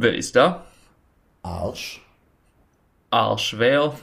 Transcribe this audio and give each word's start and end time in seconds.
Wer 0.00 0.14
ist 0.14 0.36
da? 0.36 0.64
Arsch. 1.42 2.00
Arschwer. 3.10 3.96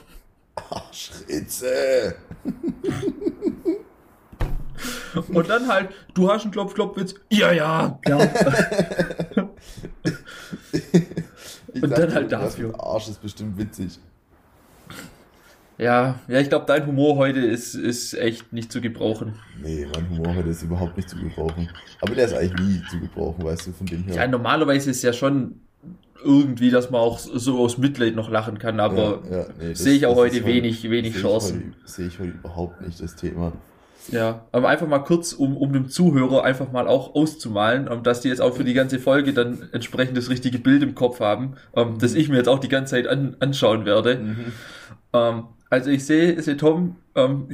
Arschritze. 0.54 2.16
Und 5.32 5.48
dann 5.48 5.66
halt, 5.68 5.88
du 6.12 6.30
hast 6.30 6.42
einen 6.42 6.52
Klopf-Klopf-Witz. 6.52 7.14
Ja, 7.30 7.50
ja. 7.50 7.98
ja. 8.06 8.18
Ich 11.72 11.82
Und 11.82 11.90
dachte, 11.90 12.02
dann 12.02 12.14
halt 12.14 12.30
dafür. 12.30 12.78
Arsch 12.78 13.08
ist 13.08 13.22
bestimmt 13.22 13.56
witzig. 13.56 13.98
Ja, 15.78 16.20
ja, 16.28 16.40
ich 16.40 16.50
glaube, 16.50 16.66
dein 16.66 16.86
Humor 16.86 17.16
heute 17.16 17.40
ist, 17.40 17.74
ist 17.74 18.12
echt 18.12 18.52
nicht 18.52 18.70
zu 18.70 18.82
gebrauchen. 18.82 19.38
Nee, 19.62 19.86
mein 19.94 20.10
Humor 20.10 20.34
heute 20.34 20.50
ist 20.50 20.62
überhaupt 20.62 20.98
nicht 20.98 21.08
zu 21.08 21.16
gebrauchen. 21.16 21.70
Aber 22.02 22.14
der 22.14 22.26
ist 22.26 22.34
eigentlich 22.34 22.60
nie 22.60 22.82
zu 22.90 23.00
gebrauchen, 23.00 23.42
weißt 23.42 23.68
du, 23.68 23.72
von 23.72 23.86
dem 23.86 24.04
her. 24.04 24.14
Ja, 24.14 24.26
normalerweise 24.26 24.90
ist 24.90 25.02
ja 25.02 25.14
schon 25.14 25.65
irgendwie, 26.24 26.70
dass 26.70 26.90
man 26.90 27.00
auch 27.00 27.18
so 27.18 27.58
aus 27.58 27.78
Mitleid 27.78 28.14
noch 28.16 28.30
lachen 28.30 28.58
kann, 28.58 28.80
aber 28.80 29.22
Ja, 29.30 29.38
ja, 29.38 29.46
nee, 29.60 29.74
sehe 29.74 29.94
ich 29.94 30.06
auch 30.06 30.16
heute 30.16 30.44
wenig, 30.44 30.82
wenig 30.90 31.12
sehe 31.12 31.20
ich 31.20 31.26
Chancen. 31.26 31.74
heute- 31.82 31.88
Sehe 31.90 32.06
ich 32.08 32.18
heute 32.18 32.30
überhaupt 32.32 32.80
nicht 32.86 33.00
das 33.02 33.14
Thema. 33.16 33.52
Ja, 34.12 34.46
aber 34.52 34.68
einfach 34.68 34.86
mal 34.86 35.00
kurz, 35.00 35.32
um, 35.32 35.56
um 35.56 35.72
dem 35.72 35.88
Zuhörer 35.88 36.44
einfach 36.44 36.70
mal 36.70 36.86
auch 36.86 37.14
auszumalen, 37.16 37.88
ähm, 37.90 38.02
dass 38.04 38.20
die 38.20 38.28
jetzt 38.28 38.40
auch 38.40 38.54
für 38.54 38.62
die 38.62 38.74
ganze 38.74 39.00
Folge 39.00 39.32
dann 39.32 39.68
entsprechend 39.72 40.16
das 40.16 40.30
richtige 40.30 40.58
Bild 40.60 40.82
im 40.84 40.94
Kopf 40.94 41.18
haben, 41.20 41.54
ähm, 41.74 41.98
das 41.98 42.14
ich 42.14 42.28
mir 42.28 42.36
jetzt 42.36 42.48
auch 42.48 42.60
die 42.60 42.68
ganze 42.68 42.92
Zeit 42.92 43.08
an, 43.08 43.34
anschauen 43.40 43.84
werde. 43.84 44.16
Mhm. 44.18 44.36
Ähm, 45.12 45.42
also 45.70 45.90
ich 45.90 46.04
sehe, 46.06 46.40
sehe 46.40 46.56
Tom 46.56 46.96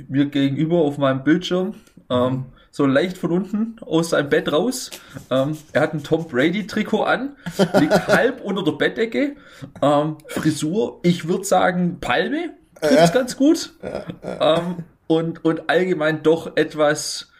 mir 0.08 0.27
gegenüber 0.27 0.79
auf 0.79 0.98
meinem 0.98 1.23
Bildschirm, 1.25 1.75
ähm, 2.11 2.47
so 2.75 2.87
leicht 2.87 3.19
von 3.19 3.31
unten 3.33 3.77
aus 3.83 4.11
seinem 4.11 4.31
Bett 4.31 4.51
raus. 4.51 4.91
Ähm, 5.31 5.56
er 5.75 5.83
hat 5.83 5.92
ein 5.92 6.03
Tom 6.03 6.27
Brady 6.27 6.67
Trikot 6.67 7.03
an, 7.05 7.37
liegt 7.79 7.92
halb 8.09 8.41
unter 8.41 8.64
der 8.64 8.73
Bettdecke. 8.73 9.37
Ähm, 9.83 10.17
Frisur, 10.27 10.98
ich 11.03 11.29
würde 11.29 11.45
sagen 11.45 11.98
Palme, 12.01 12.55
trifft's 12.81 13.12
ganz 13.12 13.37
gut. 13.37 13.75
Ähm, 14.23 14.84
und, 15.06 15.45
und 15.45 15.69
allgemein 15.69 16.23
doch 16.23 16.56
etwas, 16.56 17.31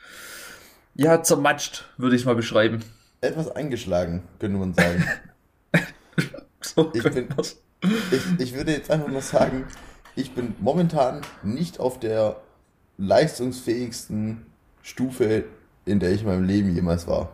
ja, 0.95 1.23
zermatscht, 1.23 1.87
würde 1.97 2.15
ich 2.15 2.27
mal 2.27 2.35
beschreiben. 2.37 2.85
Etwas 3.23 3.51
eingeschlagen, 3.51 4.25
könnte 4.39 4.59
man 4.59 4.75
sagen. 4.75 5.05
So 6.65 6.91
Ich 6.95 7.03
bin- 7.03 7.29
ich, 8.13 8.23
ich 8.39 8.55
würde 8.55 8.73
jetzt 8.73 8.89
einfach 8.91 9.09
mal 9.09 9.21
sagen, 9.23 9.67
ich 10.15 10.33
bin 10.33 10.55
momentan 10.61 11.23
nicht 11.43 11.81
auf 11.81 11.99
der 11.99 12.37
leistungsfähigsten 12.99 14.47
Stufe, 14.83 15.45
in 15.85 15.99
der 16.01 16.13
ich 16.13 16.23
in 16.23 16.27
meinem 16.29 16.45
Leben 16.45 16.75
jemals 16.75 17.07
war. 17.07 17.31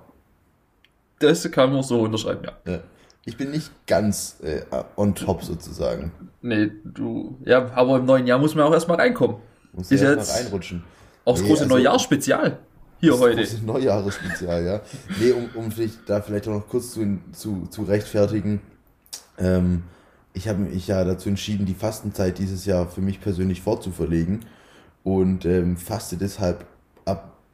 das 1.21 1.51
kann 1.51 1.73
man 1.73 1.83
so 1.83 2.01
unterschreiben, 2.03 2.43
ja. 2.45 2.73
Ja. 2.73 2.81
Ich 3.25 3.37
bin 3.37 3.51
nicht 3.51 3.71
ganz 3.87 4.37
äh, 4.43 4.63
on 4.97 5.15
top 5.15 5.43
sozusagen. 5.43 6.13
Nee, 6.41 6.71
du, 6.85 7.37
ja, 7.45 7.71
aber 7.75 7.99
im 7.99 8.07
neuen 8.07 8.27
Jahr 8.27 8.39
muss 8.39 8.55
man 8.55 8.65
auch 8.65 8.73
erstmal 8.73 8.97
reinkommen. 8.99 9.37
Muss 9.73 9.91
ja 9.91 9.97
jetzt- 9.97 10.17
erst 10.17 10.33
mal 10.35 10.43
reinrutschen. 10.45 10.85
Auch 11.25 11.33
das 11.35 11.43
Nee, 11.43 11.49
große 11.49 11.63
also- 11.65 11.75
Neujahrsspezial 11.75 12.59
hier 13.01 13.11
Das 13.13 13.21
heute. 13.21 13.37
große 13.37 13.65
Neujahresspezial, 13.67 14.65
ja. 14.65 14.81
Nee, 15.21 15.33
um, 15.33 15.49
um 15.55 15.71
vielleicht, 15.71 16.09
da 16.09 16.23
vielleicht 16.23 16.49
auch 16.49 16.53
noch 16.55 16.69
kurz 16.69 16.93
zu, 16.93 17.19
zu, 17.33 17.67
zu 17.69 17.83
rechtfertigen. 17.83 18.61
Ähm, 19.39 19.83
ich 20.33 20.49
habe 20.49 20.61
mich 20.61 20.87
ja 20.87 21.05
dazu 21.05 21.29
entschieden, 21.29 21.67
die 21.67 21.75
Fastenzeit 21.75 22.39
dieses 22.39 22.65
Jahr 22.65 22.87
für 22.89 23.01
mich 23.03 23.21
persönlich 23.21 23.61
fortzuverlegen 23.61 24.47
und 25.05 25.45
ähm, 25.45 25.77
faste 25.77 26.17
deshalb 26.17 26.65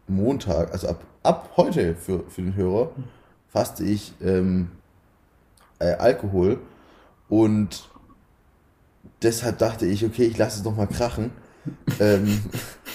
Montag, 0.06 0.72
also 0.72 0.88
ab, 0.88 1.04
ab 1.22 1.50
heute 1.56 1.94
für, 1.94 2.24
für 2.28 2.42
den 2.42 2.54
Hörer, 2.54 2.90
faste 3.48 3.84
ich 3.84 4.12
ähm, 4.22 4.70
äh, 5.78 5.92
Alkohol 5.94 6.58
und 7.28 7.88
deshalb 9.22 9.58
dachte 9.58 9.86
ich, 9.86 10.04
okay, 10.04 10.24
ich 10.24 10.38
lasse 10.38 10.58
es 10.58 10.64
noch 10.64 10.76
mal 10.76 10.86
krachen. 10.86 11.30
ähm, 12.00 12.42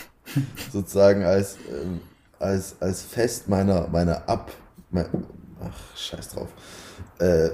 sozusagen 0.71 1.23
als, 1.23 1.57
ähm, 1.69 2.01
als, 2.39 2.75
als 2.79 3.01
Fest 3.01 3.49
meiner, 3.49 3.87
meiner 3.87 4.27
Ab... 4.29 4.51
Mein, 4.91 5.05
ach, 5.61 5.97
scheiß 5.97 6.29
drauf. 6.29 6.49
Äh, 7.19 7.49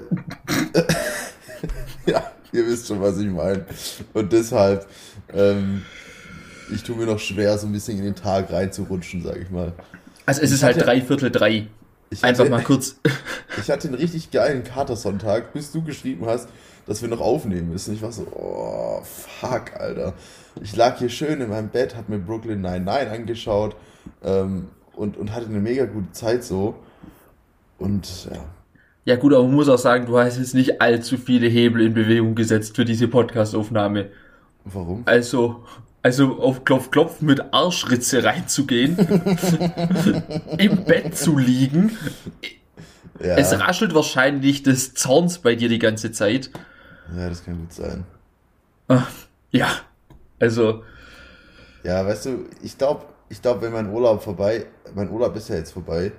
ja, 2.06 2.31
ihr 2.51 2.66
wisst 2.68 2.88
schon, 2.88 3.01
was 3.01 3.18
ich 3.18 3.28
meine. 3.28 3.66
Und 4.13 4.31
deshalb, 4.31 4.88
ähm, 5.34 5.84
ich 6.74 6.84
tue 6.84 6.96
mir 6.96 7.06
noch 7.06 7.20
schwer, 7.20 7.58
so 7.58 7.68
ein 7.68 7.74
bisschen 7.74 7.98
in 8.00 8.03
den 8.06 8.16
Tag 8.16 8.52
reinzurutschen, 8.52 9.22
sag 9.24 9.38
ich 9.38 9.50
mal. 9.50 9.74
Also 10.26 10.42
es 10.42 10.52
ist 10.52 10.64
halt 10.64 10.81
drei 10.81 11.02
Viertel 11.02 11.30
drei. 11.31 11.68
Ich 12.09 12.24
Einfach 12.24 12.42
hatte- 12.46 12.52
mal 12.52 12.64
kurz. 12.64 12.98
Ich 13.58 13.70
hatte 13.72 13.88
einen 13.88 13.96
richtig 13.96 14.31
geilen 14.31 14.64
Katersonntag, 14.66 15.54
bis 15.54 15.72
du 15.72 15.81
geschrieben 15.81 16.25
hast, 16.25 16.50
dass 16.86 17.02
wir 17.02 17.08
noch 17.08 17.22
aufnehmen 17.22 17.70
müssen. 17.72 17.94
Ich 17.94 18.02
war 18.02 18.12
so, 18.12 18.28
oh, 18.31 19.02
fuck, 19.04 19.74
Alter. 19.80 20.14
Ich 20.62 20.75
lag 20.75 20.98
hier 21.00 21.08
schön 21.09 21.40
in 21.40 21.50
meinem 21.50 21.70
Bett, 21.70 21.96
hab 21.96 22.09
mir 22.09 22.20
Brooklyn 22.20 22.59
99 22.62 23.09
angeschaut 23.12 23.75
ähm, 24.24 24.68
und, 24.96 25.16
und 25.16 25.34
hatte 25.34 25.46
eine 25.48 25.59
mega 25.59 25.86
gute 25.86 26.12
Zeit 26.12 26.44
so. 26.44 26.75
Und 27.78 28.25
ja, 28.31 28.44
Ja 29.06 29.16
gut, 29.16 29.34
aber 29.34 29.44
man 29.44 29.54
muss 29.56 29.70
auch 29.70 29.78
sagen, 29.80 30.06
du 30.06 30.18
hast 30.18 30.38
jetzt 30.38 30.54
nicht 30.54 30.81
allzu 30.81 31.18
viele 31.18 31.48
Hebel 31.48 31.81
in 31.81 31.94
Bewegung 31.94 32.36
gesetzt 32.36 32.75
für 32.75 32.84
diese 32.86 33.08
Podcast-Aufnahme. 33.08 34.09
warum? 34.66 35.04
Also, 35.06 35.64
also 36.06 36.40
auf 36.40 36.66
Klopf 36.66 36.92
Klopf 36.92 37.22
mit 37.22 37.52
Arschritze 37.52 38.24
reinzugehen, 38.24 38.96
im 40.60 40.84
Bett 40.84 41.18
zu 41.18 41.36
liegen. 41.36 41.98
Ja, 43.20 43.38
Es 43.38 43.52
raschelt 43.60 43.96
wahrscheinlich 43.96 44.62
des 44.62 44.94
Zorns 44.94 45.40
bei 45.40 45.56
dir 45.56 45.68
die 45.68 45.80
ganze 45.80 46.12
Zeit. 46.12 46.52
ja, 47.18 47.28
das 47.28 47.44
kann 47.44 47.58
gut 47.58 47.74
sein. 47.74 48.06
Ja, 49.50 49.68
also, 50.38 50.84
Ja, 51.84 52.06
weißt 52.06 52.28
du, 52.28 52.50
ich 52.62 52.78
glaube, 52.78 53.06
ich 53.30 53.42
glaub, 53.42 53.64
wenn 53.64 53.74
mein 53.74 53.90
Urlaub 53.90 54.22
vorbei, 54.22 54.68
mein 54.94 55.10
Urlaub 55.10 55.36
ist 55.36 55.50
ja 55.50 55.56
jetzt 55.56 55.72
vorbei, 55.72 56.12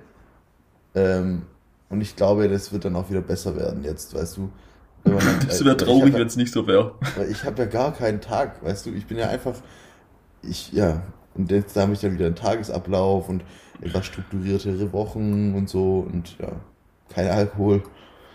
ähm, 0.96 1.42
und 1.90 2.00
ich 2.00 2.16
glaube, 2.16 2.48
das 2.48 2.72
wird 2.72 2.86
dann 2.86 2.96
auch 2.96 3.08
wieder 3.08 3.20
besser 3.20 3.54
werden 3.54 3.84
jetzt, 3.84 4.12
weißt 4.12 4.38
du. 4.38 4.50
Dann- 5.06 5.46
das 5.46 5.64
wäre 5.64 5.76
ich 5.76 5.82
traurig, 5.82 6.14
wenn 6.14 6.26
es 6.26 6.36
nicht 6.36 6.52
so 6.52 6.66
wäre. 6.66 6.94
Weil 7.16 7.30
ich 7.30 7.44
habe 7.44 7.62
ja 7.62 7.68
gar 7.68 7.92
keinen 7.92 8.20
Tag, 8.20 8.62
weißt 8.64 8.86
du, 8.86 8.90
ich 8.90 9.06
bin 9.06 9.18
ja 9.18 9.28
einfach, 9.28 9.54
ich, 10.42 10.72
ja, 10.72 11.02
und 11.34 11.50
jetzt 11.50 11.76
habe 11.76 11.92
ich 11.92 12.00
dann 12.00 12.14
wieder 12.14 12.26
einen 12.26 12.34
Tagesablauf 12.34 13.28
und 13.28 13.44
etwas 13.80 14.06
strukturiertere 14.06 14.92
Wochen 14.92 15.54
und 15.54 15.68
so 15.68 16.06
und 16.10 16.38
ja, 16.38 16.52
kein 17.08 17.28
Alkohol. 17.28 17.82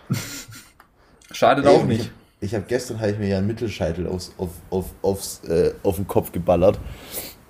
Schadet 1.32 1.64
Ey, 1.66 1.76
auch 1.76 1.84
nicht. 1.84 2.10
Ich, 2.40 2.48
ich 2.48 2.54
habe 2.54 2.64
gestern 2.68 3.00
habe 3.00 3.10
ich 3.12 3.18
mir 3.18 3.28
ja 3.28 3.38
einen 3.38 3.46
Mittelscheitel 3.46 4.06
aufs, 4.06 4.32
auf, 4.38 4.50
auf, 4.70 4.86
aufs, 5.02 5.44
äh, 5.44 5.74
auf 5.82 5.96
den 5.96 6.06
Kopf 6.06 6.32
geballert 6.32 6.78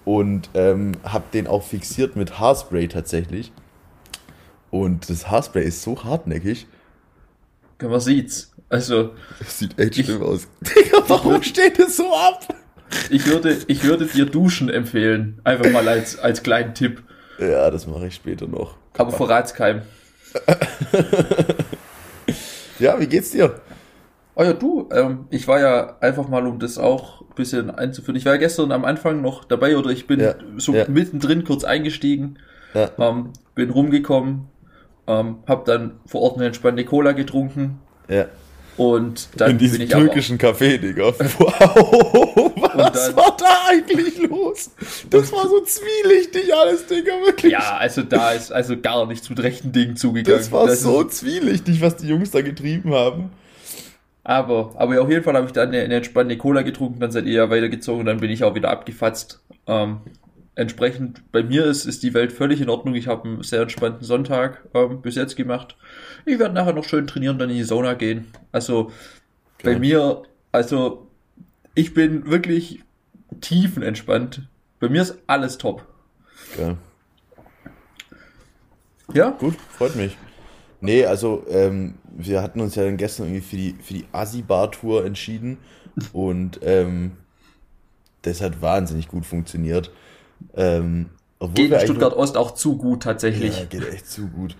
und 0.04 0.50
ähm, 0.54 0.92
habe 1.04 1.24
den 1.32 1.46
auch 1.46 1.62
fixiert 1.62 2.16
mit 2.16 2.38
Haarspray 2.38 2.88
tatsächlich. 2.88 3.52
Und 4.70 5.10
das 5.10 5.30
Haarspray 5.30 5.64
ist 5.64 5.82
so 5.82 6.02
hartnäckig. 6.02 6.66
Man 7.88 8.00
sieht's. 8.00 8.52
Also, 8.68 9.10
Das 9.38 9.58
sieht 9.58 9.78
echt 9.78 9.98
Ich- 9.98 10.06
schlimm 10.06 10.22
aus. 10.22 10.48
Digga, 10.60 11.02
warum 11.08 11.42
steht 11.42 11.78
es 11.78 11.96
so 11.96 12.12
ab? 12.14 12.54
ich 13.10 13.26
würde, 13.26 13.56
ich 13.66 13.84
würde 13.84 14.06
dir 14.06 14.26
Duschen 14.26 14.68
empfehlen. 14.68 15.40
Einfach 15.44 15.70
mal 15.70 15.86
als, 15.88 16.18
als 16.18 16.42
kleinen 16.42 16.74
Tipp. 16.74 17.02
Ja, 17.38 17.70
das 17.70 17.86
mache 17.86 18.06
ich 18.06 18.14
später 18.14 18.46
noch. 18.46 18.76
Aber 18.96 19.10
verrat's 19.12 19.54
keinem. 19.54 19.82
Ja, 22.78 22.98
wie 22.98 23.06
geht's 23.06 23.30
dir? 23.30 23.60
Oh 24.34 24.42
ja, 24.42 24.54
du, 24.54 24.88
ähm, 24.92 25.26
ich 25.30 25.46
war 25.46 25.60
ja 25.60 25.96
einfach 26.00 26.26
mal, 26.28 26.46
um 26.46 26.58
das 26.58 26.78
auch 26.78 27.20
ein 27.20 27.34
bisschen 27.36 27.70
einzuführen. 27.70 28.16
Ich 28.16 28.24
war 28.24 28.32
ja 28.32 28.38
gestern 28.40 28.72
am 28.72 28.84
Anfang 28.84 29.20
noch 29.20 29.44
dabei 29.44 29.76
oder 29.76 29.90
ich 29.90 30.06
bin 30.06 30.20
Ja, 30.20 30.34
so 30.56 30.72
ja. 30.74 30.88
mittendrin 30.88 31.44
kurz 31.44 31.64
eingestiegen, 31.64 32.38
Ja. 32.74 32.90
ähm, 32.98 33.30
bin 33.54 33.70
rumgekommen, 33.70 34.46
ähm, 35.06 35.36
hab 35.46 35.64
dann 35.64 35.92
vor 36.06 36.22
Ort 36.22 36.36
eine 36.36 36.46
entspannte 36.46 36.84
Cola 36.84 37.12
getrunken 37.12 37.78
Ja. 38.08 38.26
und 38.76 39.28
dann 39.36 39.52
In 39.52 39.58
diesem 39.58 39.78
bin 39.78 39.86
ich 39.88 39.94
aber, 39.94 40.04
türkischen 40.04 40.38
Café, 40.38 40.78
Digga. 40.78 41.12
Wow, 41.38 42.52
was 42.74 43.06
dann- 43.08 43.16
war 43.16 43.36
da 43.38 43.68
eigentlich 43.68 44.18
los? 44.18 44.70
Das 45.10 45.32
war 45.32 45.46
so 45.48 45.60
zwielichtig 45.64 46.54
alles, 46.54 46.86
Digga, 46.86 47.12
wirklich. 47.26 47.52
ja, 47.52 47.76
also 47.78 48.02
da 48.02 48.32
ist 48.32 48.52
also 48.52 48.80
gar 48.80 49.06
nicht 49.06 49.24
zu 49.24 49.34
rechten 49.34 49.72
Dingen 49.72 49.96
zugegangen. 49.96 50.38
das 50.38 50.50
war 50.52 50.68
so 50.70 51.02
ist, 51.02 51.18
zwielichtig, 51.18 51.80
was 51.80 51.96
die 51.96 52.08
Jungs 52.08 52.30
da 52.30 52.40
getrieben 52.40 52.94
haben. 52.94 53.30
aber, 54.24 54.72
aber 54.76 55.02
auf 55.02 55.10
jeden 55.10 55.24
Fall 55.24 55.34
habe 55.34 55.46
ich 55.46 55.52
dann 55.52 55.68
eine, 55.68 55.80
eine 55.82 55.96
entspannte 55.96 56.36
Cola 56.38 56.62
getrunken, 56.62 57.00
dann 57.00 57.10
seid 57.10 57.26
ihr 57.26 57.32
ja 57.34 57.50
weitergezogen, 57.50 58.06
dann 58.06 58.20
bin 58.20 58.30
ich 58.30 58.44
auch 58.44 58.54
wieder 58.54 58.70
abgefatzt. 58.70 59.40
Ähm, 59.66 59.98
entsprechend, 60.54 61.22
bei 61.32 61.42
mir 61.42 61.64
ist, 61.64 61.84
ist 61.86 62.02
die 62.02 62.14
Welt 62.14 62.32
völlig 62.32 62.60
in 62.60 62.68
Ordnung. 62.68 62.94
Ich 62.94 63.06
habe 63.06 63.28
einen 63.28 63.42
sehr 63.42 63.62
entspannten 63.62 64.04
Sonntag 64.04 64.62
ähm, 64.74 65.00
bis 65.00 65.14
jetzt 65.14 65.36
gemacht. 65.36 65.76
Ich 66.26 66.38
werde 66.38 66.54
nachher 66.54 66.74
noch 66.74 66.84
schön 66.84 67.06
trainieren, 67.06 67.38
dann 67.38 67.50
in 67.50 67.56
die 67.56 67.62
Sauna 67.62 67.94
gehen. 67.94 68.26
Also 68.52 68.92
bei 69.62 69.72
Geil. 69.72 69.80
mir, 69.80 70.22
also 70.50 71.08
ich 71.74 71.94
bin 71.94 72.26
wirklich 72.30 72.80
tiefenentspannt. 73.40 74.42
Bei 74.78 74.88
mir 74.88 75.02
ist 75.02 75.16
alles 75.26 75.58
top. 75.58 75.86
Geil. 76.56 76.76
Ja? 79.14 79.30
Gut, 79.30 79.54
freut 79.70 79.96
mich. 79.96 80.16
Nee, 80.80 81.06
also 81.06 81.46
ähm, 81.48 81.94
wir 82.10 82.42
hatten 82.42 82.60
uns 82.60 82.74
ja 82.74 82.84
dann 82.84 82.96
gestern 82.96 83.26
irgendwie 83.26 83.42
für 83.42 83.56
die, 83.56 83.74
für 83.80 83.94
die 83.94 84.04
Asi-Bar-Tour 84.12 85.04
entschieden 85.04 85.58
und 86.12 86.58
ähm, 86.62 87.12
das 88.22 88.40
hat 88.40 88.60
wahnsinnig 88.62 89.08
gut 89.08 89.24
funktioniert. 89.24 89.92
Ähm, 90.54 91.10
Geht 91.54 91.72
in 91.72 91.80
Stuttgart 91.80 92.14
Ost 92.14 92.36
auch 92.36 92.52
zu 92.52 92.76
gut 92.76 93.02
tatsächlich. 93.02 93.58
Ja, 93.58 93.64
geht 93.64 93.88
echt 93.92 94.08
zu 94.08 94.28
gut. 94.28 94.56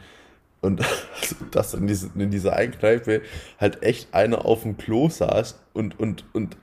Und 0.60 0.80
dass 1.52 1.74
in, 1.74 1.86
diese, 1.86 2.10
in 2.16 2.30
dieser 2.30 2.54
einen 2.54 2.72
Kneipe 2.72 3.22
halt 3.60 3.82
echt 3.82 4.12
einer 4.14 4.44
auf 4.44 4.62
dem 4.62 4.76
Klo 4.76 5.08
saß 5.08 5.58
und, 5.74 5.98
und, 6.00 6.24
und 6.32 6.56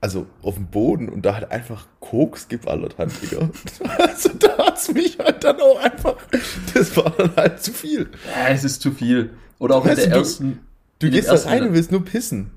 also 0.00 0.26
auf 0.42 0.54
dem 0.54 0.66
Boden 0.66 1.08
und 1.08 1.24
da 1.26 1.34
hat 1.36 1.50
einfach 1.50 1.86
Koks 2.00 2.48
geballert 2.48 2.98
hat, 2.98 3.10
Digga. 3.22 3.48
Also 3.98 4.30
da 4.38 4.56
hat's 4.58 4.92
mich 4.92 5.18
halt 5.18 5.42
dann 5.42 5.60
auch 5.60 5.80
einfach, 5.80 6.16
das 6.74 6.96
war 6.96 7.10
dann 7.16 7.34
halt 7.36 7.60
zu 7.62 7.72
viel. 7.72 8.10
Ja, 8.36 8.48
es 8.52 8.62
ist 8.62 8.82
zu 8.82 8.92
viel. 8.92 9.30
Oder 9.58 9.76
auch 9.76 9.84
in 9.84 9.90
Weißt 9.92 10.02
der 10.02 10.10
du, 10.12 10.18
ersten. 10.18 10.60
Du 10.98 11.06
in 11.06 11.12
gehst 11.12 11.28
da 11.28 11.34
rein 11.34 11.62
und 11.64 11.72
willst 11.72 11.90
nur 11.90 12.04
pissen. 12.04 12.50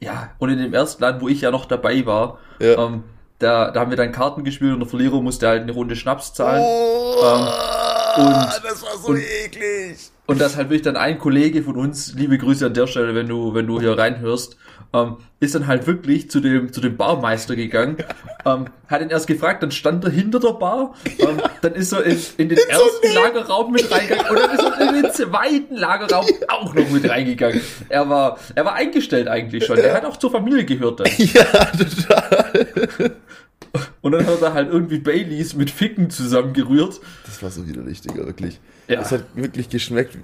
Ja, 0.00 0.30
und 0.38 0.50
in 0.50 0.58
dem 0.58 0.74
ersten 0.74 1.02
Land, 1.02 1.22
wo 1.22 1.28
ich 1.28 1.40
ja 1.40 1.50
noch 1.50 1.64
dabei 1.64 2.04
war, 2.04 2.38
Ja. 2.60 2.86
ähm, 2.86 3.04
da, 3.38 3.70
da 3.70 3.80
haben 3.80 3.90
wir 3.90 3.96
dann 3.96 4.12
Karten 4.12 4.44
gespielt 4.44 4.72
und 4.74 4.80
der 4.80 4.88
Verlierer 4.88 5.20
musste 5.20 5.48
halt 5.48 5.62
eine 5.62 5.72
Runde 5.72 5.96
Schnaps 5.96 6.32
zahlen. 6.34 6.62
Oh, 6.62 7.16
Ähm, 7.22 8.26
und- 8.26 8.64
das 8.64 8.82
war 8.82 8.96
so 8.98 9.08
und- 9.08 9.20
eklig. 9.20 10.10
Und 10.26 10.40
das 10.40 10.56
halt 10.56 10.70
wirklich 10.70 10.82
dann 10.82 10.96
ein 10.96 11.18
Kollege 11.18 11.62
von 11.62 11.76
uns, 11.76 12.14
liebe 12.14 12.36
Grüße 12.36 12.66
an 12.66 12.74
der 12.74 12.86
Stelle, 12.86 13.14
wenn 13.14 13.28
du, 13.28 13.54
wenn 13.54 13.66
du 13.66 13.80
hier 13.80 13.96
reinhörst, 13.96 14.56
ähm, 14.92 15.18
ist 15.40 15.54
dann 15.54 15.66
halt 15.66 15.86
wirklich 15.86 16.30
zu 16.30 16.40
dem, 16.40 16.72
zu 16.72 16.80
dem 16.80 16.96
Barmeister 16.96 17.54
gegangen, 17.54 17.98
ähm, 18.44 18.66
hat 18.88 19.02
ihn 19.02 19.10
erst 19.10 19.26
gefragt, 19.26 19.62
dann 19.62 19.70
stand 19.70 20.04
er 20.04 20.10
hinter 20.10 20.40
der 20.40 20.52
Bar, 20.52 20.94
ähm, 21.18 21.40
dann 21.62 21.74
ist 21.74 21.92
er 21.92 22.04
in, 22.04 22.18
in 22.38 22.48
den 22.48 22.58
ersten 22.58 23.14
Lagerraum 23.14 23.72
mit 23.72 23.90
reingegangen 23.90 24.30
und 24.30 24.38
dann 24.38 24.50
ist 24.50 24.64
er 24.64 24.88
in 24.88 25.02
den 25.02 25.12
zweiten 25.12 25.76
Lagerraum 25.76 26.26
auch 26.48 26.74
noch 26.74 26.90
mit 26.90 27.08
reingegangen. 27.08 27.60
Er 27.88 28.08
war, 28.08 28.38
er 28.54 28.64
war 28.64 28.74
eingestellt 28.74 29.28
eigentlich 29.28 29.64
schon. 29.64 29.78
Er 29.78 29.94
hat 29.94 30.04
auch 30.04 30.16
zur 30.16 30.30
Familie 30.30 30.64
gehört 30.64 31.00
dann. 31.00 31.06
Ja, 31.18 31.44
total. 31.44 32.66
Und 34.00 34.12
dann 34.12 34.26
hat 34.26 34.40
er 34.42 34.54
halt 34.54 34.70
irgendwie 34.72 34.98
Baileys 34.98 35.54
mit 35.54 35.70
Ficken 35.70 36.10
zusammengerührt. 36.10 37.00
Das 37.24 37.42
war 37.42 37.50
so 37.50 37.66
widerlich, 37.68 38.00
Digga, 38.00 38.24
wirklich. 38.26 38.60
Ja. 38.88 39.00
Es 39.00 39.12
hat 39.12 39.24
wirklich 39.34 39.68
geschmeckt. 39.68 40.16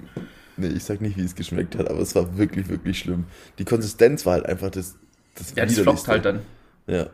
Nee, 0.57 0.67
ich 0.67 0.83
sag 0.83 1.01
nicht, 1.01 1.17
wie 1.17 1.21
es 1.23 1.35
geschmeckt 1.35 1.75
hat, 1.75 1.89
aber 1.89 1.99
es 1.99 2.13
war 2.15 2.37
wirklich, 2.37 2.69
wirklich 2.69 2.99
schlimm. 2.99 3.25
Die 3.57 3.65
Konsistenz 3.65 4.25
war 4.25 4.33
halt 4.33 4.45
einfach 4.45 4.69
das, 4.69 4.95
das 5.35 5.53
Ja, 5.55 5.65
das 5.65 5.79
floppt 5.79 6.07
halt 6.07 6.25
dann. 6.25 6.39
Ja, 6.87 7.07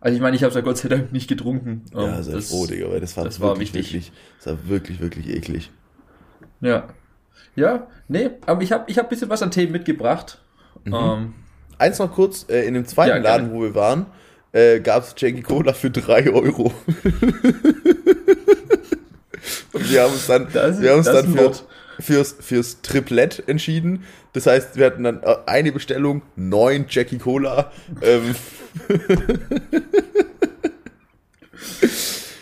Also 0.00 0.14
ich 0.16 0.20
meine, 0.20 0.36
ich 0.36 0.42
habe 0.42 0.50
es 0.50 0.54
ja 0.54 0.60
Gott 0.60 0.76
sei 0.78 0.88
Dank 0.88 1.12
nicht 1.12 1.28
getrunken. 1.28 1.82
ja 1.94 2.16
Ähm, 2.18 2.22
sehr 2.22 2.34
das- 2.34 2.50
froh, 2.50 2.66
Digga, 2.66 2.90
weil 2.90 3.00
das 3.00 3.16
war 3.16 3.24
das 3.24 3.40
wirklich, 3.40 3.72
wirklich, 3.72 4.12
das 4.38 4.46
war 4.48 4.68
wirklich, 4.68 5.00
wirklich 5.00 5.28
eklig. 5.30 5.70
Ja. 6.60 6.88
Ja, 7.56 7.86
nee, 8.08 8.30
aber 8.46 8.62
ich 8.62 8.72
habe 8.72 8.84
ich 8.90 8.98
hab 8.98 9.06
ein 9.06 9.08
bisschen 9.10 9.28
was 9.30 9.42
an 9.42 9.50
Themen 9.50 9.72
mitgebracht. 9.72 10.40
Mhm. 10.84 10.94
Ähm, 10.94 11.34
Eins 11.78 11.98
noch 11.98 12.12
kurz, 12.12 12.46
äh, 12.48 12.64
in 12.66 12.74
dem 12.74 12.86
zweiten 12.86 13.16
Ja. 13.16 13.22
Laden, 13.22 13.52
wo 13.52 13.62
wir 13.62 13.74
waren, 13.74 14.06
äh, 14.52 14.80
gab 14.80 15.04
es 15.04 15.14
Jackie 15.16 15.42
Cola 15.42 15.72
für 15.72 15.90
3 15.90 16.30
Euro. 16.30 16.72
Und 19.72 19.90
wir 19.90 20.02
haben 20.02 20.12
uns 20.12 20.26
dann, 20.26 20.46
Das 20.52 20.80
wir 20.80 20.90
haben 20.90 20.98
uns 20.98 21.06
dann 21.06 21.32
für, 21.34 21.52
fürs, 21.98 22.36
fürs 22.38 22.82
Triplett 22.82 23.42
entschieden. 23.48 24.04
Das 24.32 24.46
heißt, 24.46 24.76
wir 24.76 24.86
hatten 24.86 25.02
dann 25.04 25.22
äh, 25.22 25.36
eine 25.46 25.72
Bestellung, 25.72 26.22
neun 26.36 26.86
Jackie 26.88 27.18
Cola. 27.18 27.72
Ähm, 28.00 28.34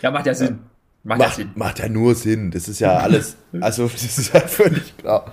ja, 0.01 0.11
macht 0.11 0.25
ja 0.25 0.33
Sinn. 0.33 0.59
Macht, 1.03 1.19
ja 1.19 1.25
macht, 1.25 1.35
Sinn. 1.35 1.51
macht 1.55 1.79
ja 1.79 1.89
nur 1.89 2.15
Sinn. 2.15 2.51
Das 2.51 2.67
ist 2.67 2.79
ja 2.79 2.97
alles, 2.97 3.37
also 3.61 3.87
das 3.87 4.03
ist 4.03 4.33
ja 4.33 4.41
völlig 4.41 4.95
klar. 4.97 5.31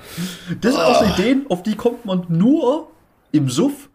Das 0.60 0.72
sind 0.72 0.82
auch 0.82 1.04
so 1.04 1.12
Ideen, 1.14 1.46
auf 1.48 1.62
die 1.62 1.76
kommt 1.76 2.04
man 2.04 2.24
nur 2.28 2.90
im 3.32 3.48
Suff. 3.48 3.88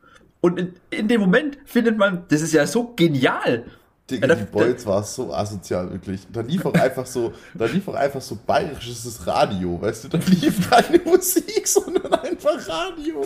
Und 0.43 0.59
in, 0.59 0.73
in 0.89 1.07
dem 1.07 1.21
Moment 1.21 1.57
findet 1.63 1.97
man, 1.97 2.25
das 2.27 2.41
ist 2.41 2.51
ja 2.51 2.67
so 2.67 2.91
genial. 2.97 3.63
Digga, 4.11 4.27
Ja, 4.27 4.35
die 4.35 4.43
Bolz 4.43 4.85
war 4.85 5.01
so 5.01 5.33
asozial, 5.33 5.89
wirklich. 5.89 6.27
Da 6.33 6.41
lief 6.41 6.65
auch 6.65 6.73
einfach 6.73 7.05
so, 7.05 7.31
da 7.53 7.63
lief 7.63 7.87
auch 7.87 7.93
einfach 7.93 8.19
so 8.19 8.37
bayerisches 8.45 9.25
Radio, 9.25 9.81
weißt 9.81 10.03
du? 10.03 10.07
Da 10.09 10.17
lief 10.27 10.69
keine 10.69 10.99
Musik, 11.05 11.65
sondern 11.65 12.13
einfach 12.13 12.67
Radio. 12.67 13.25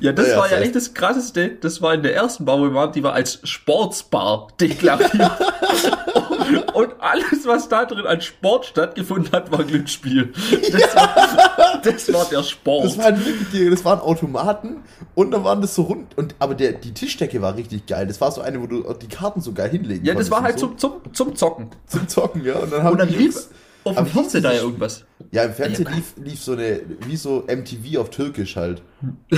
Ja, 0.00 0.12
das 0.12 0.28
Ja, 0.28 0.36
war 0.38 0.48
ja 0.52 0.58
echt 0.58 0.76
das 0.76 0.94
Krasseste. 0.94 1.56
Das 1.60 1.82
war 1.82 1.94
in 1.94 2.04
der 2.04 2.14
ersten 2.14 2.44
Bar, 2.44 2.60
wo 2.60 2.62
wir 2.62 2.74
waren, 2.74 2.92
die 2.92 3.02
war 3.02 3.14
als 3.14 3.40
Sportsbar 3.42 4.46
deklariert. 4.60 5.10
Und 6.74 6.90
alles, 7.00 7.46
was 7.46 7.68
da 7.68 7.84
drin 7.84 8.06
an 8.06 8.20
Sport 8.20 8.66
stattgefunden 8.66 9.32
hat, 9.32 9.50
war 9.52 9.64
Glücksspiel. 9.64 10.32
Das, 10.72 10.96
war, 10.96 11.80
das 11.82 12.12
war 12.12 12.24
der 12.26 12.42
Sport. 12.42 12.86
Das 12.86 12.98
waren 12.98 13.24
wirklich, 13.24 13.70
das 13.70 13.84
waren 13.84 14.00
Automaten 14.00 14.82
und 15.14 15.30
dann 15.30 15.44
waren 15.44 15.60
das 15.60 15.74
so 15.74 15.82
rund, 15.82 16.16
und, 16.16 16.34
aber 16.38 16.54
der, 16.54 16.72
die 16.72 16.94
Tischdecke 16.94 17.42
war 17.42 17.56
richtig 17.56 17.86
geil. 17.86 18.06
Das 18.06 18.20
war 18.20 18.32
so 18.32 18.40
eine, 18.40 18.60
wo 18.60 18.66
du 18.66 18.82
die 18.94 19.08
Karten 19.08 19.40
so 19.40 19.52
geil 19.52 19.70
hinlegen 19.70 20.04
ja, 20.04 20.14
das 20.14 20.30
war 20.30 20.42
halt 20.42 20.58
konntest 20.58 20.80
zum, 20.80 21.02
zum, 21.02 21.14
zum 21.14 21.36
Zocken. 21.36 21.70
so, 21.86 21.98
zum 21.98 22.08
Zocken, 22.08 22.44
ja. 22.44 22.54
Und 22.54 22.72
dann 22.72 22.82
haben 22.82 22.92
Und 22.92 22.98
dann 22.98 23.08
lief 23.08 23.48
auf 23.84 23.96
dem 23.96 24.06
Fernseher 24.06 24.40
da 24.40 24.52
ja 24.52 24.60
irgendwas. 24.62 25.04
Ja, 25.30 25.44
im 25.44 25.52
Fernsehen 25.52 25.86
Ja, 25.88 25.94
lief, 25.96 26.14
lief 26.16 26.40
so 26.40 26.52
eine, 26.52 26.80
wie 27.06 27.16
so 27.16 27.44
MTV 27.48 27.98
auf 27.98 28.10
Türkisch 28.10 28.56
halt. 28.56 28.82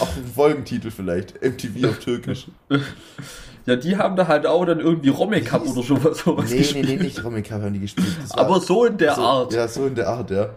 Auch 0.00 0.16
ein 0.16 0.26
Folgentitel 0.34 0.90
vielleicht. 0.90 1.40
MTV 1.42 1.88
auf 1.88 1.98
Türkisch. 1.98 2.46
Ja, 3.66 3.76
die 3.76 3.96
haben 3.96 4.14
da 4.16 4.28
halt 4.28 4.46
auch 4.46 4.64
dann 4.66 4.80
irgendwie 4.80 5.08
Romme 5.08 5.40
Cup 5.40 5.62
oder 5.66 5.82
sowas, 5.82 6.18
sowas 6.18 6.50
Nee, 6.50 6.56
nee, 6.56 6.58
gespielt. 6.62 6.88
nee, 6.88 6.96
nicht 6.96 7.24
Romy 7.24 7.42
Cup 7.42 7.62
haben 7.62 7.72
die 7.72 7.80
gespielt. 7.80 8.08
Das 8.20 8.30
war- 8.36 8.40
Aber 8.40 8.60
so 8.60 8.84
in 8.84 8.98
der 8.98 9.14
so, 9.14 9.22
Art. 9.22 9.52
Ja, 9.54 9.66
so 9.68 9.86
in 9.86 9.94
der 9.94 10.08
Art, 10.08 10.30
ja. 10.30 10.50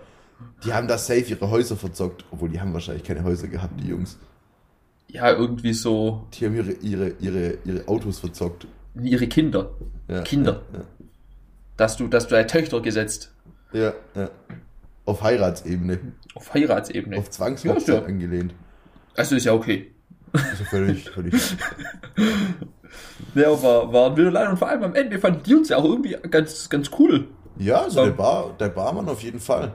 Die 0.65 0.73
haben 0.73 0.87
da 0.87 0.97
safe 0.97 1.21
ihre 1.21 1.49
Häuser 1.49 1.77
verzockt. 1.77 2.25
Obwohl, 2.31 2.49
die 2.49 2.59
haben 2.59 2.73
wahrscheinlich 2.73 3.03
keine 3.03 3.23
Häuser 3.23 3.47
gehabt, 3.47 3.79
die 3.79 3.87
Jungs. 3.87 4.17
Ja, 5.07 5.31
irgendwie 5.31 5.73
so 5.73 6.27
Die 6.33 6.45
haben 6.45 6.55
ihre, 6.55 6.71
ihre, 6.73 7.13
ihre, 7.21 7.57
ihre 7.63 7.87
Autos 7.87 8.19
verzockt. 8.19 8.67
ihre 9.01 9.27
Kinder. 9.27 9.69
Ja, 10.09 10.21
Kinder. 10.23 10.61
Dass 11.77 11.95
du, 11.95 12.07
dass 12.07 12.25
du 12.27 12.31
deine 12.35 12.47
Töchter 12.47 12.81
gesetzt. 12.81 13.31
Ja, 13.71 13.79
ja. 13.81 13.93
ja. 14.15 14.29
Auf 15.05 15.21
Heiratsebene. 15.23 15.99
Auf 16.35 16.53
Heiratsebene. 16.53 17.17
Auf 17.17 17.29
Zwangshochzeit 17.29 17.87
Ja, 17.87 17.93
ja. 18.01 18.05
angelehnt. 18.05 18.53
Also 19.15 19.35
ist 19.37 19.45
ja 19.45 19.53
okay. 19.53 19.91
Also 20.33 20.65
völlig, 20.65 21.09
völlig. 21.09 21.33
Ja, 23.35 23.61
war, 23.61 23.91
war 23.91 24.09
ein 24.11 24.17
wilder 24.17 24.31
Laden 24.31 24.51
und 24.51 24.57
vor 24.57 24.67
allem 24.69 24.83
am 24.83 24.95
Ende 24.95 25.19
fanden 25.19 25.43
die 25.43 25.55
uns 25.55 25.69
ja 25.69 25.77
auch 25.77 25.85
irgendwie 25.85 26.15
ganz, 26.29 26.69
ganz 26.69 26.89
cool. 26.99 27.27
Ja, 27.57 27.81
also 27.81 28.01
der, 28.01 28.09
Ähm. 28.09 28.17
Bar, 28.17 28.55
der 28.59 28.69
Barmann 28.69 29.09
auf 29.09 29.21
jeden 29.21 29.39
Fall. 29.39 29.73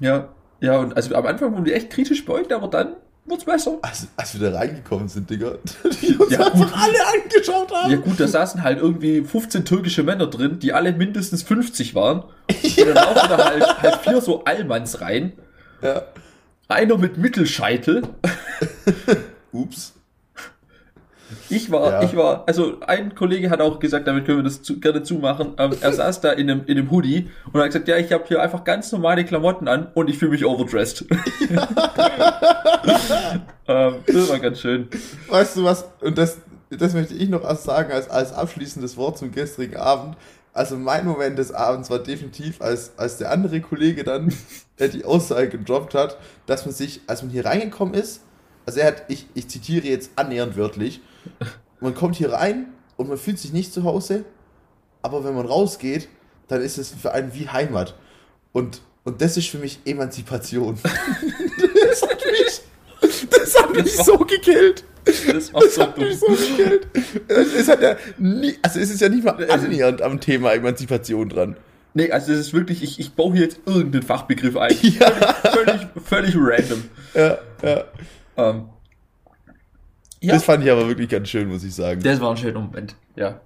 Ja. 0.00 0.28
Ja, 0.60 0.78
und 0.78 0.94
also 0.96 1.14
am 1.14 1.26
Anfang 1.26 1.52
wurden 1.52 1.64
die 1.64 1.72
echt 1.72 1.90
kritisch 1.90 2.24
beäugt, 2.24 2.52
aber 2.52 2.68
dann 2.68 2.96
wurd's 3.24 3.44
besser. 3.44 3.78
Als, 3.82 4.08
als 4.16 4.38
wir 4.38 4.50
da 4.50 4.58
reingekommen 4.58 5.08
sind, 5.08 5.30
Digga, 5.30 5.54
die 6.02 6.16
uns 6.16 6.32
Ja, 6.32 6.46
einfach 6.46 6.82
alle 6.82 7.22
angeschaut 7.22 7.72
haben. 7.72 7.90
Ja 7.90 7.96
gut, 7.96 8.20
da 8.20 8.28
saßen 8.28 8.62
halt 8.62 8.78
irgendwie 8.78 9.22
15 9.22 9.64
türkische 9.64 10.02
Männer 10.02 10.26
drin, 10.26 10.58
die 10.58 10.72
alle 10.72 10.92
mindestens 10.92 11.42
50 11.42 11.94
waren. 11.94 12.24
Und 12.48 12.78
dann 12.78 12.94
laufen 12.94 13.28
da 13.28 13.44
halt, 13.44 13.82
halt 13.82 13.96
vier 13.96 14.20
so 14.20 14.44
Allmanns 14.44 15.00
rein. 15.00 15.32
Ja. 15.82 16.02
Einer 16.68 16.98
mit 16.98 17.16
Mittelscheitel. 17.16 18.02
Ups. 19.52 19.94
Ich 21.50 21.70
war, 21.70 21.90
Ja. 21.90 22.02
ich 22.02 22.16
war, 22.16 22.44
also 22.46 22.76
ein 22.86 23.14
Kollege 23.14 23.50
hat 23.50 23.60
auch 23.60 23.78
gesagt, 23.80 24.06
damit 24.06 24.24
können 24.24 24.38
wir 24.38 24.44
das 24.44 24.62
zu, 24.62 24.80
gerne 24.80 25.02
zumachen. 25.02 25.54
Ähm, 25.58 25.72
er 25.80 25.92
saß 25.92 26.20
da 26.20 26.32
in 26.32 26.50
einem, 26.50 26.64
in 26.66 26.78
einem 26.78 26.90
Hoodie 26.90 27.28
und 27.52 27.60
hat 27.60 27.66
gesagt, 27.66 27.88
ja, 27.88 27.96
ich 27.96 28.12
habe 28.12 28.24
hier 28.26 28.40
einfach 28.40 28.64
ganz 28.64 28.92
normale 28.92 29.24
Klamotten 29.24 29.68
an 29.68 29.88
und 29.94 30.08
ich 30.08 30.18
fühle 30.18 30.30
mich 30.32 30.44
overdressed. 30.44 31.06
ähm, 33.68 33.94
das 34.06 34.28
war 34.28 34.38
ganz 34.38 34.60
schön. 34.60 34.88
Weißt 35.28 35.56
du 35.56 35.64
was? 35.64 35.84
Und 36.00 36.16
das, 36.18 36.38
das 36.70 36.94
möchte 36.94 37.14
ich 37.14 37.28
noch 37.28 37.42
erst 37.44 37.64
sagen 37.64 37.92
als, 37.92 38.08
als 38.08 38.32
abschließendes 38.32 38.96
Wort 38.96 39.18
zum 39.18 39.32
gestrigen 39.32 39.76
Abend. 39.76 40.16
Also 40.52 40.76
mein 40.76 41.06
Moment 41.06 41.38
des 41.38 41.52
Abends 41.52 41.90
war 41.90 42.00
definitiv, 42.00 42.60
als, 42.60 42.92
als 42.96 43.18
der 43.18 43.30
andere 43.30 43.60
Kollege 43.60 44.02
dann 44.04 44.32
äh, 44.78 44.88
die 44.88 45.04
Aussage 45.04 45.48
gedroppt 45.48 45.94
hat, 45.94 46.16
dass 46.46 46.64
man 46.66 46.74
sich, 46.74 47.00
als 47.06 47.22
man 47.22 47.30
hier 47.30 47.44
reingekommen 47.44 47.94
ist, 47.94 48.22
also 48.66 48.80
er 48.80 48.88
hat, 48.88 49.04
ich, 49.08 49.26
ich 49.34 49.48
zitiere 49.48 49.86
jetzt 49.86 50.12
annähernd 50.16 50.56
wörtlich, 50.56 51.00
man 51.80 51.94
kommt 51.94 52.16
hier 52.16 52.32
rein 52.32 52.66
und 52.96 53.08
man 53.08 53.18
fühlt 53.18 53.38
sich 53.38 53.52
nicht 53.52 53.72
zu 53.72 53.84
Hause, 53.84 54.24
aber 55.02 55.24
wenn 55.24 55.34
man 55.34 55.46
rausgeht, 55.46 56.08
dann 56.48 56.60
ist 56.62 56.78
es 56.78 56.90
für 56.90 57.12
einen 57.12 57.34
wie 57.34 57.48
Heimat. 57.48 57.94
Und, 58.52 58.82
und 59.04 59.20
das 59.22 59.36
ist 59.36 59.48
für 59.48 59.58
mich 59.58 59.78
Emanzipation. 59.84 60.78
das 60.82 62.02
hat 62.02 62.20
mich, 62.30 62.60
das 63.30 63.58
hat 63.62 63.74
mich 63.74 63.96
so 63.96 64.18
gekillt. 64.18 64.84
Das 65.04 65.52
war 65.54 65.62
Das 65.62 65.74
so 65.76 65.82
hat 65.82 65.96
dumm. 65.96 66.04
mich 66.04 66.18
so 66.18 66.26
gekillt. 66.26 66.86
Es 67.28 67.68
hat 67.68 67.80
ja 67.82 67.96
nie, 68.18 68.54
also 68.62 68.78
es 68.80 68.90
ist 68.90 69.00
ja 69.00 69.08
nicht 69.08 69.24
mal 69.24 69.50
annähernd 69.50 70.02
am 70.02 70.20
Thema 70.20 70.52
Emanzipation 70.52 71.28
dran. 71.28 71.56
Nee, 71.94 72.10
also 72.12 72.30
das 72.32 72.40
ist 72.40 72.52
wirklich, 72.52 72.82
ich, 72.82 73.00
ich 73.00 73.14
baue 73.14 73.32
hier 73.32 73.44
jetzt 73.44 73.60
irgendeinen 73.66 74.02
Fachbegriff 74.04 74.56
ein. 74.56 74.76
Ja, 74.82 75.10
Völlig, 75.52 75.86
völlig 76.04 76.34
random. 76.36 76.84
ja, 77.14 77.38
ja. 77.62 77.84
Ähm, 78.36 78.64
ja, 80.22 80.34
Das 80.34 80.44
fand 80.44 80.64
ich 80.64 80.70
aber 80.70 80.86
wirklich 80.88 81.08
ganz 81.08 81.28
schön, 81.28 81.48
muss 81.48 81.64
ich 81.64 81.74
sagen. 81.74 82.02
das 82.02 82.20
war 82.20 82.30
ein 82.30 82.36
schöner 82.36 82.60
Moment, 82.60 82.94
ja. 83.16 83.40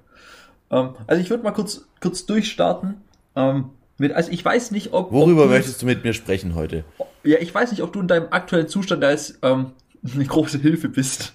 Ähm, 0.71 0.91
also 1.07 1.21
ich 1.23 1.31
würde 1.31 1.43
mal 1.43 1.53
kurz, 1.53 1.87
kurz 2.01 2.27
durchstarten. 2.27 2.95
Ähm, 3.37 3.71
Mit, 3.99 4.13
also 4.13 4.31
ich 4.33 4.45
weiß 4.45 4.71
nicht, 4.71 4.93
ob. 4.93 5.13
Worüber 5.13 5.43
ob 5.43 5.49
du, 5.49 5.55
möchtest 5.55 5.83
du 5.83 5.87
mit 5.87 6.03
mir 6.05 6.13
sprechen 6.15 6.55
heute? 6.55 6.85
Ja, 7.23 7.39
ich 7.39 7.55
weiß 7.55 7.71
nicht, 7.71 7.83
ob 7.83 7.93
du 7.93 8.01
in 8.01 8.09
deinem 8.09 8.29
aktuellen 8.31 8.69
Zustand 8.69 9.03
jetzt 9.03 9.39
ähm, 9.43 9.73
eine 10.15 10.25
große 10.25 10.59
Hilfe 10.59 10.89
bist. 10.89 11.33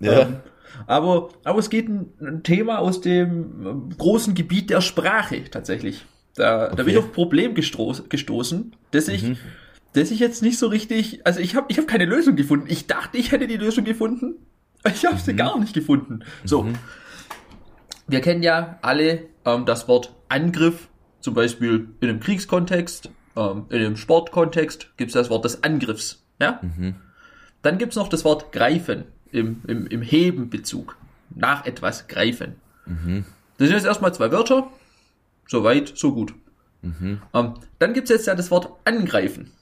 Ja. 0.00 0.22
Ähm, 0.22 0.36
aber, 0.86 1.28
aber 1.44 1.58
es 1.58 1.70
geht 1.70 1.88
ein, 1.88 2.12
ein 2.20 2.42
Thema 2.42 2.78
aus 2.78 3.00
dem 3.02 3.66
ähm, 3.66 3.88
großen 3.96 4.34
Gebiet 4.34 4.70
der 4.70 4.80
Sprache 4.80 5.44
tatsächlich. 5.50 6.04
Da, 6.34 6.68
da 6.70 6.76
bin 6.82 6.88
ich 6.88 6.96
Okay. 6.96 6.98
auf 6.98 7.04
ein 7.10 7.12
Problem 7.12 7.54
gestoß, 7.54 8.08
gestoßen, 8.08 8.74
dass 8.90 9.06
ich, 9.08 9.36
dass 9.92 10.10
ich 10.10 10.18
jetzt 10.18 10.42
nicht 10.42 10.58
so 10.58 10.66
richtig, 10.68 11.26
also 11.26 11.40
ich 11.40 11.54
habe 11.56 11.66
ich 11.68 11.76
hab 11.78 11.86
keine 11.86 12.06
Lösung 12.06 12.36
gefunden. 12.36 12.66
Ich 12.70 12.86
dachte, 12.86 13.18
ich 13.18 13.32
hätte 13.32 13.46
die 13.46 13.58
Lösung 13.58 13.84
gefunden. 13.84 14.36
Ich 14.94 15.04
habe 15.04 15.18
sie 15.18 15.34
gar 15.34 15.58
nicht 15.58 15.74
gefunden. 15.74 16.24
So, 16.44 16.66
wir 18.08 18.20
kennen 18.20 18.42
ja 18.42 18.78
alle 18.82 19.28
ähm, 19.44 19.64
das 19.64 19.86
Wort 19.88 20.14
Angriff, 20.28 20.88
zum 21.20 21.34
Beispiel 21.34 21.88
in 22.00 22.08
einem 22.08 22.20
Kriegskontext, 22.20 23.10
ähm, 23.36 23.66
in 23.70 23.78
einem 23.78 23.96
Sportkontext 23.96 24.88
gibt 24.96 25.10
es 25.10 25.14
das 25.14 25.30
Wort 25.30 25.44
des 25.44 25.62
Angriffs. 25.62 26.24
Ja? 26.40 26.60
Dann 27.62 27.78
gibt 27.78 27.92
es 27.92 27.96
noch 27.96 28.08
das 28.08 28.24
Wort 28.24 28.50
greifen 28.52 29.04
im, 29.30 29.62
im, 29.66 29.86
im 29.86 30.02
Hebenbezug. 30.02 30.96
Nach 31.34 31.64
etwas 31.64 32.08
greifen. 32.08 32.56
Das 33.58 33.68
sind 33.68 33.76
jetzt 33.76 33.86
erstmal 33.86 34.12
zwei 34.12 34.30
Wörter. 34.32 34.68
So 35.46 35.64
weit, 35.64 35.92
so 35.96 36.12
gut. 36.12 36.34
Ähm, 37.32 37.54
dann 37.78 37.92
gibt 37.94 38.10
es 38.10 38.16
jetzt 38.16 38.26
ja 38.26 38.34
das 38.34 38.50
Wort 38.50 38.68
angreifen. 38.84 39.52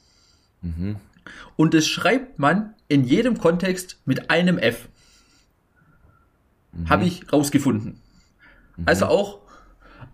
Und 1.56 1.74
das 1.74 1.86
schreibt 1.86 2.38
man 2.38 2.74
in 2.88 3.04
jedem 3.04 3.38
Kontext 3.38 4.00
mit 4.04 4.30
einem 4.30 4.58
F. 4.58 4.88
Habe 6.88 7.04
ich 7.04 7.32
rausgefunden. 7.32 8.00
Also 8.86 9.06
auch, 9.06 9.40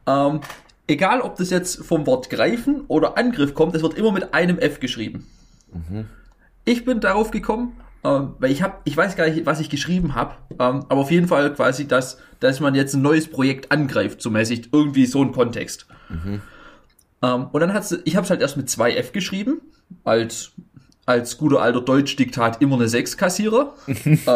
ähm, 0.06 0.40
egal 0.86 1.20
ob 1.20 1.36
das 1.36 1.50
jetzt 1.50 1.84
vom 1.84 2.06
Wort 2.06 2.30
greifen 2.30 2.82
oder 2.88 3.16
Angriff 3.18 3.54
kommt, 3.54 3.74
es 3.74 3.82
wird 3.82 3.94
immer 3.94 4.12
mit 4.12 4.34
einem 4.34 4.58
F 4.58 4.80
geschrieben. 4.80 5.26
Ich 6.64 6.84
bin 6.84 7.00
darauf 7.00 7.30
gekommen, 7.30 7.76
ähm, 8.04 8.34
weil 8.38 8.50
ich 8.50 8.62
habe, 8.62 8.78
ich 8.84 8.96
weiß 8.96 9.16
gar 9.16 9.28
nicht, 9.28 9.46
was 9.46 9.60
ich 9.60 9.68
geschrieben 9.70 10.14
habe, 10.14 10.34
ähm, 10.52 10.86
aber 10.88 10.96
auf 10.96 11.10
jeden 11.10 11.28
Fall 11.28 11.52
quasi, 11.54 11.86
dass, 11.86 12.18
dass 12.40 12.60
man 12.60 12.74
jetzt 12.74 12.94
ein 12.94 13.02
neues 13.02 13.28
Projekt 13.28 13.70
angreift, 13.70 14.22
so 14.22 14.30
mäßig, 14.30 14.70
irgendwie 14.72 15.06
so 15.06 15.22
ein 15.22 15.32
Kontext. 15.32 15.86
Ähm, 17.22 17.46
und 17.52 17.60
dann 17.60 17.72
hat 17.72 17.84
ich 18.04 18.16
habe 18.16 18.24
es 18.24 18.30
halt 18.30 18.40
erst 18.40 18.56
mit 18.56 18.70
zwei 18.70 18.94
F 18.94 19.12
geschrieben, 19.12 19.60
als 20.04 20.52
als 21.04 21.38
guter 21.38 21.60
alter 21.62 21.80
Deutsch-Diktat 21.80 22.60
immer 22.60 22.74
eine 22.76 22.88
6 22.88 23.16
Kassierer. 23.16 23.74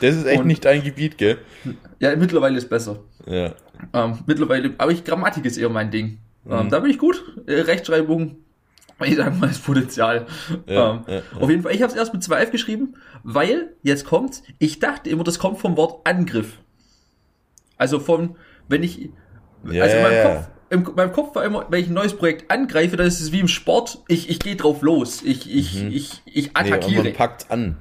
Das 0.00 0.14
ist 0.16 0.26
echt 0.26 0.40
Und- 0.40 0.46
nicht 0.46 0.64
dein 0.64 0.82
Gebiet, 0.82 1.18
gell? 1.18 1.38
ja, 2.00 2.14
mittlerweile 2.16 2.56
ist 2.58 2.68
besser. 2.68 3.00
Ja. 3.26 3.52
Ähm, 3.92 4.18
mittlerweile, 4.26 4.74
aber 4.78 4.90
ich 4.92 5.04
Grammatik 5.04 5.44
ist 5.44 5.56
eher 5.56 5.68
mein 5.68 5.90
Ding. 5.90 6.18
Mhm. 6.44 6.52
Ähm, 6.52 6.68
da 6.70 6.80
bin 6.80 6.90
ich 6.90 6.98
gut. 6.98 7.22
Äh, 7.46 7.60
Rechtschreibung, 7.60 8.36
ich 9.04 9.16
sag 9.16 9.38
mal, 9.38 9.50
ist 9.50 9.64
Potenzial. 9.64 10.26
Ja, 10.66 10.92
ähm, 10.94 11.00
ja, 11.06 11.14
ja. 11.14 11.22
Auf 11.40 11.48
jeden 11.50 11.62
Fall, 11.62 11.72
ich 11.74 11.82
habe 11.82 11.92
es 11.92 11.98
erst 11.98 12.12
mit 12.12 12.22
2F 12.22 12.50
geschrieben, 12.50 12.94
weil, 13.22 13.74
jetzt 13.82 14.04
kommt's, 14.04 14.42
ich 14.58 14.78
dachte 14.80 15.10
immer, 15.10 15.24
das 15.24 15.38
kommt 15.38 15.58
vom 15.58 15.76
Wort 15.76 16.06
Angriff. 16.06 16.58
Also 17.76 18.00
von, 18.00 18.36
wenn 18.68 18.82
ich, 18.82 19.10
Ja, 19.70 19.84
also 19.84 19.96
in 19.96 20.02
meinem, 20.02 20.14
ja. 20.14 20.34
Kopf, 20.34 20.48
im, 20.70 20.94
meinem 20.96 21.12
Kopf 21.12 21.34
war 21.36 21.44
immer, 21.44 21.66
wenn 21.70 21.80
ich 21.80 21.88
ein 21.88 21.94
neues 21.94 22.14
Projekt 22.16 22.50
angreife, 22.50 22.96
dann 22.96 23.06
ist 23.06 23.20
es 23.20 23.30
wie 23.32 23.40
im 23.40 23.48
Sport, 23.48 23.98
ich, 24.08 24.28
ich 24.30 24.38
gehe 24.40 24.56
drauf 24.56 24.82
los, 24.82 25.22
ich, 25.22 25.52
ich, 25.54 25.84
ich, 25.86 26.22
ich 26.24 26.24
Mhm. 26.24 26.24
Nee, 26.34 26.48
und 26.48 26.56
attackiere. 26.56 27.04
man 27.04 27.12
packt's 27.12 27.50
an. 27.50 27.76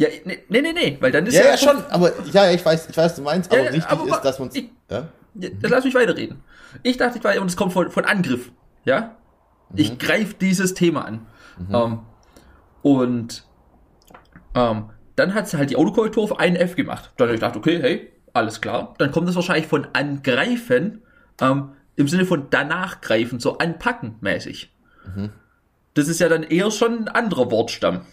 Ja, 0.00 0.08
nee, 0.24 0.38
nee, 0.48 0.62
nee, 0.62 0.72
nee, 0.72 0.96
weil 0.98 1.12
dann 1.12 1.26
ist 1.26 1.34
Ja, 1.34 1.42
ja, 1.42 1.50
der 1.50 1.58
schon, 1.58 1.76
aber 1.90 2.10
ja, 2.32 2.46
ja, 2.46 2.52
ich 2.52 2.64
weiß, 2.64 2.88
ich 2.88 2.96
weiß, 2.96 3.16
du 3.16 3.22
meinst, 3.22 3.52
Ja, 3.52 3.58
aber 3.58 3.68
ja, 3.68 3.74
wichtig 3.74 3.90
aber 3.90 4.08
ist, 4.08 4.22
dass 4.22 4.38
man 4.38 4.50
ja? 4.50 4.62
Ja, 4.88 5.08
dann 5.34 5.70
lass 5.70 5.84
mich 5.84 5.94
weiterreden. 5.94 6.42
Ich 6.82 6.96
dachte, 6.96 7.18
ich 7.18 7.24
war, 7.24 7.38
und 7.38 7.48
es 7.48 7.56
kommt 7.56 7.74
von, 7.74 7.90
von 7.90 8.06
Angriff. 8.06 8.50
Ja? 8.86 9.16
Ich 9.74 9.98
greife 9.98 10.34
dieses 10.40 10.72
Thema 10.72 11.04
an. 11.04 11.26
Ähm, 11.70 11.98
und 12.80 13.44
ähm, 14.54 14.90
dann 15.16 15.34
hat 15.34 15.48
sie 15.48 15.58
halt 15.58 15.68
die 15.68 15.76
Autokorrektur 15.76 16.24
auf 16.24 16.38
ein 16.38 16.56
F 16.56 16.76
gemacht. 16.76 17.12
Dann 17.18 17.28
habe 17.28 17.34
ich 17.34 17.40
gedacht, 17.40 17.56
okay, 17.56 17.78
hey, 17.82 18.10
alles 18.32 18.62
klar. 18.62 18.94
Dann 18.96 19.12
kommt 19.12 19.28
es 19.28 19.34
wahrscheinlich 19.34 19.66
von 19.66 19.86
angreifen, 19.92 21.02
ähm, 21.42 21.72
im 21.96 22.08
Sinne 22.08 22.24
von 22.24 22.46
danach 22.48 23.02
greifen, 23.02 23.38
so 23.38 23.58
anpacken 23.58 24.16
mäßig. 24.22 24.74
Das 25.92 26.08
ist 26.08 26.20
ja 26.20 26.30
dann 26.30 26.42
eher 26.42 26.70
schon 26.70 27.00
ein 27.00 27.08
anderer 27.08 27.50
Wortstamm. 27.50 28.06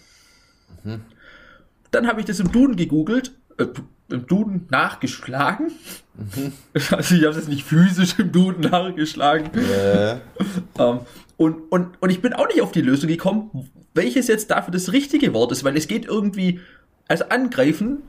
Dann 1.91 2.07
habe 2.07 2.19
ich 2.19 2.25
das 2.25 2.39
im 2.39 2.51
Duden 2.51 2.75
gegoogelt, 2.75 3.31
äh, 3.57 3.65
im 4.09 4.25
Duden 4.27 4.67
nachgeschlagen. 4.69 5.71
Also 6.91 7.13
ich 7.15 7.25
habe 7.25 7.37
es 7.37 7.47
nicht 7.47 7.63
physisch 7.63 8.17
im 8.17 8.31
Duden 8.31 8.61
nachgeschlagen. 8.71 9.51
Äh, 9.53 10.17
Ähm, 10.79 10.99
und, 11.37 11.71
und, 11.71 12.01
und 12.01 12.09
ich 12.09 12.21
bin 12.21 12.33
auch 12.33 12.47
nicht 12.47 12.61
auf 12.61 12.71
die 12.71 12.81
Lösung 12.81 13.07
gekommen, 13.07 13.69
welches 13.93 14.27
jetzt 14.27 14.49
dafür 14.51 14.71
das 14.71 14.91
richtige 14.91 15.33
Wort 15.33 15.51
ist, 15.51 15.63
weil 15.63 15.75
es 15.77 15.87
geht 15.87 16.05
irgendwie, 16.05 16.59
also 17.07 17.25
angreifen 17.29 18.03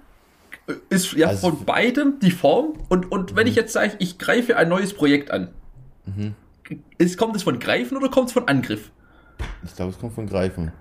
ist 0.90 1.12
ja 1.12 1.28
Also- 1.28 1.50
von 1.50 1.64
beidem 1.66 2.18
die 2.20 2.30
Form. 2.30 2.74
Und, 2.88 3.10
und 3.12 3.36
wenn 3.36 3.46
ich 3.46 3.54
jetzt 3.56 3.72
sage, 3.74 3.96
ich 3.98 4.18
greife 4.18 4.56
ein 4.56 4.68
neues 4.68 4.92
Projekt 4.94 5.30
an, 5.30 5.48
ist, 6.98 7.16
kommt 7.18 7.36
es 7.36 7.42
von 7.42 7.58
greifen 7.58 7.96
oder 7.96 8.08
kommt 8.10 8.28
es 8.28 8.32
von 8.32 8.48
Angriff? 8.48 8.90
ich 9.64 9.74
glaube, 9.74 9.92
es 9.92 9.98
kommt 9.98 10.14
von 10.14 10.26
Greifen. 10.26 10.72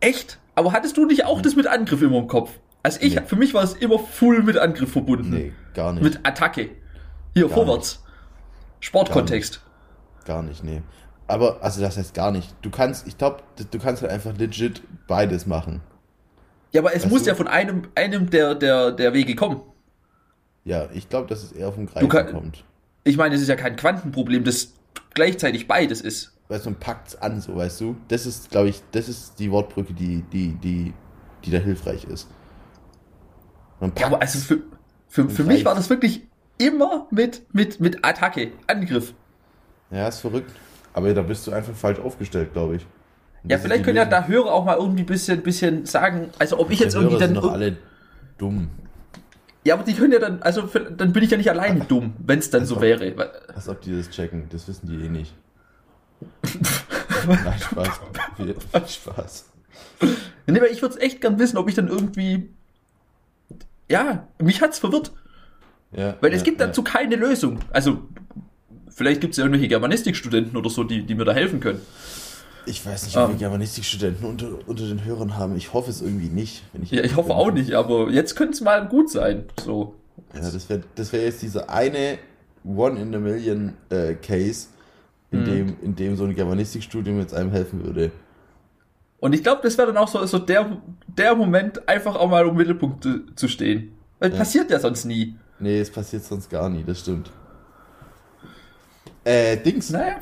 Echt? 0.00 0.38
Aber 0.58 0.72
hattest 0.72 0.96
du 0.96 1.06
nicht 1.06 1.24
auch 1.24 1.40
das 1.40 1.54
mit 1.54 1.68
Angriff 1.68 2.02
immer 2.02 2.18
im 2.18 2.26
Kopf? 2.26 2.50
Also 2.82 2.98
ich, 3.00 3.14
Nee. 3.14 3.22
für 3.26 3.36
mich 3.36 3.54
war 3.54 3.62
es 3.62 3.74
immer 3.74 3.98
full 4.00 4.42
mit 4.42 4.56
Angriff 4.58 4.90
verbunden. 4.90 5.30
Nee, 5.30 5.52
gar 5.72 5.92
nicht. 5.92 6.02
Mit 6.02 6.18
Attacke. 6.26 6.70
Hier, 7.34 7.46
Gar 7.46 7.54
vorwärts. 7.54 8.02
Sportkontext. 8.80 9.60
Gar 10.24 10.42
nicht, 10.42 10.64
nee. 10.64 10.82
Aber, 11.28 11.62
also 11.62 11.80
das 11.80 11.96
heißt 11.96 12.12
gar 12.12 12.32
nicht. 12.32 12.54
Du 12.62 12.70
kannst, 12.70 13.06
ich 13.06 13.16
glaube, 13.18 13.42
du 13.70 13.78
kannst 13.78 14.02
halt 14.02 14.10
einfach 14.10 14.36
legit 14.36 14.82
beides 15.06 15.46
machen. 15.46 15.80
Ja, 16.72 16.80
aber 16.80 16.94
es 16.94 17.02
Weißt 17.04 17.12
muss 17.12 17.22
du? 17.22 17.28
ja 17.28 17.34
von 17.36 17.46
einem, 17.46 17.82
einem 17.94 18.28
der, 18.30 18.54
der, 18.56 18.90
der 18.92 19.12
Wege 19.14 19.34
kommen. 19.36 19.60
Ja, 20.64 20.88
ich 20.92 21.08
glaube, 21.08 21.28
dass 21.28 21.42
es 21.44 21.52
eher 21.52 21.72
vom 21.72 21.86
Greifen 21.86 22.08
kann- 22.08 22.32
kommt. 22.32 22.64
Ich 23.04 23.16
meine, 23.16 23.34
es 23.36 23.40
ist 23.42 23.48
ja 23.48 23.56
kein 23.56 23.76
Quantenproblem, 23.76 24.42
das 24.44 24.74
gleichzeitig 25.14 25.68
beides 25.68 26.00
ist. 26.00 26.36
Weißt 26.48 26.64
du, 26.64 26.70
man 26.70 26.78
packt's 26.80 27.14
an, 27.16 27.40
so, 27.40 27.56
weißt 27.56 27.80
du? 27.82 27.96
Das 28.08 28.24
ist, 28.26 28.50
glaube 28.50 28.70
ich, 28.70 28.82
das 28.92 29.08
ist 29.08 29.38
die 29.38 29.50
Wortbrücke, 29.50 29.92
die, 29.92 30.22
die, 30.32 30.54
die, 30.54 30.94
die 31.44 31.50
da 31.50 31.58
hilfreich 31.58 32.04
ist. 32.04 32.28
Ja, 33.98 34.06
aber 34.06 34.20
also 34.20 34.38
für, 34.38 34.58
für, 35.08 35.28
für 35.28 35.42
Und 35.42 35.48
mich 35.48 35.64
war 35.64 35.74
das 35.74 35.88
wirklich 35.90 36.26
immer 36.58 37.06
mit, 37.10 37.42
mit, 37.54 37.80
mit 37.80 38.04
Attacke, 38.04 38.52
Angriff. 38.66 39.14
Ja, 39.90 40.08
ist 40.08 40.20
verrückt. 40.20 40.50
Aber 40.94 41.12
da 41.14 41.22
bist 41.22 41.46
du 41.46 41.52
einfach 41.52 41.74
falsch 41.74 42.00
aufgestellt, 42.00 42.52
glaube 42.54 42.76
ich. 42.76 42.86
Und 43.44 43.50
Ja, 43.50 43.58
vielleicht 43.58 43.84
können 43.84 43.96
ja 43.96 44.04
da 44.04 44.26
Hörer 44.26 44.52
auch 44.52 44.64
mal 44.64 44.76
irgendwie 44.78 45.02
ein 45.02 45.06
bisschen, 45.06 45.42
bisschen 45.42 45.86
sagen, 45.86 46.30
also 46.38 46.58
ob 46.58 46.70
ich 46.70 46.80
jetzt 46.80 46.94
irgendwie 46.94 47.12
Hörer 47.14 47.20
dann. 47.20 47.34
sind 47.34 47.44
doch 47.44 47.52
alle 47.52 47.76
dumm. 48.36 48.70
Ja, 49.64 49.74
aber 49.74 49.84
die 49.84 49.92
können 49.94 50.12
ja 50.12 50.18
dann, 50.18 50.42
also 50.42 50.66
für, 50.66 50.80
dann 50.80 51.12
bin 51.12 51.22
ich 51.22 51.30
ja 51.30 51.36
nicht 51.36 51.50
alleine 51.50 51.80
dumm, 51.80 52.14
wenn 52.18 52.38
es 52.38 52.50
dann 52.50 52.64
so 52.64 52.76
Also- 52.76 52.82
wäre. 52.86 53.32
Als 53.54 53.68
ob 53.68 53.80
die 53.82 53.96
das 53.96 54.10
checken. 54.10 54.44
Das 54.50 54.66
wissen 54.66 54.88
die 54.88 55.04
eh 55.04 55.08
nicht. 55.08 55.34
Nein, 57.26 57.60
Spaß. 57.60 58.00
Spaß. 58.94 59.44
Nee, 60.46 60.60
weil 60.60 60.70
ich 60.70 60.82
würde 60.82 60.94
es 60.94 61.00
echt 61.00 61.20
gern 61.20 61.38
wissen, 61.38 61.56
ob 61.58 61.68
ich 61.68 61.74
dann 61.74 61.88
irgendwie. 61.88 62.48
Ja, 63.90 64.28
mich 64.38 64.60
hat's 64.60 64.78
verwirrt. 64.78 65.12
Ja, 65.92 66.16
Weil 66.20 66.30
ja, 66.30 66.36
es 66.36 66.44
gibt 66.44 66.60
ja. 66.60 66.66
dazu 66.66 66.82
keine 66.82 67.16
Lösung. 67.16 67.60
Also, 67.70 68.02
vielleicht 68.90 69.20
gibt 69.20 69.32
es 69.32 69.38
ja 69.38 69.44
irgendwelche 69.44 69.68
Germanistikstudenten 69.68 70.56
oder 70.56 70.68
so, 70.68 70.84
die, 70.84 71.02
die 71.04 71.14
mir 71.14 71.24
da 71.24 71.32
helfen 71.32 71.60
können. 71.60 71.80
Ich 72.66 72.84
weiß 72.84 73.06
nicht, 73.06 73.16
ob 73.16 73.28
wir 73.28 73.32
Ähm. 73.32 73.38
Germanistikstudenten 73.38 74.26
unter, 74.26 74.58
unter 74.66 74.86
den 74.86 75.04
Hörern 75.04 75.36
haben. 75.38 75.56
Ich 75.56 75.72
hoffe 75.72 75.90
es 75.90 76.02
irgendwie 76.02 76.28
nicht. 76.28 76.62
Wenn 76.72 76.82
ich 76.82 76.90
Ja, 76.90 77.02
ich 77.02 77.16
hoffe 77.16 77.34
auch 77.34 77.50
nicht, 77.50 77.72
aber 77.72 78.10
jetzt 78.10 78.36
könnte 78.36 78.52
es 78.52 78.60
mal 78.60 78.86
gut 78.86 79.10
sein. 79.10 79.44
So. 79.64 79.94
Ja, 80.34 80.40
das 80.40 80.68
wäre 80.68 80.82
das 80.94 81.12
wär 81.12 81.24
jetzt 81.24 81.40
dieser 81.40 81.70
eine 81.70 82.18
One 82.64 83.00
in 83.00 83.14
a 83.14 83.18
Million 83.18 83.74
äh, 83.88 84.14
Case, 84.14 84.68
in, 85.30 85.40
Mhm. 85.40 85.44
dem, 85.44 85.76
in 85.82 85.96
dem 85.96 86.16
so 86.16 86.24
ein 86.24 86.34
Germanistikstudium 86.34 87.18
jetzt 87.20 87.34
einem 87.34 87.50
helfen 87.50 87.84
würde. 87.84 88.10
Und 89.20 89.34
ich 89.34 89.42
glaube, 89.42 89.60
das 89.62 89.76
wäre 89.76 89.88
dann 89.88 89.96
auch 89.96 90.08
so, 90.08 90.24
so 90.26 90.38
der, 90.38 90.78
der 91.06 91.34
Moment, 91.34 91.88
einfach 91.88 92.14
auch 92.14 92.28
mal 92.30 92.46
im 92.46 92.54
Mittelpunkt 92.56 93.02
zu, 93.02 93.26
zu 93.34 93.48
stehen. 93.48 93.92
Weil 94.20 94.30
Ja. 94.32 94.38
passiert 94.38 94.70
ja 94.70 94.78
sonst 94.78 95.04
nie. 95.04 95.34
Nee, 95.58 95.80
es 95.80 95.90
passiert 95.90 96.24
sonst 96.24 96.48
gar 96.50 96.68
nie, 96.68 96.84
das 96.84 97.00
stimmt. 97.00 97.30
Äh, 99.24 99.56
Dings, 99.58 99.90
Naja. 99.90 100.18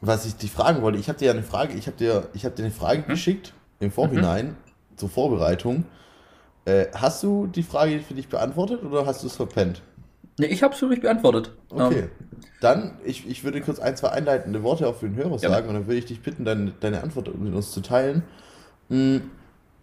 was 0.00 0.26
ich 0.26 0.36
dich 0.36 0.50
fragen 0.50 0.82
wollte, 0.82 0.98
ich 0.98 1.08
habe 1.08 1.18
dir 1.18 1.26
ja 1.26 1.32
eine 1.32 1.42
Frage, 1.42 1.74
ich 1.74 1.86
habe 1.86 1.96
dir, 1.96 2.28
ich 2.34 2.44
hab 2.44 2.56
dir 2.56 2.64
eine 2.64 2.72
Frage 2.72 3.02
geschickt 3.02 3.52
im 3.78 3.90
Vorhinein 3.90 4.56
zur 4.96 5.08
Vorbereitung. 5.08 5.84
Äh, 6.64 6.86
hast 6.94 7.22
du 7.22 7.46
die 7.46 7.62
Frage 7.62 8.00
für 8.00 8.14
dich 8.14 8.28
beantwortet 8.28 8.82
oder 8.82 9.06
hast 9.06 9.22
du 9.22 9.26
es 9.28 9.36
verpennt? 9.36 9.82
Nee, 10.40 10.46
ich 10.46 10.62
habe 10.62 10.72
es 10.72 10.80
für 10.80 10.86
mich 10.86 11.00
beantwortet. 11.02 11.52
Okay. 11.68 12.00
Ähm, 12.00 12.10
Dann, 12.60 12.98
ich, 13.04 13.28
ich 13.28 13.44
würde 13.44 13.60
kurz 13.60 13.78
ein, 13.78 13.94
zwei 13.96 14.08
einleitende 14.08 14.62
Worte 14.62 14.86
auch 14.88 14.96
für 14.96 15.06
den 15.08 15.16
Hörer 15.16 15.38
Ja. 15.38 15.50
sagen 15.50 15.68
und 15.68 15.74
dann 15.74 15.86
würde 15.86 15.98
ich 15.98 16.06
dich 16.06 16.22
bitten, 16.22 16.44
deine, 16.46 16.72
deine 16.80 17.02
Antwort 17.02 17.34
mit 17.38 17.54
uns 17.54 17.72
zu 17.72 17.80
teilen. 17.82 18.22
Mm, 18.88 19.18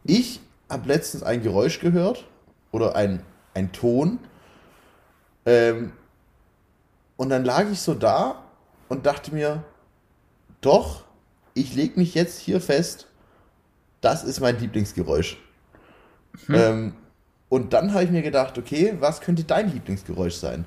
Ich 0.03 0.39
habe 0.69 0.87
letztens 0.87 1.21
ein 1.23 1.43
Geräusch 1.43 1.79
gehört 1.79 2.25
oder 2.71 2.95
ein, 2.95 3.21
ein 3.53 3.71
Ton. 3.71 4.19
Ähm, 5.45 5.91
und 7.17 7.29
dann 7.29 7.45
lag 7.45 7.69
ich 7.71 7.79
so 7.79 7.93
da 7.93 8.43
und 8.89 9.05
dachte 9.05 9.33
mir, 9.33 9.63
doch, 10.61 11.03
ich 11.53 11.75
lege 11.75 11.99
mich 11.99 12.15
jetzt 12.15 12.39
hier 12.39 12.59
fest, 12.61 13.07
das 14.01 14.23
ist 14.23 14.39
mein 14.39 14.59
Lieblingsgeräusch. 14.59 15.37
Hm. 16.47 16.55
Ähm, 16.55 16.93
und 17.49 17.73
dann 17.73 17.93
habe 17.93 18.03
ich 18.03 18.11
mir 18.11 18.21
gedacht, 18.21 18.57
okay, 18.57 18.95
was 18.99 19.21
könnte 19.21 19.43
dein 19.43 19.71
Lieblingsgeräusch 19.71 20.35
sein? 20.35 20.65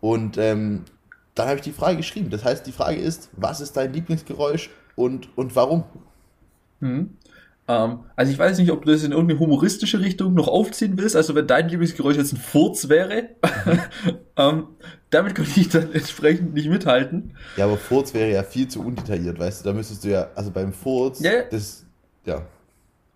Und 0.00 0.38
ähm, 0.38 0.84
dann 1.34 1.48
habe 1.48 1.56
ich 1.56 1.62
die 1.62 1.72
Frage 1.72 1.98
geschrieben. 1.98 2.30
Das 2.30 2.44
heißt, 2.44 2.66
die 2.66 2.72
Frage 2.72 2.96
ist, 2.96 3.28
was 3.32 3.60
ist 3.60 3.76
dein 3.76 3.92
Lieblingsgeräusch 3.92 4.70
und, 4.96 5.28
und 5.36 5.54
warum? 5.54 5.84
Hm. 6.80 7.16
Ähm, 7.68 7.98
also 8.14 8.32
ich 8.32 8.38
weiß 8.38 8.58
nicht, 8.58 8.70
ob 8.70 8.84
du 8.84 8.92
das 8.92 9.02
in 9.02 9.12
irgendeine 9.12 9.40
humoristische 9.40 10.00
Richtung 10.00 10.34
noch 10.34 10.48
aufziehen 10.48 10.96
willst. 10.96 11.16
Also 11.16 11.34
wenn 11.34 11.46
dein 11.46 11.68
Lieblingsgeräusch 11.68 12.16
jetzt 12.16 12.32
ein 12.32 12.38
Furz 12.38 12.88
wäre, 12.88 13.30
ähm, 14.36 14.68
damit 15.10 15.34
könnte 15.34 15.60
ich 15.60 15.68
dann 15.68 15.92
entsprechend 15.92 16.54
nicht 16.54 16.68
mithalten. 16.68 17.34
Ja, 17.56 17.64
aber 17.64 17.76
Furz 17.76 18.14
wäre 18.14 18.30
ja 18.30 18.42
viel 18.42 18.68
zu 18.68 18.80
undetailliert, 18.80 19.38
weißt 19.38 19.64
du? 19.64 19.68
Da 19.68 19.74
müsstest 19.74 20.04
du 20.04 20.08
ja, 20.08 20.28
also 20.34 20.50
beim 20.50 20.72
Furz, 20.72 21.20
ja. 21.20 21.42
das, 21.50 21.84
ja. 22.24 22.42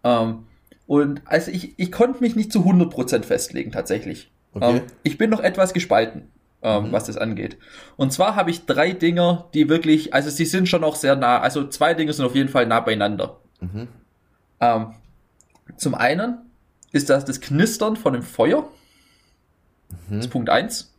Ähm, 0.02 0.44
und 0.90 1.22
also 1.24 1.52
ich, 1.52 1.78
ich 1.78 1.92
konnte 1.92 2.20
mich 2.20 2.34
nicht 2.34 2.52
zu 2.52 2.64
100% 2.64 3.22
festlegen, 3.22 3.70
tatsächlich. 3.70 4.32
Okay. 4.54 4.78
Ähm, 4.78 4.82
ich 5.04 5.18
bin 5.18 5.30
noch 5.30 5.38
etwas 5.38 5.72
gespalten. 5.72 6.32
Ähm, 6.62 6.88
mhm. 6.88 6.92
was 6.92 7.04
das 7.04 7.16
angeht. 7.16 7.56
Und 7.96 8.12
zwar 8.12 8.34
habe 8.34 8.50
ich 8.50 8.66
drei 8.66 8.90
Dinger, 8.90 9.48
die 9.54 9.68
wirklich, 9.68 10.12
also 10.12 10.28
sie 10.28 10.44
sind 10.44 10.68
schon 10.68 10.82
auch 10.82 10.96
sehr 10.96 11.14
nah, 11.14 11.40
also 11.40 11.66
zwei 11.68 11.94
Dinge 11.94 12.12
sind 12.12 12.26
auf 12.26 12.34
jeden 12.34 12.48
Fall 12.48 12.66
nah 12.66 12.80
beieinander. 12.80 13.38
Mhm. 13.60 13.86
Ähm, 14.60 14.94
zum 15.76 15.94
einen 15.94 16.38
ist 16.90 17.08
das 17.08 17.24
das 17.24 17.40
Knistern 17.40 17.94
von 17.96 18.12
dem 18.12 18.22
Feuer. 18.22 18.68
Mhm. 20.08 20.16
Das 20.16 20.26
ist 20.26 20.32
Punkt 20.32 20.50
1. 20.50 20.92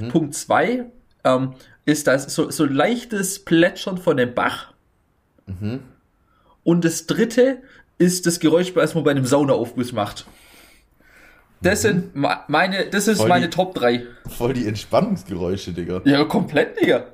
Mhm. 0.00 0.08
Punkt 0.08 0.34
2 0.34 0.86
ähm, 1.22 1.54
ist 1.84 2.08
das 2.08 2.34
so, 2.34 2.50
so 2.50 2.64
leichtes 2.64 3.44
Plätschern 3.44 3.96
von 3.96 4.16
dem 4.16 4.34
Bach. 4.34 4.74
Mhm. 5.46 5.82
Und 6.64 6.84
das 6.84 7.06
dritte 7.06 7.62
ist 7.98 8.26
das 8.26 8.40
Geräusch, 8.40 8.74
was 8.74 8.94
man 8.94 9.04
bei 9.04 9.10
einem 9.10 9.24
Saunaaufguss 9.24 9.92
macht. 9.92 10.26
Das 11.62 11.82
sind 11.82 12.14
meine, 12.14 12.86
das 12.90 13.08
ist 13.08 13.18
voll 13.18 13.28
meine 13.28 13.48
die, 13.48 13.50
Top 13.50 13.74
3. 13.74 14.02
Voll 14.28 14.52
die 14.52 14.66
Entspannungsgeräusche, 14.66 15.72
Digga. 15.72 16.02
Ja, 16.04 16.24
komplett, 16.24 16.80
Digga. 16.80 17.04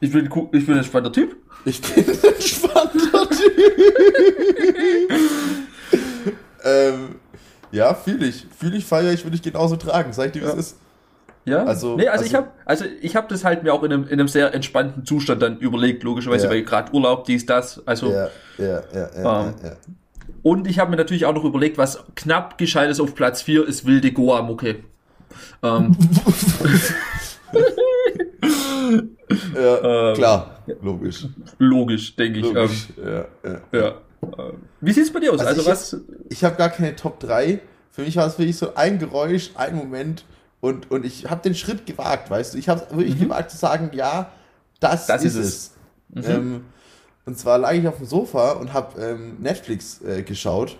Ich 0.00 0.12
bin, 0.12 0.26
ich 0.26 0.66
bin 0.66 0.74
ein 0.74 0.78
entspannter 0.78 1.12
Typ. 1.12 1.36
Ich 1.64 1.82
bin 1.82 2.04
ein 2.04 2.34
entspannter 2.34 3.28
Typ. 3.28 3.52
ähm, 6.64 7.16
ja, 7.72 7.94
fühle 7.94 8.26
ich. 8.26 8.46
Fühle 8.56 8.76
ich, 8.76 8.84
feiere 8.84 9.12
ich, 9.12 9.24
würde 9.24 9.36
ich 9.36 9.42
genauso 9.42 9.76
tragen. 9.76 10.12
Sag 10.12 10.26
ich 10.26 10.32
dir, 10.32 10.42
wie 10.42 10.46
ja. 10.46 10.52
es 10.52 10.58
ist. 10.58 10.76
Ja. 11.44 11.64
Also, 11.64 11.96
nee, 11.96 12.06
also, 12.06 12.22
also 12.22 12.24
ich 12.26 12.34
habe 12.34 12.48
also 12.64 12.84
ich 13.00 13.16
habe 13.16 13.26
das 13.28 13.44
halt 13.44 13.62
mir 13.62 13.72
auch 13.72 13.82
in 13.82 13.92
einem, 13.92 14.04
in 14.04 14.12
einem 14.12 14.28
sehr 14.28 14.54
entspannten 14.54 15.04
Zustand 15.04 15.42
dann 15.42 15.58
überlegt, 15.58 16.02
logischerweise, 16.02 16.44
ja. 16.44 16.50
weil 16.50 16.62
gerade 16.62 16.92
Urlaub, 16.92 17.24
dies, 17.24 17.46
das, 17.46 17.86
also. 17.86 18.12
Ja, 18.12 18.28
ja, 18.58 18.66
ja, 18.66 18.82
ja, 19.22 19.46
ähm, 19.46 19.54
ja. 19.62 19.72
Und 20.42 20.66
ich 20.66 20.78
habe 20.78 20.90
mir 20.90 20.96
natürlich 20.96 21.26
auch 21.26 21.34
noch 21.34 21.44
überlegt, 21.44 21.78
was 21.78 22.04
knapp 22.14 22.58
gescheites 22.58 23.00
auf 23.00 23.14
Platz 23.14 23.42
4 23.42 23.66
ist 23.66 23.86
wilde 23.86 24.12
Goa-Mucke. 24.12 24.76
Ähm. 25.62 25.96
ja, 29.54 30.10
ähm, 30.10 30.16
klar, 30.16 30.62
logisch. 30.82 31.26
Logisch, 31.58 32.16
denke 32.16 32.40
ich. 32.40 32.46
Logisch. 32.46 32.88
Ähm, 32.98 33.24
ja, 33.44 33.50
ja. 33.50 33.60
ja. 33.80 33.94
Wie 34.80 34.92
sieht 34.92 35.04
es 35.04 35.12
bei 35.12 35.20
dir 35.20 35.32
aus? 35.32 35.40
Also, 35.40 35.48
also 35.48 35.60
ich 35.60 35.66
was? 35.66 35.92
Hab, 35.92 36.00
ich 36.30 36.44
habe 36.44 36.56
gar 36.56 36.70
keine 36.70 36.96
Top 36.96 37.20
3. 37.20 37.60
Für 37.90 38.02
mich 38.02 38.16
war 38.16 38.26
es 38.26 38.38
wirklich 38.38 38.56
so 38.56 38.74
ein 38.74 38.98
Geräusch, 38.98 39.50
ein 39.54 39.76
Moment 39.76 40.24
und, 40.60 40.90
und 40.90 41.04
ich 41.04 41.28
habe 41.28 41.42
den 41.42 41.54
Schritt 41.54 41.86
gewagt, 41.86 42.30
weißt 42.30 42.54
du. 42.54 42.58
Ich 42.58 42.68
habe 42.68 42.82
wirklich 42.90 43.16
mhm. 43.16 43.24
gewagt 43.24 43.50
zu 43.50 43.56
sagen, 43.56 43.90
ja, 43.94 44.30
das, 44.78 45.06
das 45.06 45.24
ist, 45.24 45.36
ist, 45.36 45.76
es. 46.14 46.28
Mhm. 46.28 46.64
Und 47.26 47.38
zwar 47.38 47.58
lag 47.58 47.72
ich 47.72 47.86
auf 47.86 47.98
dem 47.98 48.06
Sofa 48.06 48.52
und 48.52 48.72
habe 48.72 49.00
ähm, 49.00 49.36
Netflix 49.40 50.00
äh, 50.02 50.22
geschaut. 50.22 50.78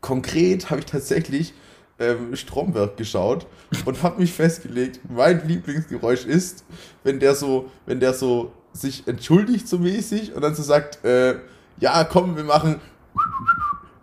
Konkret 0.00 0.70
habe 0.70 0.80
ich 0.80 0.86
tatsächlich 0.86 1.54
ähm, 1.98 2.36
Stromberg 2.36 2.96
geschaut 2.96 3.46
und 3.84 4.02
habe 4.02 4.20
mich 4.20 4.32
festgelegt, 4.32 5.00
mein 5.08 5.46
Lieblingsgeräusch 5.46 6.24
ist, 6.24 6.64
wenn 7.02 7.20
der 7.20 7.34
so, 7.34 7.70
wenn 7.86 8.00
der 8.00 8.14
so 8.14 8.52
sich 8.72 9.08
entschuldigt 9.08 9.66
so 9.66 9.78
mäßig 9.78 10.34
und 10.34 10.42
dann 10.42 10.54
so 10.54 10.62
sagt, 10.62 11.04
äh, 11.04 11.36
ja, 11.80 12.04
komm, 12.04 12.36
wir 12.36 12.44
machen 12.44 12.80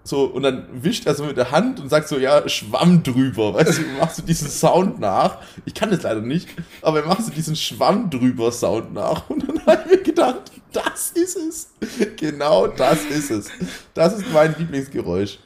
so, 0.07 0.25
und 0.25 0.43
dann 0.43 0.67
wischt 0.71 1.07
er 1.07 1.15
so 1.15 1.23
mit 1.23 1.35
der 1.35 1.49
Hand 1.49 1.79
und 1.79 1.89
sagt 1.89 2.07
so, 2.07 2.19
ja, 2.19 2.47
Schwamm 2.47 3.01
drüber. 3.01 3.55
Weißt 3.55 3.79
du, 3.79 3.81
machst 3.99 4.19
du 4.19 4.21
diesen 4.21 4.49
Sound 4.49 4.99
nach. 4.99 5.39
Ich 5.65 5.73
kann 5.73 5.89
das 5.89 6.03
leider 6.03 6.21
nicht, 6.21 6.47
aber 6.83 6.99
er 6.99 7.07
macht 7.07 7.23
so 7.23 7.31
diesen 7.31 7.55
Schwamm 7.55 8.11
drüber 8.11 8.51
Sound 8.51 8.93
nach. 8.93 9.27
Und 9.31 9.47
dann 9.47 9.65
habe 9.65 9.81
ich 9.85 9.97
mir 9.97 10.03
gedacht, 10.03 10.51
das 10.71 11.09
ist 11.09 11.35
es. 11.35 11.69
Genau 12.17 12.67
das 12.67 13.03
ist 13.05 13.31
es. 13.31 13.49
Das 13.95 14.13
ist 14.13 14.31
mein 14.31 14.53
Lieblingsgeräusch. 14.59 15.39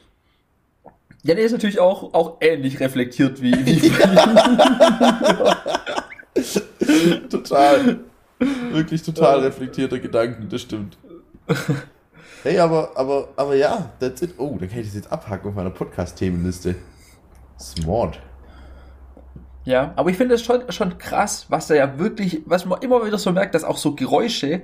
Ja, 1.22 1.34
der 1.34 1.44
ist 1.44 1.52
natürlich 1.52 1.80
auch, 1.80 2.12
auch 2.12 2.36
ähnlich 2.42 2.80
reflektiert 2.80 3.40
wie. 3.40 3.54
wie 3.64 3.90
total. 7.30 8.00
Wirklich 8.72 9.02
total 9.02 9.40
reflektierter 9.40 9.98
Gedanken, 9.98 10.50
das 10.50 10.60
stimmt. 10.60 10.98
Hey, 12.42 12.58
aber, 12.58 12.92
aber, 12.96 13.28
aber 13.36 13.54
ja, 13.54 13.90
that's 14.00 14.22
it. 14.22 14.34
Oh, 14.38 14.56
dann 14.58 14.68
kann 14.68 14.78
ich 14.78 14.86
das 14.86 14.94
jetzt 14.94 15.12
abhaken 15.12 15.48
auf 15.48 15.54
meiner 15.54 15.70
Podcast-Themenliste. 15.70 16.74
Smart. 17.58 18.18
Ja, 19.64 19.92
aber 19.96 20.10
ich 20.10 20.16
finde 20.16 20.36
es 20.36 20.42
schon, 20.42 20.62
schon 20.72 20.96
krass, 20.96 21.46
was 21.50 21.66
da 21.66 21.74
ja 21.74 21.98
wirklich, 21.98 22.40
was 22.46 22.64
man 22.64 22.80
immer 22.80 23.04
wieder 23.04 23.18
so 23.18 23.30
merkt, 23.32 23.54
dass 23.54 23.62
auch 23.62 23.76
so 23.76 23.94
Geräusche, 23.94 24.62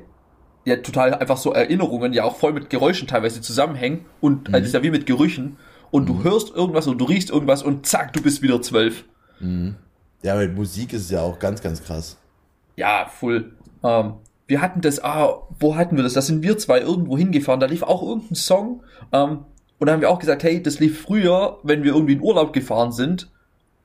ja 0.64 0.76
total 0.76 1.14
einfach 1.14 1.36
so 1.36 1.52
Erinnerungen, 1.52 2.14
ja 2.14 2.24
auch 2.24 2.36
voll 2.36 2.54
mit 2.54 2.70
Geräuschen 2.70 3.06
teilweise 3.06 3.42
zusammenhängen 3.42 4.06
und 4.20 4.48
mhm. 4.48 4.54
also 4.54 4.66
ist 4.66 4.72
ja 4.72 4.82
wie 4.82 4.90
mit 4.90 5.04
Gerüchen 5.04 5.58
und 5.90 6.04
mhm. 6.04 6.06
du 6.06 6.24
hörst 6.24 6.54
irgendwas 6.54 6.86
und 6.86 6.98
du 6.98 7.04
riechst 7.04 7.30
irgendwas 7.30 7.62
und 7.62 7.86
zack, 7.86 8.14
du 8.14 8.22
bist 8.22 8.40
wieder 8.40 8.62
zwölf. 8.62 9.04
Mhm. 9.38 9.76
Ja, 10.22 10.34
mit 10.36 10.54
Musik 10.54 10.94
ist 10.94 11.02
es 11.02 11.10
ja 11.10 11.20
auch 11.20 11.38
ganz, 11.38 11.60
ganz 11.60 11.82
krass. 11.82 12.16
Ja, 12.74 13.06
voll. 13.06 13.52
Ähm, 13.84 14.14
wir 14.46 14.61
hatten 14.61 14.80
das, 14.80 15.02
ah, 15.02 15.42
wo 15.59 15.76
hatten 15.76 15.96
wir 15.96 16.04
das? 16.04 16.14
Da 16.14 16.22
sind 16.22 16.42
wir 16.42 16.56
zwei 16.59 16.80
irgendwo 16.80 17.18
hingefahren, 17.18 17.61
da 17.61 17.66
lief 17.66 17.82
auch 17.82 18.02
irgendein 18.02 18.37
Song. 18.37 18.82
Ähm, 19.12 19.40
und 19.78 19.87
da 19.87 19.92
haben 19.92 20.00
wir 20.00 20.11
auch 20.11 20.18
gesagt, 20.18 20.42
hey, 20.42 20.62
das 20.62 20.78
lief 20.80 21.02
früher, 21.02 21.59
wenn 21.62 21.82
wir 21.82 21.92
irgendwie 21.92 22.14
in 22.14 22.22
Urlaub 22.22 22.52
gefahren 22.52 22.92
sind. 22.92 23.28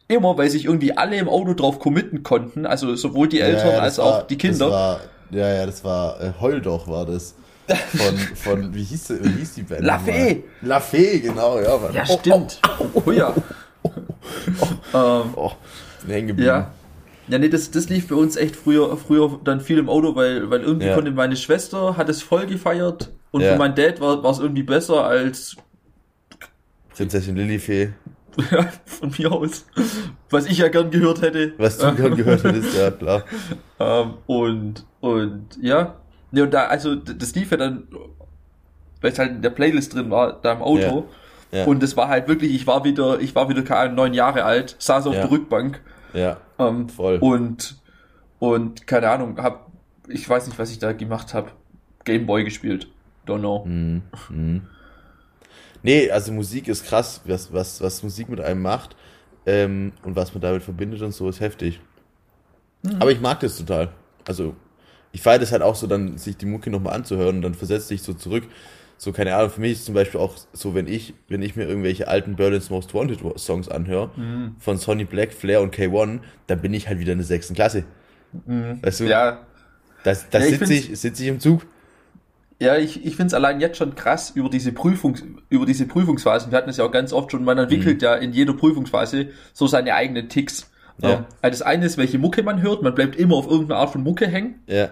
Immer, 0.08 0.38
weil 0.38 0.50
sich 0.50 0.66
irgendwie 0.66 0.98
alle 0.98 1.18
im 1.18 1.30
Auto 1.30 1.54
drauf 1.54 1.80
committen 1.80 2.22
konnten, 2.22 2.66
also 2.66 2.96
sowohl 2.96 3.30
die 3.30 3.40
Eltern 3.40 3.72
ja, 3.72 3.80
als 3.80 3.98
war, 3.98 4.06
auch 4.06 4.28
die 4.28 4.38
Kinder. 4.38 4.70
War, 4.70 5.00
ja, 5.32 5.54
ja, 5.54 5.66
das 5.66 5.84
war 5.84 6.22
äh, 6.22 6.34
Heul 6.40 6.62
doch, 6.62 6.88
war 6.88 7.06
das. 7.06 7.36
Von, 7.68 8.18
von 8.18 8.76
wie, 8.76 8.84
hieß, 8.84 9.14
wie 9.22 9.40
hieß 9.40 9.54
die 9.54 9.62
Band? 9.64 9.82
La 9.82 10.00
Fee! 10.00 10.44
La 10.62 10.80
Fee, 10.80 11.20
genau, 11.20 11.60
ja. 11.60 11.80
Ja, 11.94 12.06
stimmt. 12.06 12.60
Oh, 12.80 12.86
oh, 12.94 13.04
oh 13.06 13.12
ja. 13.12 13.34
Oh, 13.84 13.90
oh, 14.94 14.98
ähm, 14.98 15.34
oh, 15.36 15.52
hängen 16.06 16.28
geblieben. 16.28 16.48
Ja. 16.48 16.72
Ja, 17.28 17.38
nee, 17.38 17.50
das, 17.50 17.72
das 17.72 17.90
lief 17.90 18.08
bei 18.08 18.16
uns 18.16 18.36
echt 18.36 18.56
früher, 18.56 18.96
früher 18.98 19.40
dann 19.44 19.62
viel 19.62 19.78
im 19.78 19.90
Auto, 19.90 20.16
weil, 20.16 20.50
weil 20.50 20.62
irgendwie 20.62 20.88
ja. 20.88 20.96
konnte 20.96 21.12
meine 21.12 21.36
Schwester, 21.36 21.96
hat 21.98 22.10
es 22.10 22.22
voll 22.22 22.46
gefeiert 22.46 23.12
und 23.32 23.42
ja. 23.42 23.54
für 23.54 23.60
meinen 23.60 23.76
Dad 23.76 24.02
war, 24.02 24.24
es 24.26 24.40
irgendwie 24.40 24.64
besser 24.64 25.06
als 25.06 25.56
Prinzessin 26.96 27.36
Lilifee. 27.36 27.94
Ja, 28.52 28.70
von 28.86 29.14
mir 29.18 29.32
aus. 29.32 29.66
Was 30.30 30.46
ich 30.46 30.60
ja 30.60 30.68
gern 30.68 30.92
gehört 30.92 31.22
hätte. 31.22 31.54
Was 31.58 31.78
du 31.78 31.94
gern 31.96 32.16
gehört 32.16 32.44
hättest, 32.44 32.78
ja, 32.78 32.92
klar. 32.92 33.24
Ähm, 33.80 34.14
und, 34.28 34.86
und, 35.00 35.58
ja. 35.60 35.96
Nee, 36.30 36.42
und 36.42 36.54
da, 36.54 36.66
also, 36.66 36.94
das 36.94 37.34
lief 37.34 37.50
ja 37.50 37.58
dann, 37.58 37.88
weil 39.02 39.12
es 39.12 39.18
halt 39.18 39.32
in 39.32 39.42
der 39.42 39.50
Playlist 39.50 39.96
drin 39.96 40.12
war, 40.12 40.40
da 40.40 40.52
im 40.52 40.62
Auto. 40.62 41.08
Ja. 41.52 41.62
Ja. 41.62 41.66
Und 41.66 41.82
das 41.82 41.98
war 41.98 42.08
halt 42.08 42.28
wirklich, 42.28 42.54
ich 42.54 42.68
war 42.68 42.84
wieder, 42.84 43.20
ich 43.20 43.34
war 43.34 43.50
wieder 43.50 43.64
keine 43.64 43.92
neun 43.96 44.14
Jahre 44.14 44.44
alt, 44.44 44.76
saß 44.78 45.08
auf 45.08 45.16
ja. 45.16 45.22
der 45.22 45.32
Rückbank 45.32 45.82
ja. 46.14 46.38
Ähm, 46.60 46.90
voll. 46.90 47.18
Und, 47.18 47.78
und 48.40 48.88
keine 48.88 49.10
Ahnung, 49.10 49.38
hab, 49.38 49.72
ich 50.08 50.28
weiß 50.28 50.48
nicht, 50.48 50.60
was 50.60 50.72
ich 50.72 50.80
da 50.80 50.94
gemacht 50.94 51.34
habe. 51.34 51.52
Gameboy 52.04 52.44
gespielt. 52.44 52.88
Don't 53.28 53.40
know. 53.40 53.66
Mhm. 53.66 54.02
Mhm. 54.30 54.62
Nee, 55.84 56.12
also 56.12 56.32
Musik 56.32 56.68
ist 56.68 56.86
krass, 56.86 57.22
was, 57.26 57.52
was, 57.54 57.82
was 57.82 58.04
Musik 58.04 58.30
mit 58.30 58.40
einem 58.40 58.62
macht 58.62 58.96
ähm, 59.46 59.94
und 60.04 60.16
was 60.16 60.34
man 60.34 60.42
damit 60.42 60.64
verbindet 60.64 61.02
und 61.02 61.12
so 61.12 61.30
ist 61.30 61.40
heftig. 61.40 61.80
Mhm. 62.84 62.98
Aber 63.00 63.12
ich 63.12 63.22
mag 63.22 63.40
das 63.40 63.58
total. 63.58 63.90
Also 64.28 64.56
ich 65.12 65.22
feiere 65.22 65.40
das 65.40 65.52
halt 65.52 65.62
auch 65.62 65.76
so, 65.76 65.88
dann 65.88 66.18
sich 66.18 66.38
die 66.38 66.46
Mucke 66.46 66.70
nochmal 66.70 66.94
anzuhören 66.94 67.38
und 67.38 67.42
dann 67.42 67.54
versetzt 67.54 67.88
sich 67.88 68.02
so 68.02 68.14
zurück 68.14 68.44
so 69.04 69.12
keine 69.12 69.36
Ahnung, 69.36 69.50
für 69.50 69.62
mich 69.62 69.72
ist 69.72 69.86
zum 69.86 69.96
Beispiel 69.96 70.20
auch 70.20 70.36
so, 70.54 70.76
wenn 70.76 70.86
ich, 70.86 71.16
wenn 71.28 71.42
ich 71.42 71.56
mir 71.56 71.64
irgendwelche 71.64 72.08
alten 72.08 72.36
Berlin's 72.36 72.70
Most 72.70 72.94
Wanted 72.94 73.18
Songs 73.40 73.68
anhöre, 73.68 74.12
mhm. 74.16 74.58
von 74.60 74.78
Sonny 74.78 75.06
Black, 75.06 75.34
Flair 75.34 75.62
und 75.62 75.74
K1, 75.74 76.20
dann 76.46 76.62
bin 76.62 76.72
ich 76.72 76.88
halt 76.88 77.00
wieder 77.00 77.12
in 77.12 77.18
der 77.18 77.26
sechsten 77.26 77.56
Klasse. 77.56 77.84
Mhm. 78.46 78.78
Weißt 78.84 79.00
du? 79.00 79.06
Ja. 79.06 79.40
Das, 80.04 80.30
das 80.30 80.44
ja, 80.44 80.56
sitze 80.56 80.74
ich, 80.76 81.00
sitz 81.00 81.20
ich 81.20 81.28
im 81.30 81.40
Zug. 81.40 81.66
Ja, 82.60 82.78
ich, 82.78 83.04
ich 83.04 83.16
finde 83.16 83.30
es 83.30 83.34
allein 83.34 83.60
jetzt 83.60 83.78
schon 83.78 83.96
krass 83.96 84.34
über 84.36 84.50
diese 84.52 84.72
Prüfung, 84.72 85.18
über 85.50 85.66
diese 85.66 85.88
Prüfungsphasen. 85.88 86.52
Wir 86.52 86.60
hatten 86.60 86.70
es 86.70 86.78
ja 86.78 86.86
auch 86.86 86.92
ganz 86.92 87.12
oft 87.12 87.32
schon, 87.32 87.44
man 87.44 87.58
entwickelt 87.58 88.02
mhm. 88.02 88.06
ja 88.06 88.14
in 88.14 88.34
jeder 88.34 88.54
Prüfungsphase 88.54 89.30
so 89.52 89.66
seine 89.66 89.96
eigenen 89.96 90.30
Ticks. 90.30 90.70
Ja. 91.00 91.26
Ähm, 91.42 91.50
das 91.50 91.64
eine 91.64 91.88
ist, 91.88 91.98
welche 91.98 92.20
Mucke 92.20 92.44
man 92.44 92.62
hört. 92.62 92.84
Man 92.84 92.94
bleibt 92.94 93.16
immer 93.16 93.36
auf 93.36 93.48
irgendeine 93.50 93.80
Art 93.80 93.90
von 93.90 94.04
Mucke 94.04 94.28
hängen. 94.28 94.60
Ja. 94.68 94.92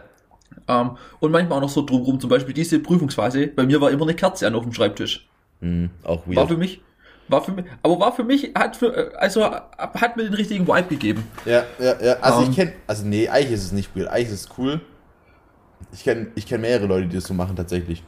Ähm, 0.70 0.92
und 1.20 1.32
manchmal 1.32 1.58
auch 1.58 1.64
noch 1.64 1.70
so 1.70 1.84
drumherum. 1.86 2.20
Zum 2.20 2.30
Beispiel 2.30 2.54
diese 2.54 2.80
Prüfungsphase. 2.80 3.48
Bei 3.48 3.66
mir 3.66 3.82
war 3.82 3.90
immer 3.92 4.04
eine 4.04 4.14
Kerze 4.14 4.48
an 4.48 4.56
auf 4.56 4.64
dem 4.64 4.72
Schreibtisch. 4.72 5.28
Mhm, 5.60 5.90
auch 6.04 6.26
weird. 6.28 6.38
War 6.38 6.48
für 6.48 6.58
mich, 6.58 6.82
war 7.28 7.42
für 7.44 7.52
mich, 7.52 7.66
aber 7.84 8.00
war 8.00 8.12
für 8.16 8.24
mich, 8.24 8.52
hat 8.56 8.78
für, 8.78 9.12
also, 9.20 9.44
hat 9.44 10.16
mir 10.16 10.24
den 10.24 10.34
richtigen 10.34 10.68
Vibe 10.68 10.88
gegeben. 10.88 11.24
Ja, 11.46 11.64
ja, 11.80 11.96
ja. 12.02 12.14
Also 12.22 12.44
Ähm. 12.44 12.50
ich 12.52 12.56
kenne, 12.56 12.74
also 12.88 13.06
nee, 13.06 13.28
eigentlich 13.28 13.52
ist 13.54 13.64
es 13.66 13.72
nicht 13.72 13.96
weird. 13.96 14.08
Eigentlich 14.10 14.30
ist 14.30 14.50
es 14.52 14.58
cool. 14.58 14.80
Ich 15.92 16.04
kenne 16.04 16.28
ich 16.36 16.46
kenn 16.46 16.62
mehrere 16.62 16.86
Leute, 16.86 17.08
die 17.08 17.16
das 17.16 17.26
so 17.26 17.34
machen 17.34 17.56
tatsächlich. 17.56 18.04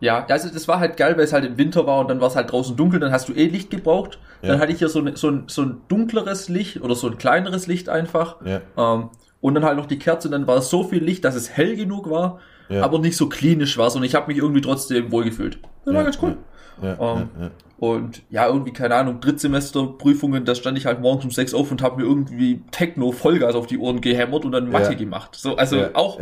Ja, 0.00 0.26
also 0.26 0.48
das 0.50 0.68
war 0.68 0.80
halt 0.80 0.96
geil, 0.98 1.16
weil 1.16 1.24
es 1.24 1.32
halt 1.32 1.44
im 1.46 1.56
Winter 1.56 1.86
war 1.86 2.00
und 2.00 2.10
dann 2.10 2.20
war 2.20 2.28
es 2.28 2.36
halt 2.36 2.52
draußen 2.52 2.76
dunkel, 2.76 3.00
dann 3.00 3.10
hast 3.12 3.28
du 3.28 3.32
eh 3.32 3.46
Licht 3.46 3.70
gebraucht. 3.70 4.18
Ja. 4.42 4.50
Dann 4.50 4.60
hatte 4.60 4.72
ich 4.72 4.78
hier 4.78 4.88
so, 4.90 5.00
ein- 5.00 5.16
so, 5.16 5.30
ein, 5.30 5.44
so 5.46 5.62
ein 5.62 5.80
dunkleres 5.88 6.48
Licht 6.50 6.82
oder 6.82 6.94
so 6.94 7.08
ein 7.08 7.16
kleineres 7.16 7.66
Licht 7.68 7.88
einfach. 7.88 8.36
Ja. 8.44 8.60
Ähm, 8.76 9.08
und 9.44 9.54
dann 9.54 9.62
halt 9.66 9.76
noch 9.76 9.84
die 9.84 9.98
Kerze, 9.98 10.30
dann 10.30 10.46
war 10.46 10.56
es 10.56 10.70
so 10.70 10.84
viel 10.84 11.04
Licht, 11.04 11.22
dass 11.22 11.34
es 11.34 11.50
hell 11.50 11.76
genug 11.76 12.08
war, 12.08 12.38
Ja. 12.70 12.82
aber 12.82 12.98
nicht 12.98 13.14
so 13.14 13.28
klinisch 13.28 13.76
war, 13.76 13.90
sondern 13.90 14.06
ich 14.06 14.14
habe 14.14 14.28
mich 14.28 14.38
irgendwie 14.38 14.62
trotzdem 14.62 15.12
wohlgefühlt. 15.12 15.58
Das 15.84 15.92
war 15.92 16.00
Ja, 16.00 16.02
ganz 16.04 16.18
cool. 16.22 16.38
Ja, 16.82 16.96
Ähm. 16.98 17.28
Und 17.76 18.22
ja, 18.30 18.46
irgendwie, 18.46 18.72
keine 18.72 18.94
Ahnung, 18.94 19.20
Drittsemesterprüfungen, 19.20 20.46
da 20.46 20.54
stand 20.54 20.78
ich 20.78 20.86
halt 20.86 21.00
morgens 21.02 21.24
um 21.26 21.30
sechs 21.30 21.52
auf 21.52 21.70
und 21.70 21.82
habe 21.82 22.00
mir 22.00 22.08
irgendwie 22.08 22.62
Techno 22.70 23.12
Vollgas 23.12 23.54
auf 23.54 23.66
die 23.66 23.76
Ohren 23.76 24.00
gehämmert 24.00 24.46
und 24.46 24.52
dann 24.52 24.70
Mathe 24.70 24.96
gemacht. 24.96 25.34
So, 25.34 25.56
also 25.56 25.88
auch. 25.92 26.18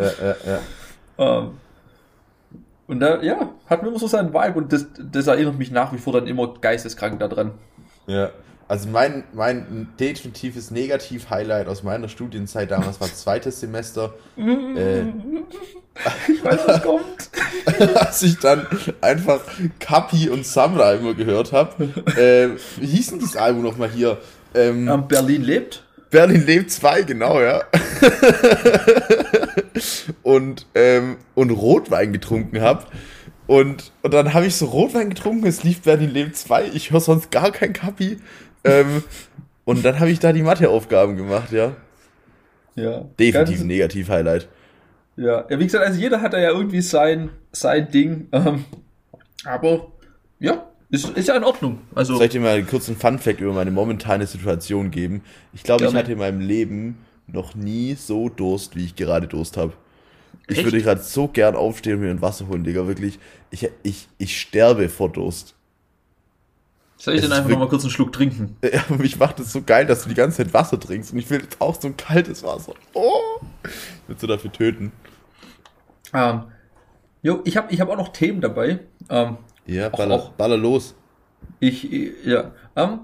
Ähm, 1.18 1.50
und 2.88 2.98
da, 3.00 3.22
ja, 3.22 3.50
hat 3.66 3.82
mir 3.82 3.88
immer 3.90 4.00
so 4.00 4.08
seinen 4.08 4.34
Vibe 4.34 4.58
und 4.58 4.72
das, 4.72 4.86
das 5.12 5.28
erinnert 5.28 5.56
mich 5.58 5.70
nach 5.70 5.92
wie 5.92 5.98
vor 5.98 6.12
dann 6.12 6.26
immer 6.26 6.52
geisteskrank 6.60 7.20
daran. 7.20 7.52
Ja, 8.08 8.30
also 8.72 8.88
mein, 8.88 9.24
mein 9.34 9.88
definitives 10.00 10.70
Negativ-Highlight 10.70 11.68
aus 11.68 11.82
meiner 11.82 12.08
Studienzeit 12.08 12.70
damals 12.70 13.02
war 13.02 13.12
zweites 13.12 13.60
Semester, 13.60 14.14
äh, 14.38 15.02
Ich 16.26 16.42
weiß, 16.42 16.60
was 16.66 16.82
kommt. 16.82 17.30
als 17.96 18.22
ich 18.22 18.38
dann 18.38 18.66
einfach 19.02 19.42
Kapi 19.78 20.30
und 20.30 20.46
Samra 20.46 20.94
immer 20.94 21.12
gehört 21.12 21.52
habe. 21.52 21.84
Äh, 22.16 22.58
wie 22.80 22.86
hieß 22.86 23.10
denn 23.10 23.20
das 23.20 23.36
Album 23.36 23.62
nochmal 23.62 23.90
hier? 23.90 24.16
Ähm, 24.54 24.88
Ähm, 24.88 25.06
Berlin 25.06 25.42
lebt. 25.42 25.84
Berlin 26.08 26.46
lebt 26.46 26.70
2, 26.70 27.02
genau, 27.02 27.42
ja. 27.42 27.64
und, 30.22 30.64
ähm, 30.74 31.18
und 31.34 31.50
Rotwein 31.50 32.14
getrunken 32.14 32.62
habe. 32.62 32.86
Und, 33.46 33.92
und 34.02 34.14
dann 34.14 34.32
habe 34.32 34.46
ich 34.46 34.56
so 34.56 34.66
Rotwein 34.66 35.10
getrunken, 35.10 35.46
es 35.46 35.62
lief 35.62 35.82
Berlin 35.82 36.10
lebt 36.10 36.36
2, 36.36 36.70
ich 36.72 36.90
höre 36.90 37.00
sonst 37.00 37.30
gar 37.30 37.50
kein 37.50 37.74
Kapi. 37.74 38.18
Ähm, 38.64 39.02
und 39.64 39.84
dann 39.84 40.00
habe 40.00 40.10
ich 40.10 40.18
da 40.18 40.32
die 40.32 40.42
Matheaufgaben 40.42 41.16
gemacht, 41.16 41.52
ja. 41.52 41.76
Ja. 42.74 43.04
Definitiv 43.18 43.60
ein 43.60 43.66
Negativ-Highlight. 43.66 44.48
Ja. 45.16 45.46
ja, 45.48 45.58
wie 45.58 45.64
gesagt, 45.64 45.84
also 45.84 46.00
jeder 46.00 46.20
hat 46.20 46.32
da 46.32 46.38
ja 46.38 46.50
irgendwie 46.50 46.80
sein, 46.80 47.30
sein 47.52 47.90
Ding. 47.90 48.28
Ähm, 48.32 48.64
aber 49.44 49.88
ja, 50.38 50.66
ist, 50.90 51.08
ist 51.10 51.28
ja 51.28 51.36
in 51.36 51.44
Ordnung. 51.44 51.80
Also, 51.94 52.16
Soll 52.16 52.26
ich 52.26 52.32
dir 52.32 52.40
mal 52.40 52.56
einen 52.56 52.66
kurzen 52.66 52.96
Fun-Fact 52.96 53.40
über 53.40 53.52
meine 53.52 53.70
momentane 53.70 54.26
Situation 54.26 54.90
geben? 54.90 55.22
Ich 55.52 55.62
glaube, 55.62 55.84
ich 55.84 55.94
hatte 55.94 56.12
in 56.12 56.18
meinem 56.18 56.40
Leben 56.40 56.98
noch 57.26 57.54
nie 57.54 57.94
so 57.94 58.28
Durst, 58.28 58.76
wie 58.76 58.84
ich 58.84 58.96
gerade 58.96 59.26
Durst 59.26 59.56
habe. 59.56 59.72
Ich 60.48 60.58
Echt? 60.58 60.66
würde 60.66 60.82
gerade 60.82 61.00
so 61.02 61.28
gern 61.28 61.56
aufstehen 61.56 61.94
und 61.94 62.00
mir 62.00 62.10
ein 62.10 62.22
Wasser 62.22 62.48
holen, 62.48 62.64
Digga. 62.64 62.86
Wirklich, 62.86 63.18
ich, 63.50 63.70
ich, 63.82 64.08
ich 64.18 64.40
sterbe 64.40 64.88
vor 64.88 65.10
Durst. 65.10 65.54
Soll 67.04 67.14
ich 67.14 67.22
ist 67.24 67.32
einfach 67.32 67.50
nochmal 67.50 67.68
kurz 67.68 67.82
einen 67.82 67.90
Schluck 67.90 68.12
trinken? 68.12 68.56
Ja, 68.64 68.82
aber 68.88 68.98
mich 68.98 69.18
macht 69.18 69.40
es 69.40 69.52
so 69.52 69.62
geil, 69.62 69.86
dass 69.86 70.02
du 70.04 70.08
die 70.08 70.14
ganze 70.14 70.38
Zeit 70.38 70.54
Wasser 70.54 70.78
trinkst 70.78 71.12
und 71.12 71.18
ich 71.18 71.28
will 71.30 71.40
jetzt 71.40 71.60
auch 71.60 71.80
so 71.80 71.88
ein 71.88 71.96
kaltes 71.96 72.42
Wasser. 72.42 72.74
Oh! 72.94 73.40
Würde 74.06 74.20
so 74.20 74.26
dafür 74.26 74.52
töten. 74.52 74.92
Ähm, 76.14 76.44
jo, 77.22 77.40
ich 77.44 77.56
habe 77.56 77.72
ich 77.72 77.80
hab 77.80 77.88
auch 77.88 77.96
noch 77.96 78.12
Themen 78.12 78.40
dabei. 78.40 78.80
Ähm, 79.08 79.38
Ja, 79.66 79.88
baller, 79.88 80.14
auch. 80.14 80.30
baller 80.32 80.56
los. 80.56 80.94
ich, 81.60 81.88
ja. 82.24 82.52
Ähm, 82.76 83.00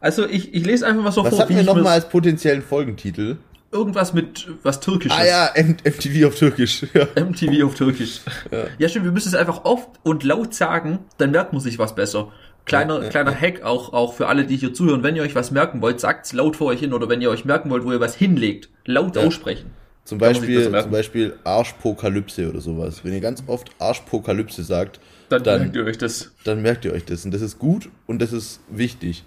also 0.00 0.26
ich, 0.26 0.54
ich 0.54 0.64
lese 0.64 0.86
einfach 0.86 1.02
mal 1.02 1.12
so 1.12 1.22
Was 1.24 1.30
vor, 1.30 1.40
hatten 1.40 1.54
wir 1.54 1.62
nochmal 1.62 1.92
als 1.94 2.08
potenziellen 2.08 2.62
Folgentitel? 2.62 3.36
irgendwas 3.72 4.12
mit 4.12 4.48
was 4.62 4.80
Türkisches. 4.80 5.18
Ah 5.18 5.24
ja, 5.24 5.46
M 5.54 5.76
MTV 5.84 6.26
auf 6.26 6.34
Türkisch. 6.34 6.84
Ja. 6.94 7.06
MTV 7.16 7.64
auf 7.64 7.74
Türkisch. 7.74 8.20
Ja. 8.50 8.64
Ja, 8.78 8.88
stimmt, 8.88 9.06
wir 9.06 9.12
müssen 9.12 9.28
es 9.28 9.34
einfach 9.34 9.64
oft 9.64 9.88
und 10.02 10.24
laut 10.24 10.54
sagen, 10.54 10.98
dann 11.18 11.30
merkt 11.30 11.52
man 11.54 11.60
sich 11.62 11.78
was 11.78 11.94
besser. 11.94 12.30
Kleiner, 12.64 12.98
Ja, 12.98 13.02
ja, 13.04 13.08
kleiner 13.10 13.34
Hack 13.34 13.62
auch, 13.62 13.92
auch 13.92 14.14
für 14.14 14.28
alle, 14.28 14.44
die 14.46 14.56
hier 14.56 14.72
zuhören. 14.72 15.02
Wenn 15.02 15.16
ihr 15.16 15.22
euch 15.22 15.34
was 15.34 15.50
merken 15.50 15.82
wollt, 15.82 15.98
sagt's 16.00 16.32
laut 16.32 16.56
vor 16.56 16.68
euch 16.68 16.80
hin 16.80 16.92
oder 16.92 17.08
wenn 17.08 17.20
ihr 17.20 17.30
euch 17.30 17.44
merken 17.44 17.70
wollt, 17.70 17.84
wo 17.84 17.92
ihr 17.92 18.00
was 18.00 18.14
hinlegt, 18.14 18.68
laut 18.84 19.16
Ja. 19.16 19.22
aussprechen. 19.22 19.70
Zum 20.04 20.18
Beispiel, 20.18 20.64
zum 20.64 20.90
Beispiel 20.90 21.34
Arschpokalypse 21.44 22.48
oder 22.48 22.60
sowas. 22.60 23.04
Wenn 23.04 23.12
ihr 23.12 23.20
ganz 23.20 23.42
oft 23.46 23.70
Arschpokalypse 23.78 24.62
sagt, 24.64 24.98
Dann, 25.28 25.42
Dann- 25.44 25.60
merkt 25.62 25.76
ihr 25.76 25.84
euch 25.84 25.96
das. 25.98 26.30
dann 26.44 26.60
merkt 26.60 26.84
ihr 26.84 26.92
euch 26.92 27.04
das. 27.06 27.24
Und 27.24 27.32
das 27.32 27.40
ist 27.40 27.58
gut 27.58 27.88
und 28.06 28.20
das 28.20 28.32
ist 28.34 28.60
wichtig. 28.68 29.24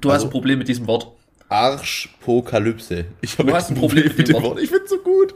Du 0.00 0.08
hast 0.08 0.14
Also- 0.16 0.26
ein 0.28 0.30
Problem 0.30 0.58
mit 0.58 0.68
diesem 0.68 0.86
Wort. 0.86 1.08
Arschpokalypse. 1.50 3.04
Ich 3.20 3.38
habe 3.38 3.50
Du 3.50 3.54
hast 3.54 3.70
ein 3.70 3.76
Problem 3.76 4.10
mit 4.16 4.28
dem 4.28 4.42
Wort. 4.42 4.60
Ich 4.60 4.70
find's 4.70 4.90
so 4.90 4.98
gut. 4.98 5.34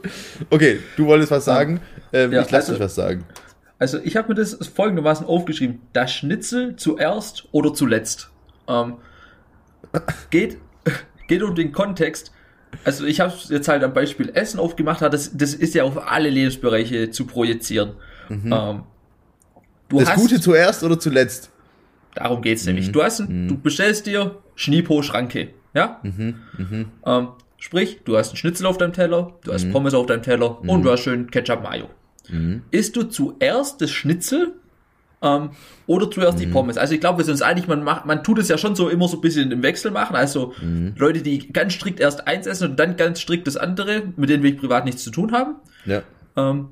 Okay, 0.49 0.79
du 0.97 1.05
wolltest 1.05 1.31
was 1.31 1.45
sagen. 1.45 1.79
Ähm, 2.11 2.31
Ja, 2.33 2.41
ich 2.41 2.51
lasse 2.51 2.55
also- 2.55 2.73
dich 2.73 2.81
was 2.81 2.95
sagen. 2.95 3.23
Also 3.79 3.97
ich 4.03 4.15
habe 4.17 4.29
mir 4.29 4.35
das 4.35 4.55
folgendermaßen 4.75 5.25
aufgeschrieben. 5.25 5.81
Das 5.93 6.11
Schnitzel 6.13 6.75
zuerst 6.75 7.47
oder 7.51 7.73
zuletzt. 7.73 8.29
Ähm, 8.67 8.95
geht, 10.29 10.57
geht 11.27 11.41
um 11.41 11.55
den 11.55 11.71
Kontext. 11.71 12.31
Also 12.83 13.05
ich 13.05 13.19
habe 13.19 13.33
jetzt 13.47 13.67
halt 13.67 13.83
am 13.83 13.93
Beispiel 13.93 14.29
Essen 14.33 14.59
aufgemacht. 14.59 15.01
Das, 15.01 15.35
das 15.35 15.53
ist 15.53 15.73
ja 15.73 15.83
auf 15.85 16.07
alle 16.07 16.29
Lebensbereiche 16.29 17.09
zu 17.09 17.25
projizieren. 17.25 17.93
Ähm, 18.29 18.83
du 19.87 19.99
Das 19.99 20.09
hast, 20.09 20.21
Gute 20.21 20.39
zuerst 20.39 20.83
oder 20.83 20.99
zuletzt? 20.99 21.49
darum 22.15 22.41
geht's 22.41 22.65
nämlich. 22.65 22.91
Du, 22.91 23.01
hast 23.01 23.21
ein, 23.21 23.47
du 23.47 23.57
bestellst 23.57 24.05
dir 24.05 24.35
Schnipo 24.55 25.01
Schranke. 25.01 25.49
Ja? 25.73 26.01
Ähm, 27.05 27.29
sprich, 27.57 28.01
du 28.03 28.17
hast 28.17 28.29
einen 28.29 28.37
Schnitzel 28.37 28.65
auf 28.65 28.77
deinem 28.77 28.93
Teller, 28.93 29.33
du 29.43 29.53
hast 29.53 29.71
Pommes 29.71 29.93
auf 29.93 30.05
deinem 30.05 30.21
Teller 30.23 30.59
und 30.61 30.83
du 30.83 30.91
hast 30.91 31.01
schön 31.01 31.31
Ketchup 31.31 31.63
Mayo. 32.31 32.61
Isst 32.71 32.95
du 32.95 33.03
zuerst 33.03 33.81
das 33.81 33.91
Schnitzel 33.91 34.53
ähm, 35.21 35.49
oder 35.87 36.09
zuerst 36.09 36.39
die 36.39 36.47
Pommes? 36.47 36.77
Also 36.77 36.93
ich 36.93 36.99
glaube, 36.99 37.19
wir 37.19 37.25
sind 37.25 37.33
uns 37.33 37.41
einig, 37.41 37.67
man 37.67 37.83
macht, 37.83 38.05
man 38.05 38.23
tut 38.23 38.39
es 38.39 38.47
ja 38.47 38.57
schon 38.57 38.75
so 38.75 38.89
immer 38.89 39.07
so 39.07 39.17
ein 39.17 39.21
bisschen 39.21 39.51
im 39.51 39.63
Wechsel 39.63 39.91
machen. 39.91 40.15
Also 40.15 40.53
Leute, 40.95 41.21
die 41.21 41.51
ganz 41.51 41.73
strikt 41.73 41.99
erst 41.99 42.27
eins 42.27 42.47
essen 42.47 42.71
und 42.71 42.79
dann 42.79 42.95
ganz 42.97 43.19
strikt 43.19 43.47
das 43.47 43.57
andere, 43.57 44.03
mit 44.15 44.29
denen 44.29 44.43
ich 44.45 44.57
privat 44.57 44.85
nichts 44.85 45.03
zu 45.03 45.11
tun 45.11 45.31
haben. 45.31 45.55
Ja. 45.85 46.03
Ähm, 46.37 46.69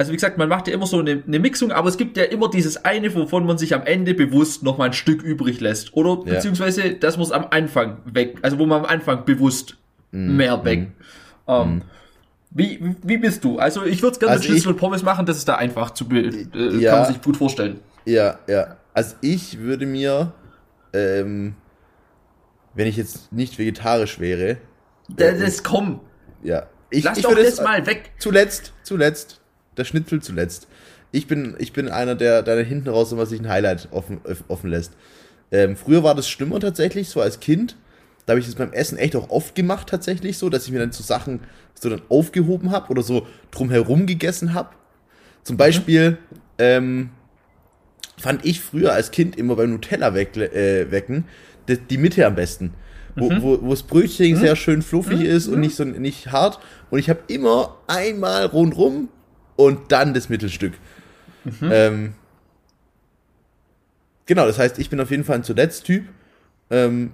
also 0.00 0.12
wie 0.12 0.16
gesagt, 0.16 0.38
man 0.38 0.48
macht 0.48 0.68
ja 0.68 0.74
immer 0.74 0.86
so 0.86 1.00
eine, 1.00 1.24
eine 1.26 1.40
Mixung, 1.40 1.72
aber 1.72 1.88
es 1.88 1.96
gibt 1.96 2.16
ja 2.16 2.22
immer 2.22 2.48
dieses 2.48 2.84
eine, 2.84 3.12
wovon 3.16 3.44
man 3.44 3.58
sich 3.58 3.74
am 3.74 3.82
Ende 3.82 4.14
bewusst 4.14 4.62
noch 4.62 4.78
mal 4.78 4.84
ein 4.84 4.92
Stück 4.92 5.22
übrig 5.22 5.58
lässt. 5.60 5.92
Oder 5.94 6.20
Ja. 6.24 6.34
beziehungsweise, 6.34 6.94
dass 6.94 7.16
man 7.16 7.26
es 7.26 7.32
am 7.32 7.46
Anfang 7.50 7.96
weg, 8.04 8.38
also 8.42 8.60
wo 8.60 8.66
man 8.66 8.80
am 8.80 8.84
Anfang 8.86 9.24
bewusst 9.24 9.76
mehr 10.12 10.64
weg. 10.64 10.92
Ähm, 11.48 11.82
wie, 12.50 12.94
wie 13.02 13.18
bist 13.18 13.44
du? 13.44 13.58
Also 13.58 13.84
ich 13.84 14.02
würde 14.02 14.12
es 14.14 14.18
gerne 14.18 14.32
Also 14.32 14.42
mit 14.44 14.50
Schnitzel 14.52 14.72
und 14.72 14.78
Pommes 14.78 15.02
machen, 15.02 15.26
das 15.26 15.36
ist 15.36 15.48
da 15.48 15.56
einfach 15.56 15.90
zu 15.92 16.08
be- 16.08 16.20
äh, 16.54 16.78
Ja. 16.80 16.90
kann 16.92 17.00
man 17.02 17.12
sich 17.12 17.22
gut 17.22 17.36
vorstellen. 17.36 17.80
Ja, 18.04 18.38
ja. 18.46 18.76
Also 18.94 19.14
ich 19.20 19.58
würde 19.58 19.86
mir, 19.86 20.32
ähm, 20.92 21.54
wenn 22.74 22.86
ich 22.86 22.96
jetzt 22.96 23.32
nicht 23.32 23.58
vegetarisch 23.58 24.18
wäre, 24.20 24.58
Das, 25.08 25.38
das 25.38 25.62
komm, 25.62 26.00
ja. 26.42 26.66
Ich, 26.90 27.04
lass 27.04 27.18
ich 27.18 27.24
doch 27.24 27.34
das 27.34 27.46
es- 27.46 27.60
mal 27.60 27.86
weg. 27.86 28.12
Zuletzt, 28.18 28.72
zuletzt. 28.82 29.40
Der 29.76 29.84
Schnitzel 29.84 30.20
zuletzt. 30.22 30.66
Ich 31.12 31.26
bin, 31.26 31.54
ich 31.58 31.72
bin 31.72 31.88
einer, 31.88 32.14
der, 32.14 32.42
der 32.42 32.62
hinten 32.64 32.88
raus 32.88 33.12
immer 33.12 33.26
sich 33.26 33.40
ein 33.40 33.48
Highlight 33.48 33.88
offen, 33.92 34.20
offen 34.48 34.70
lässt. 34.70 34.92
Ähm, 35.52 35.76
früher 35.76 36.02
war 36.02 36.14
das 36.14 36.28
schlimmer 36.28 36.60
tatsächlich, 36.60 37.08
so 37.08 37.20
als 37.20 37.40
Kind. 37.40 37.76
Da 38.28 38.32
habe 38.32 38.40
ich 38.40 38.46
das 38.46 38.56
beim 38.56 38.74
Essen 38.74 38.98
echt 38.98 39.16
auch 39.16 39.30
oft 39.30 39.54
gemacht, 39.54 39.88
tatsächlich 39.88 40.36
so, 40.36 40.50
dass 40.50 40.66
ich 40.66 40.70
mir 40.70 40.80
dann 40.80 40.92
so 40.92 41.02
Sachen 41.02 41.40
so 41.72 41.88
dann 41.88 42.02
aufgehoben 42.10 42.72
habe 42.72 42.90
oder 42.90 43.02
so 43.02 43.26
drumherum 43.50 44.04
gegessen 44.04 44.52
habe. 44.52 44.68
Zum 45.44 45.56
Beispiel 45.56 46.18
ähm, 46.58 47.08
fand 48.18 48.44
ich 48.44 48.60
früher 48.60 48.92
als 48.92 49.12
Kind 49.12 49.36
immer 49.36 49.56
beim 49.56 49.70
Nutella 49.70 50.12
weckle, 50.12 50.52
äh, 50.52 50.90
wecken 50.90 51.24
die, 51.68 51.78
die 51.78 51.96
Mitte 51.96 52.26
am 52.26 52.34
besten. 52.34 52.74
Wo, 53.16 53.30
wo, 53.40 53.62
wo 53.62 53.70
das 53.70 53.82
Brötchen 53.82 54.36
sehr 54.36 54.56
schön 54.56 54.82
fluffig 54.82 55.22
ist 55.22 55.48
und 55.48 55.60
nicht 55.60 55.74
so 55.74 55.84
nicht 55.84 56.30
hart. 56.30 56.60
Und 56.90 56.98
ich 56.98 57.08
habe 57.08 57.20
immer 57.28 57.78
einmal 57.86 58.44
rundrum 58.44 59.08
und 59.56 59.90
dann 59.90 60.12
das 60.12 60.28
Mittelstück. 60.28 60.74
Ähm, 61.62 62.12
genau, 64.26 64.44
das 64.46 64.58
heißt, 64.58 64.78
ich 64.78 64.90
bin 64.90 65.00
auf 65.00 65.10
jeden 65.10 65.24
Fall 65.24 65.36
ein 65.36 65.44
Zuletzt-Typ. 65.44 66.04
Ähm, 66.68 67.12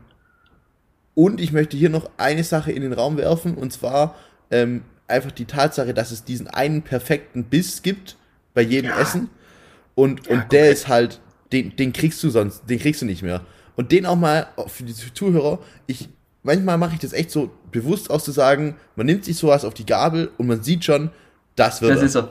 und 1.15 1.41
ich 1.41 1.53
möchte 1.53 1.77
hier 1.77 1.91
noch 1.91 2.11
eine 2.17 2.45
Sache 2.45 2.73
in 2.73 2.83
den 2.83 2.93
Raum 2.93 3.17
werfen, 3.17 3.55
und 3.55 3.73
zwar 3.73 4.15
ähm, 4.51 4.83
einfach 5.07 5.31
die 5.33 5.45
Tatsache, 5.45 5.95
dass 5.95 6.11
es 6.11 6.25
diesen 6.25 6.49
einen 6.49 6.83
perfekten 6.83 7.45
Biss 7.45 7.83
gibt 7.83 8.17
bei 8.55 8.63
jedem 8.63 8.91
Essen. 8.93 9.31
Und, 9.95 10.29
und 10.29 10.51
der 10.51 10.71
ist 10.71 10.89
halt, 10.89 11.21
den, 11.53 11.77
den 11.77 11.93
kriegst 11.93 12.23
du 12.23 12.31
sonst, 12.31 12.63
den 12.69 12.79
kriegst 12.79 13.03
du 13.03 13.07
nicht 13.07 13.23
mehr. 13.23 13.43
Und 13.77 13.93
den 13.93 14.07
auch 14.07 14.17
mal 14.17 14.49
für 14.67 14.85
die 14.85 14.95
Zuhörer, 14.95 15.59
ich, 15.87 16.09
manchmal 16.43 16.79
mache 16.79 16.95
ich 16.95 17.01
das 17.01 17.13
echt 17.13 17.31
so 17.31 17.51
bewusst 17.71 18.11
auszusagen, 18.11 18.75
man 18.97 19.07
nimmt 19.07 19.25
sich 19.25 19.37
sowas 19.37 19.65
auf 19.65 19.75
die 19.75 19.87
Gabel 19.87 20.31
und 20.39 20.47
man 20.47 20.63
sieht 20.63 20.85
schon, 20.85 21.11
das 21.57 21.81
wird 21.83 21.93
Das 21.93 22.01
er. 22.01 22.07
ist 22.07 22.15
er. 22.17 22.31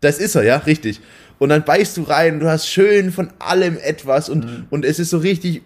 Das 0.00 0.18
ist 0.18 0.34
er, 0.34 0.44
ja, 0.44 0.56
richtig. 0.58 1.00
Und 1.38 1.48
dann 1.50 1.64
beißt 1.64 1.96
du 1.96 2.02
rein 2.02 2.34
und 2.34 2.40
du 2.40 2.48
hast 2.48 2.68
schön 2.68 3.12
von 3.12 3.30
allem 3.38 3.76
etwas 3.78 4.28
und, 4.28 4.66
und 4.70 4.84
es 4.84 4.98
ist 4.98 5.10
so 5.10 5.18
richtig 5.18 5.62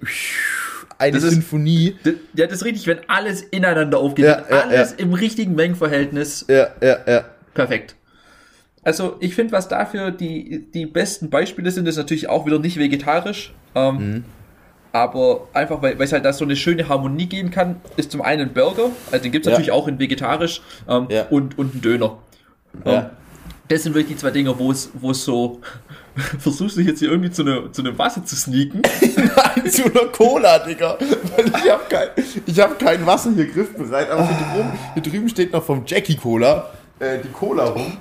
eine. 0.99 1.13
Das 1.13 1.25
ist- 1.25 1.31
Sinfonie. 1.35 1.97
D- 2.05 2.15
Ja, 2.35 2.47
das 2.47 2.57
ist 2.59 2.65
richtig, 2.65 2.87
wenn 2.87 2.99
alles 3.09 3.43
ineinander 3.43 3.99
aufgeht. 3.99 4.25
Ja, 4.27 4.43
ja, 4.49 4.61
alles 4.63 4.93
ja. 4.93 4.97
im 4.99 5.13
richtigen 5.15 5.55
Mengenverhältnis. 5.55 6.45
Ja, 6.49 6.69
ja, 6.83 6.99
ja. 7.07 7.25
Perfekt. 7.55 7.97
Also 8.83 9.17
ich 9.21 9.35
finde, 9.35 9.53
was 9.53 9.69
dafür 9.69 10.11
die, 10.11 10.67
die 10.73 10.87
besten 10.87 11.31
Beispiele 11.31 11.71
sind, 11.71 11.89
ist 11.89 11.97
natürlich 11.97 12.29
auch 12.29 12.45
wieder 12.47 12.59
nicht 12.59 12.79
vegetarisch. 12.79 13.55
Ähm, 13.75 13.97
Mhm. 13.97 14.25
Aber 14.93 15.49
einfach, 15.55 15.83
weil 15.83 16.01
es 16.01 16.13
halt 16.13 16.25
da 16.25 16.33
so 16.33 16.45
eine 16.45 16.55
schöne 16.55 16.89
Harmonie 16.89 17.27
gehen 17.27 17.51
kann, 17.51 17.81
ist 17.97 18.13
zum 18.13 18.23
einen 18.23 18.43
ein 18.51 18.55
Burger, 18.55 18.91
also 19.11 19.23
den 19.25 19.33
gibt 19.33 19.45
es 19.45 19.51
natürlich 19.51 19.73
auch 19.73 19.89
in 19.89 19.99
vegetarisch, 19.99 20.61
ähm, 20.89 21.09
und, 21.31 21.59
und 21.59 21.75
ein 21.75 21.81
Döner. 21.81 22.19
Ähm, 22.85 22.93
Ja. 22.93 23.11
Das 23.69 23.83
sind 23.83 23.95
wirklich 23.95 24.17
die 24.17 24.21
zwei 24.21 24.31
Dinge, 24.31 24.59
wo 24.59 24.71
es, 24.71 24.91
wo 24.95 25.11
es 25.13 25.25
so, 25.25 25.61
versuchst 26.39 26.77
du 26.77 26.81
jetzt 26.83 26.99
hier 27.01 27.11
irgendwie 27.11 27.31
zu 27.31 27.43
einem 27.43 27.73
zu 27.73 27.83
einem 27.83 27.97
Wasser 27.99 28.25
zu 28.25 28.37
sneaken. 28.37 28.83
Nein, 29.01 29.71
zu 29.71 29.85
einer 29.85 30.07
Cola, 30.13 30.59
Digga. 30.61 30.99
Weil 31.37 31.47
ich 31.47 31.71
habe 31.71 31.85
kein, 31.89 32.09
ich 32.47 32.61
hab 32.61 32.79
kein 32.79 33.05
Wasser 33.07 33.33
hier 33.35 33.47
griffbereit, 33.47 34.11
aber 34.11 34.27
hier 34.29 34.37
drüben, 34.37 34.73
hier 34.95 35.03
drüben 35.03 35.29
steht 35.29 35.53
noch 35.53 35.65
vom 35.65 35.83
Jackie 35.87 36.17
Cola 36.17 36.71
äh, 37.01 37.19
die 37.23 37.29
Cola 37.31 37.65
rum. 37.65 37.97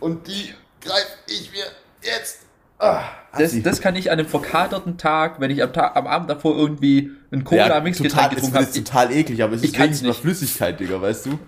Und 0.00 0.26
die 0.26 0.52
greife 0.80 1.06
ich 1.28 1.50
mir 1.52 1.64
jetzt. 2.02 2.40
Ah, 2.78 3.02
Das, 3.38 3.54
das 3.62 3.80
kann 3.80 3.94
ich 3.96 4.10
an 4.10 4.18
einem 4.18 4.28
verkaterten 4.28 4.98
Tag, 4.98 5.40
wenn 5.40 5.50
ich 5.50 5.62
am, 5.62 5.72
Tag, 5.72 5.96
am 5.96 6.06
Abend 6.08 6.28
davor 6.28 6.56
irgendwie 6.58 7.12
ein 7.30 7.38
Ja, 7.38 7.44
Cola-Mixgetränk 7.44 8.12
total, 8.12 8.28
es 8.30 8.34
getrunken 8.34 8.58
ist 8.58 8.74
habe. 8.74 8.84
total 8.84 9.12
eklig, 9.12 9.42
aber 9.42 9.54
es 9.54 9.62
ist 9.62 9.78
wenigstens 9.78 10.02
noch 10.02 10.08
nicht. 10.08 10.20
Flüssigkeit, 10.20 10.78
Digga, 10.80 11.00
weißt 11.00 11.26
du? 11.26 11.38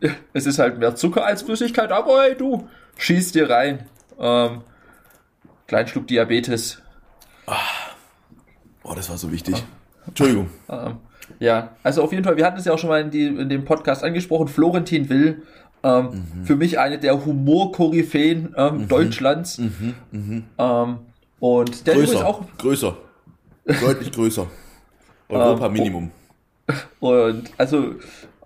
Ja, 0.00 0.10
es 0.32 0.46
ist 0.46 0.58
halt 0.58 0.78
mehr 0.78 0.94
Zucker 0.94 1.24
als 1.24 1.42
Flüssigkeit, 1.42 1.90
aber 1.92 2.22
hey, 2.22 2.36
du, 2.36 2.68
schieß 2.96 3.32
dir 3.32 3.50
rein. 3.50 3.86
Ähm, 4.18 4.62
kleinen 5.66 5.88
Schluck 5.88 6.06
Diabetes. 6.06 6.80
Oh, 8.84 8.94
das 8.94 9.10
war 9.10 9.18
so 9.18 9.30
wichtig. 9.32 9.62
Entschuldigung. 10.06 10.48
Ähm, 10.68 10.96
ja, 11.40 11.70
also 11.82 12.02
auf 12.02 12.12
jeden 12.12 12.24
Fall, 12.24 12.36
wir 12.36 12.46
hatten 12.46 12.58
es 12.58 12.64
ja 12.64 12.72
auch 12.72 12.78
schon 12.78 12.88
mal 12.90 13.00
in, 13.00 13.10
die, 13.10 13.26
in 13.26 13.48
dem 13.48 13.64
Podcast 13.64 14.02
angesprochen, 14.04 14.48
Florentin 14.48 15.08
Will, 15.08 15.42
ähm, 15.82 16.24
Mhm. 16.34 16.44
für 16.44 16.56
mich 16.56 16.78
eine 16.78 16.98
der 16.98 17.24
Humor-Koryphäen 17.24 18.54
ähm, 18.56 18.88
Deutschlands. 18.88 19.58
Mhm. 19.58 20.44
Ähm, 20.58 20.98
und 21.40 21.86
der 21.86 21.94
Größer, 21.94 22.26
auch 22.26 22.42
größer. 22.58 22.96
Deutlich 23.64 24.10
größer. 24.12 24.46
Europa 25.28 25.68
Minimum. 25.68 26.10
Und 27.00 27.50
also, 27.56 27.94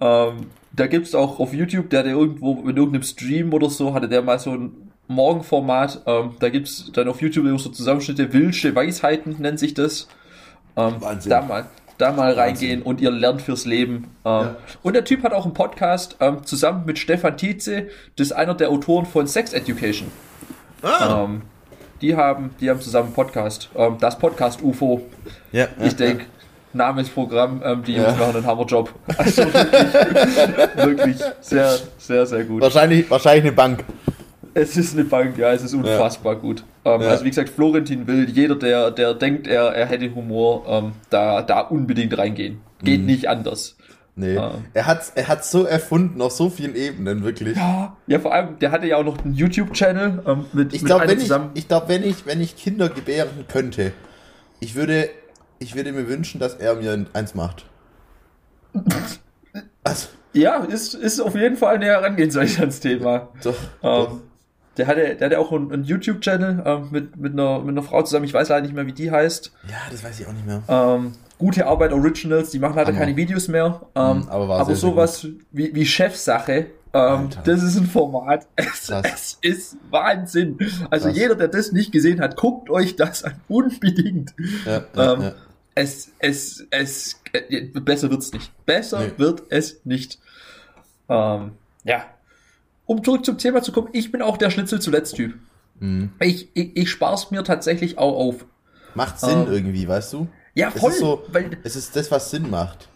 ähm, 0.01 0.47
da 0.75 0.87
gibt's 0.87 1.15
auch 1.15 1.39
auf 1.39 1.53
YouTube, 1.53 1.91
der, 1.91 2.03
der 2.03 2.13
irgendwo 2.13 2.55
in 2.69 2.77
irgendeinem 2.77 3.03
Stream 3.03 3.53
oder 3.53 3.69
so, 3.71 3.95
hatte 3.95 4.09
der 4.09 4.23
mal 4.23 4.39
so 4.39 4.53
ein 4.53 4.91
Morgenformat. 5.09 6.03
Ähm, 6.07 6.33
da 6.41 6.49
gibt's 6.49 6.91
dann 6.93 7.09
auf 7.09 7.21
YouTube 7.21 7.47
so 7.59 7.71
Zusammenschnitte, 7.71 8.33
Wilsche 8.33 8.75
Weisheiten 8.75 9.37
nennt 9.39 9.59
sich 9.59 9.75
das. 9.75 10.09
Ähm, 10.77 10.95
Wahnsinn. 11.01 11.31
Da 11.31 11.43
mal, 11.43 11.67
da 11.99 12.13
mal 12.13 12.33
reingehen 12.33 12.83
und 12.83 13.01
ihr 13.01 13.11
lernt 13.11 13.43
fürs 13.43 13.67
Leben. 13.67 13.95
Ähm, 13.95 14.05
Ja. 14.25 14.57
Und 14.83 14.95
der 14.95 15.05
Typ 15.05 15.23
hat 15.23 15.33
auch 15.33 15.45
einen 15.45 15.55
Podcast 15.55 16.17
ähm, 16.21 16.45
zusammen 16.45 16.85
mit 16.87 16.99
Stefan 16.99 17.37
Tietze, 17.37 17.89
das 18.17 18.29
ist 18.29 18.33
einer 18.33 18.55
der 18.55 18.71
Autoren 18.71 19.05
von 19.07 19.27
Sex 19.27 19.53
Education. 19.53 20.09
Ah, 20.83 21.25
Ähm, 21.25 21.43
die 22.01 22.17
haben, 22.17 22.51
die 22.61 22.69
haben 22.69 22.81
zusammen 22.81 23.07
einen 23.07 23.15
Podcast, 23.15 23.71
ähm, 23.77 23.97
das 24.01 24.19
Podcast 24.19 24.63
UFO. 24.63 25.03
ja, 25.53 25.69
Ich 25.85 25.95
denke, 25.95 26.25
Namensprogramm, 26.75 27.63
ähm, 27.65 27.83
die 27.87 27.95
Jungs 27.95 28.09
Ja. 28.13 28.17
machen 28.17 28.37
einen 28.37 28.47
Hammerjob. 28.47 28.93
Also 29.19 29.43
wirklich, 29.45 30.77
wirklich 30.77 31.17
sehr, 31.41 31.79
sehr, 31.99 32.27
sehr 32.27 32.45
gut. 32.45 32.63
Wahrscheinlich, 32.63 33.11
wahrscheinlich 33.11 33.45
eine 33.45 33.53
Bank. 33.53 33.85
Es 34.55 34.77
ist 34.77 34.95
eine 34.95 35.05
Bank, 35.05 35.39
ja, 35.39 35.53
es 35.53 35.63
ist 35.63 35.73
unfassbar 35.75 36.37
gut. 36.37 36.65
Ähm, 36.85 37.01
Ja. 37.01 37.09
Also 37.09 37.25
wie 37.25 37.31
gesagt, 37.31 37.49
Florentin 37.49 38.07
will, 38.07 38.29
jeder, 38.29 38.55
der, 38.57 38.91
der 38.91 39.15
denkt, 39.15 39.47
er, 39.47 39.69
er 39.75 39.87
hätte 39.87 40.15
Humor, 40.15 40.65
ähm, 40.69 40.93
da, 41.11 41.43
da 41.43 41.61
unbedingt 41.61 42.17
reingehen. 42.19 42.61
Geht 42.83 43.01
Mhm. 43.01 43.07
nicht 43.07 43.29
anders. 43.29 43.77
Nee. 44.15 44.37
Ah. 44.37 44.57
Er 44.75 44.87
hat 44.87 45.11
er 45.15 45.27
hat's 45.29 45.51
so 45.51 45.65
erfunden 45.65 46.21
auf 46.21 46.33
so 46.33 46.51
vielen 46.51 46.75
Ebenen, 46.77 47.25
wirklich. 47.25 47.57
Ja, 47.57 47.97
ja, 48.07 48.19
vor 48.19 48.35
allem, 48.35 48.59
der 48.59 48.71
hatte 48.71 48.87
ja 48.87 48.99
auch 48.99 49.05
noch 49.05 49.25
einen 49.25 49.33
YouTube-Channel 49.33 50.23
ähm, 50.27 50.45
mit, 50.53 50.75
Ich 50.75 50.83
mit 50.83 50.87
glaube, 50.89 51.03
einer 51.05 51.13
wenn 51.13 51.19
ich, 51.19 51.25
zusammen. 51.25 51.51
ich 51.55 51.67
glaube, 51.67 51.89
wenn 51.89 52.05
ich, 52.05 52.27
wenn 52.27 52.41
ich 52.43 52.55
Kinder 52.57 52.91
gebären 52.91 53.47
könnte, 53.51 53.93
ich 54.61 54.75
würde, 54.75 55.09
ich 55.63 55.75
würde 55.75 55.93
mir 55.93 56.09
wünschen, 56.09 56.41
dass 56.41 56.55
er 56.55 56.75
mir 56.77 57.07
eins 57.13 57.35
macht. 57.35 57.67
Also, 59.85 60.09
Ja, 60.33 60.57
ist, 60.65 60.95
ist 60.95 61.21
auf 61.21 61.35
jeden 61.35 61.57
Fall 61.57 61.77
eine 61.77 61.87
Herangehensweise 61.87 62.61
ans 62.61 62.81
Thema. 62.81 63.29
doch, 63.43 63.55
doch. 63.83 64.11
Ähm, 64.13 64.21
der 64.79 64.87
hatte, 64.87 65.17
der 65.17 65.27
hatte 65.27 65.39
auch 65.39 65.53
einen, 65.53 65.71
einen 65.71 65.85
YouTube-Channel 65.85 66.63
ähm, 66.65 66.89
mit, 66.91 67.17
mit, 67.17 67.33
einer, 67.35 67.59
mit 67.59 67.71
einer 67.77 67.83
Frau 67.83 68.03
zusammen, 68.03 68.25
ich 68.25 68.33
weiß 68.33 68.49
leider 68.49 68.63
nicht 68.63 68.75
mehr, 68.75 68.87
wie 68.87 68.93
die 68.93 69.11
heißt. 69.11 69.53
Ja, 69.69 69.77
das 69.91 70.03
weiß 70.03 70.21
ich 70.21 70.27
auch 70.27 70.33
nicht 70.33 70.47
mehr. 70.47 70.63
Ähm, 70.67 71.13
gute 71.39 71.67
Arbeit 71.67 71.93
Originals, 71.93 72.51
die 72.51 72.59
machen 72.59 72.77
leider 72.77 72.89
Hammer. 72.89 73.01
keine 73.01 73.17
Videos 73.17 73.49
mehr. 73.49 73.83
Ähm, 73.95 74.21
Mhm, 74.21 74.29
aber 74.31 74.49
war 74.49 74.57
aber 74.61 74.67
sehr, 74.67 74.77
sehr 74.77 74.91
sowas 74.91 75.27
wie, 75.51 75.75
wie 75.75 75.85
Chefsache, 75.85 76.67
ähm, 76.95 77.29
das 77.45 77.63
ist 77.63 77.77
ein 77.79 77.87
Format. 77.87 78.47
Es, 78.57 78.89
es 78.91 79.39
ist 79.43 79.77
Wahnsinn. 79.91 80.59
Also 80.91 81.09
Krass. 81.09 81.17
jeder, 81.19 81.35
der 81.35 81.49
das 81.49 81.73
nicht 81.73 81.91
gesehen 81.93 82.21
hat, 82.21 82.37
guckt 82.37 82.69
euch 82.71 82.97
das 82.97 83.25
an. 83.25 83.35
Unbedingt. 83.49 84.35
Ja, 84.67 84.85
ja, 84.97 85.13
Ähm, 85.15 85.23
ja. 85.23 85.33
Es, 85.75 86.13
es, 86.19 86.67
es, 86.71 87.21
äh, 87.33 87.63
besser 87.67 88.11
wird's 88.11 88.33
nicht. 88.33 88.51
Besser 88.67 89.01
Nee. 89.01 89.13
wird 89.17 89.43
es 89.49 89.81
nicht. 89.85 90.19
Ähm, 91.09 91.53
ja. 91.85 92.05
Um 92.87 93.03
zurück 93.03 93.25
zum 93.25 93.39
Thema 93.39 93.63
zu 93.63 93.73
kommen, 93.73 93.89
ich 93.93 94.13
bin 94.13 94.21
auch 94.23 94.37
der 94.37 94.51
Schnitzel 94.51 94.81
zuletzt 94.81 95.17
Typ. 95.17 95.35
Mhm. 95.81 96.11
Ich, 96.21 96.49
ich, 96.55 96.77
ich 96.77 96.91
spar's 96.91 97.31
mir 97.31 97.43
tatsächlich 97.43 97.99
auch 97.99 98.17
auf. 98.17 98.45
Macht 98.95 99.19
Sinn 99.21 99.47
ähm, 99.47 99.53
irgendwie, 99.53 99.89
weißt 99.89 100.13
du? 100.13 100.29
Ja, 100.55 100.71
Es 100.75 100.81
voll. 100.81 100.91
ist 100.91 100.99
so, 101.01 101.25
weil, 101.29 101.51
es 101.65 101.77
ist 101.77 101.97
das, 101.97 102.11
was 102.11 102.31
Sinn 102.31 102.51
macht. 102.51 102.89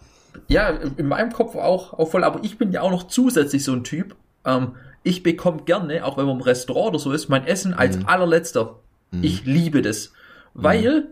ja, 0.47 0.69
in 0.69 1.07
meinem 1.07 1.31
Kopf 1.33 1.55
auch, 1.55 1.93
auch 1.93 2.11
voll, 2.11 2.23
aber 2.23 2.43
ich 2.43 2.59
bin 2.59 2.71
ja 2.71 2.81
auch 2.81 2.91
noch 2.91 3.07
zusätzlich 3.07 3.63
so 3.63 3.73
ein 3.73 3.83
Typ. 3.83 4.15
Ähm, 4.45 4.75
ich 5.01 5.23
bekomme 5.23 5.63
gerne, 5.63 6.05
auch 6.05 6.17
wenn 6.17 6.27
man 6.27 6.35
im 6.35 6.41
Restaurant 6.41 6.89
oder 6.89 6.99
so 6.99 7.11
ist, 7.11 7.27
mein 7.29 7.47
Essen 7.47 7.73
als 7.73 7.97
Mhm. 7.97 8.05
allerletzter. 8.07 8.75
Ich 9.21 9.45
liebe 9.45 9.81
das. 9.81 10.11
Weil 10.53 11.07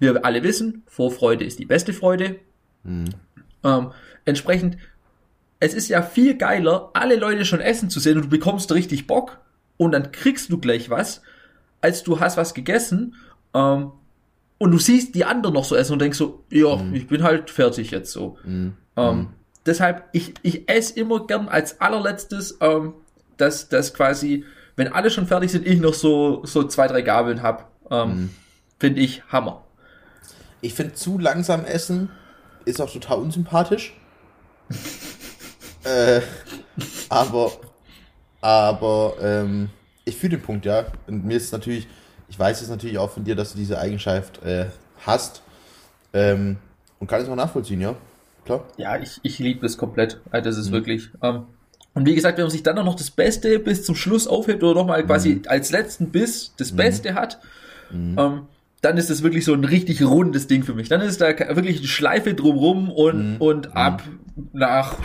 wir 0.00 0.24
alle 0.24 0.42
wissen, 0.42 0.82
Vorfreude 0.86 1.44
ist 1.44 1.58
die 1.58 1.66
beste 1.66 1.92
Freude. 1.92 2.36
Mhm. 2.84 3.10
Ähm, 3.64 3.92
entsprechend, 4.24 4.76
es 5.60 5.74
ist 5.74 5.88
ja 5.88 6.02
viel 6.02 6.36
geiler, 6.36 6.90
alle 6.94 7.16
Leute 7.16 7.44
schon 7.44 7.60
essen 7.60 7.90
zu 7.90 8.00
sehen 8.00 8.16
und 8.16 8.24
du 8.24 8.28
bekommst 8.28 8.70
richtig 8.72 9.06
Bock 9.06 9.38
und 9.76 9.92
dann 9.92 10.12
kriegst 10.12 10.50
du 10.50 10.58
gleich 10.58 10.90
was, 10.90 11.22
als 11.80 12.02
du 12.02 12.20
hast 12.20 12.36
was 12.36 12.54
gegessen 12.54 13.16
ähm, 13.54 13.92
und 14.58 14.70
du 14.70 14.78
siehst 14.78 15.14
die 15.14 15.24
anderen 15.24 15.54
noch 15.54 15.64
so 15.64 15.76
essen 15.76 15.94
und 15.94 16.00
denkst 16.00 16.18
so, 16.18 16.44
ja, 16.50 16.80
ich 16.92 17.06
bin 17.06 17.22
halt 17.22 17.50
fertig 17.50 17.90
jetzt 17.90 18.12
so. 18.12 18.38
Mhm. 18.44 18.74
Ähm, 18.96 19.28
deshalb, 19.66 20.08
ich, 20.12 20.34
ich 20.42 20.68
esse 20.68 20.98
immer 20.98 21.26
gern 21.26 21.48
als 21.48 21.80
allerletztes, 21.80 22.58
ähm, 22.60 22.94
dass, 23.36 23.68
dass 23.68 23.94
quasi, 23.94 24.44
wenn 24.76 24.88
alle 24.88 25.10
schon 25.10 25.26
fertig 25.26 25.52
sind, 25.52 25.66
ich 25.66 25.80
noch 25.80 25.94
so, 25.94 26.44
so 26.44 26.64
zwei, 26.64 26.88
drei 26.88 27.02
Gabeln 27.02 27.42
hab. 27.42 27.72
Ähm, 27.90 28.30
Finde 28.78 29.00
ich 29.00 29.24
Hammer. 29.28 29.64
Ich 30.60 30.74
finde, 30.74 30.94
zu 30.94 31.18
langsam 31.18 31.64
essen 31.64 32.10
ist 32.64 32.80
auch 32.80 32.92
total 32.92 33.18
unsympathisch. 33.18 33.96
äh, 35.84 36.20
aber, 37.08 37.52
aber, 38.40 39.14
ähm, 39.20 39.70
ich 40.04 40.16
fühle 40.16 40.36
den 40.36 40.42
Punkt, 40.42 40.64
ja. 40.64 40.86
Und 41.06 41.24
mir 41.24 41.36
ist 41.36 41.52
natürlich, 41.52 41.86
ich 42.28 42.38
weiß 42.38 42.60
es 42.60 42.68
natürlich 42.68 42.98
auch 42.98 43.10
von 43.10 43.24
dir, 43.24 43.36
dass 43.36 43.52
du 43.52 43.58
diese 43.58 43.78
Eigenschaft 43.78 44.42
äh, 44.42 44.66
hast. 45.06 45.42
Ähm, 46.12 46.56
und 46.98 47.06
kann 47.06 47.22
es 47.22 47.28
auch 47.28 47.36
nachvollziehen, 47.36 47.80
ja. 47.80 47.94
Klar. 48.44 48.64
Ja, 48.76 48.96
ich, 48.98 49.20
ich 49.22 49.38
liebe 49.38 49.60
das 49.60 49.76
komplett. 49.76 50.20
Also 50.30 50.50
Das 50.50 50.58
ist 50.58 50.72
wirklich. 50.72 51.10
Ähm, 51.22 51.44
und 51.94 52.06
wie 52.06 52.14
gesagt, 52.14 52.38
wenn 52.38 52.44
man 52.44 52.50
sich 52.50 52.62
dann 52.62 52.78
auch 52.78 52.84
noch 52.84 52.94
das 52.94 53.10
Beste 53.10 53.58
bis 53.58 53.84
zum 53.84 53.94
Schluss 53.94 54.26
aufhebt 54.26 54.62
oder 54.62 54.80
nochmal 54.80 55.04
quasi 55.04 55.42
als 55.46 55.70
letzten 55.70 56.10
Biss 56.10 56.52
das 56.56 56.74
Beste 56.74 57.14
hat, 57.14 57.40
ähm, 57.90 58.46
dann 58.80 58.96
ist 58.96 59.10
es 59.10 59.22
wirklich 59.22 59.44
so 59.44 59.54
ein 59.54 59.64
richtig 59.64 60.02
rundes 60.04 60.46
Ding 60.46 60.62
für 60.62 60.74
mich. 60.74 60.88
Dann 60.88 61.00
ist 61.00 61.20
da 61.20 61.28
wirklich 61.56 61.78
eine 61.78 61.88
Schleife 61.88 62.34
drumrum 62.34 62.90
und, 62.90 63.38
und 63.38 63.76
ab 63.76 64.02
nach 64.52 64.96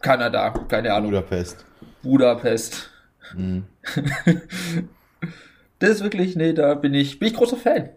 Kanada. 0.00 0.50
Keine 0.68 0.92
Ahnung. 0.92 1.10
Budapest. 1.10 1.64
Budapest. 2.02 2.90
Mhm. 3.36 3.64
das 5.78 5.90
ist 5.90 6.02
wirklich, 6.02 6.34
nee, 6.36 6.52
da 6.52 6.74
bin 6.74 6.94
ich, 6.94 7.18
bin 7.18 7.28
ich 7.28 7.34
großer 7.34 7.56
Fan. 7.56 7.90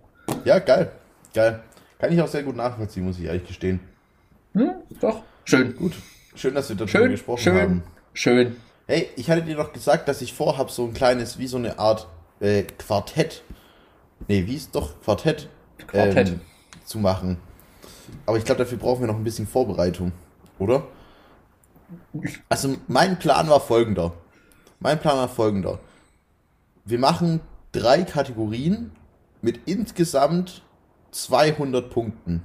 Ja, 0.44 0.60
geil. 0.60 0.92
Geil. 1.34 1.62
Kann 2.00 2.12
ich 2.14 2.22
auch 2.22 2.28
sehr 2.28 2.44
gut 2.44 2.56
nachvollziehen, 2.56 3.06
muss 3.06 3.18
ich 3.20 3.26
ehrlich 3.26 3.48
gestehen. 3.48 3.80
Hm, 4.54 4.72
doch. 5.02 5.24
Schön. 5.44 5.76
Gut. 5.76 5.94
Schön, 6.36 6.54
dass 6.54 6.70
wir 6.70 6.76
darüber 6.76 6.92
Schön, 6.92 7.12
gesprochen 7.12 7.42
schön, 7.42 7.62
haben. 7.62 7.84
schön. 8.14 8.56
Hey, 8.88 9.10
ich 9.16 9.30
hatte 9.30 9.42
dir 9.42 9.56
doch 9.56 9.74
gesagt, 9.74 10.08
dass 10.08 10.22
ich 10.22 10.34
vorhab, 10.34 10.70
so 10.70 10.86
ein 10.86 10.94
kleines, 10.94 11.40
wie 11.40 11.48
so 11.48 11.58
eine 11.58 11.80
Art 11.80 12.08
äh, 12.40 12.64
Quartett. 12.64 13.42
Nee, 14.28 14.46
wie 14.48 14.56
ist 14.56 14.76
doch 14.76 15.02
Quartett, 15.02 15.50
Quartett. 15.88 16.30
Ähm, 16.30 16.42
zu 16.86 17.00
machen. 17.00 17.38
Aber 18.26 18.38
ich 18.38 18.46
glaube, 18.46 18.60
dafür 18.60 18.78
brauchen 18.78 19.02
wir 19.02 19.08
noch 19.08 19.16
ein 19.16 19.24
bisschen 19.24 19.48
Vorbereitung. 19.48 20.12
Oder? 20.60 20.88
Also 22.50 22.76
mein 22.88 23.20
Plan 23.20 23.50
war 23.50 23.60
folgender. 23.60 24.14
Mein 24.80 25.00
Plan 25.00 25.18
war 25.18 25.30
folgender. 25.30 25.80
Wir 26.86 27.00
machen 27.00 27.42
drei 27.72 28.04
Kategorien 28.04 28.92
mit 29.42 29.62
insgesamt 29.66 30.64
200 31.12 31.90
Punkten. 31.90 32.44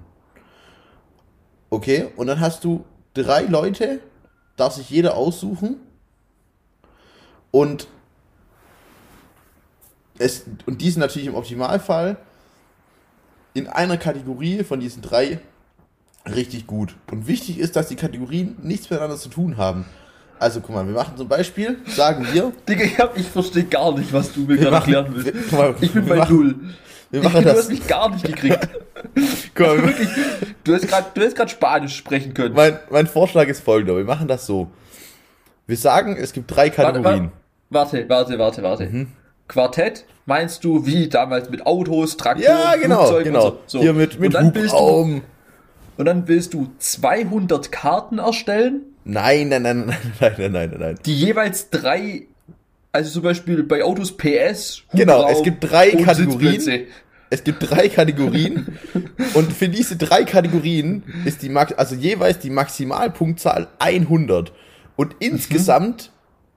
Okay, 1.71 2.09
und 2.17 2.27
dann 2.27 2.41
hast 2.41 2.65
du 2.65 2.85
drei 3.15 3.43
Leute, 3.43 4.01
darf 4.57 4.75
sich 4.75 4.91
jeder 4.91 5.17
aussuchen. 5.17 5.77
Und 7.51 7.89
es, 10.21 10.45
und 10.67 10.81
die 10.81 10.91
sind 10.91 11.01
natürlich 11.01 11.29
im 11.29 11.35
Optimalfall 11.35 12.17
in 13.55 13.67
einer 13.67 13.97
Kategorie 13.97 14.63
von 14.63 14.79
diesen 14.81 15.03
drei 15.03 15.41
richtig 16.27 16.67
gut. 16.67 16.95
Und 17.11 17.27
wichtig 17.27 17.59
ist, 17.59 17.75
dass 17.77 17.89
die 17.89 17.97
Kategorien 17.97 18.57
nichts 18.63 18.89
miteinander 18.91 19.17
zu 19.17 19.29
tun 19.29 19.57
haben. 19.57 19.87
Also 20.39 20.61
guck 20.61 20.75
mal, 20.75 20.87
wir 20.87 20.95
machen 20.95 21.17
zum 21.17 21.29
Beispiel, 21.29 21.79
sagen 21.87 22.27
wir. 22.33 22.53
Digga, 22.69 22.85
ich, 22.85 22.99
hab, 22.99 23.17
ich 23.19 23.27
verstehe 23.29 23.65
gar 23.65 23.97
nicht, 23.99 24.13
was 24.13 24.33
du 24.33 24.41
mir 24.41 24.57
gerade 24.57 24.77
erklären 24.77 25.07
willst. 25.11 25.51
wir- 25.53 25.59
mal, 25.59 25.75
ich 25.81 25.93
bin 25.93 26.07
bei 26.07 26.17
machen- 26.17 26.37
Null. 26.37 26.55
Wir 27.11 27.21
Ich, 27.21 27.25
machen 27.25 27.43
du 27.43 27.49
das. 27.49 27.59
hast 27.59 27.69
mich 27.71 27.87
gar 27.89 28.09
nicht 28.11 28.25
gekriegt. 28.25 28.69
Guck 29.55 29.67
mal, 29.67 29.77
wir- 29.79 29.89
Wirklich, 29.89 30.09
du 30.65 30.75
hast 30.75 30.87
gerade 30.89 31.07
du 31.43 31.49
Spanisch 31.49 31.97
sprechen 31.97 32.33
können. 32.35 32.55
mein, 32.55 32.79
mein 32.91 33.07
Vorschlag 33.07 33.49
ist 33.49 33.63
folgender. 33.65 33.97
Wir 33.97 34.05
machen 34.05 34.29
das 34.29 34.47
so. 34.47 34.71
Wir 35.67 35.77
sagen, 35.77 36.17
es 36.17 36.33
gibt 36.33 36.51
drei 36.51 36.69
Warte, 36.69 36.83
Kategorien. 36.83 37.33
warte, 37.69 38.09
warte, 38.09 38.39
warte, 38.39 38.63
warte. 38.63 38.87
Mhm. 38.87 39.09
Quartett 39.51 40.07
meinst 40.27 40.65
du 40.65 40.87
wie 40.87 41.09
damals 41.09 41.51
mit 41.51 41.67
Autos, 41.67 42.17
Traktoren, 42.17 42.57
Ja, 42.57 42.77
genau, 42.77 42.99
Flugzeugen 43.07 43.33
genau. 43.33 43.47
und 43.49 43.59
so. 43.67 43.79
so. 43.79 43.81
Hier 43.83 43.93
mit, 43.93 44.19
mit 44.21 44.29
und, 44.29 44.35
dann 44.35 44.55
willst 44.55 44.73
du, 44.73 44.79
Hubraum. 44.79 45.23
und 45.99 46.05
dann 46.07 46.29
willst 46.29 46.55
du 46.55 46.69
200 46.79 47.71
Karten 47.73 48.19
erstellen, 48.19 48.83
Nein, 49.05 49.49
nein, 49.49 49.63
nein, 49.63 49.85
nein, 49.87 49.97
nein, 50.21 50.35
nein, 50.39 50.53
nein, 50.53 50.75
nein. 50.79 50.99
die 51.05 51.15
jeweils 51.17 51.69
drei, 51.71 52.27
also 52.93 53.11
zum 53.11 53.23
Beispiel 53.23 53.63
bei 53.65 53.83
Autos 53.83 54.17
PS, 54.17 54.83
Genau, 54.95 55.19
Hubraum 55.19 55.33
es 55.33 55.43
gibt 55.43 55.71
drei 55.71 55.91
Kategorien. 55.91 56.61
Sitzplätze. 56.61 56.87
Es 57.33 57.45
gibt 57.45 57.71
drei 57.71 57.89
Kategorien 57.89 58.79
und 59.35 59.53
für 59.53 59.69
diese 59.69 59.97
drei 59.97 60.25
Kategorien 60.25 61.03
ist 61.25 61.43
die 61.43 61.49
Max 61.49 61.73
also 61.73 61.95
jeweils 61.95 62.39
die 62.41 62.51
Maximalpunktzahl 62.51 63.69
100 63.79 64.53
und 64.97 65.15
insgesamt 65.21 66.11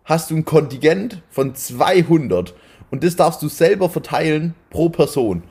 hast 0.03 0.31
du 0.31 0.35
ein 0.35 0.45
Kontingent 0.45 1.21
von 1.29 1.55
200 1.55 2.53
und 2.93 3.03
das 3.03 3.15
darfst 3.15 3.41
du 3.41 3.47
selber 3.47 3.89
verteilen 3.89 4.53
pro 4.69 4.87
Person. 4.87 5.41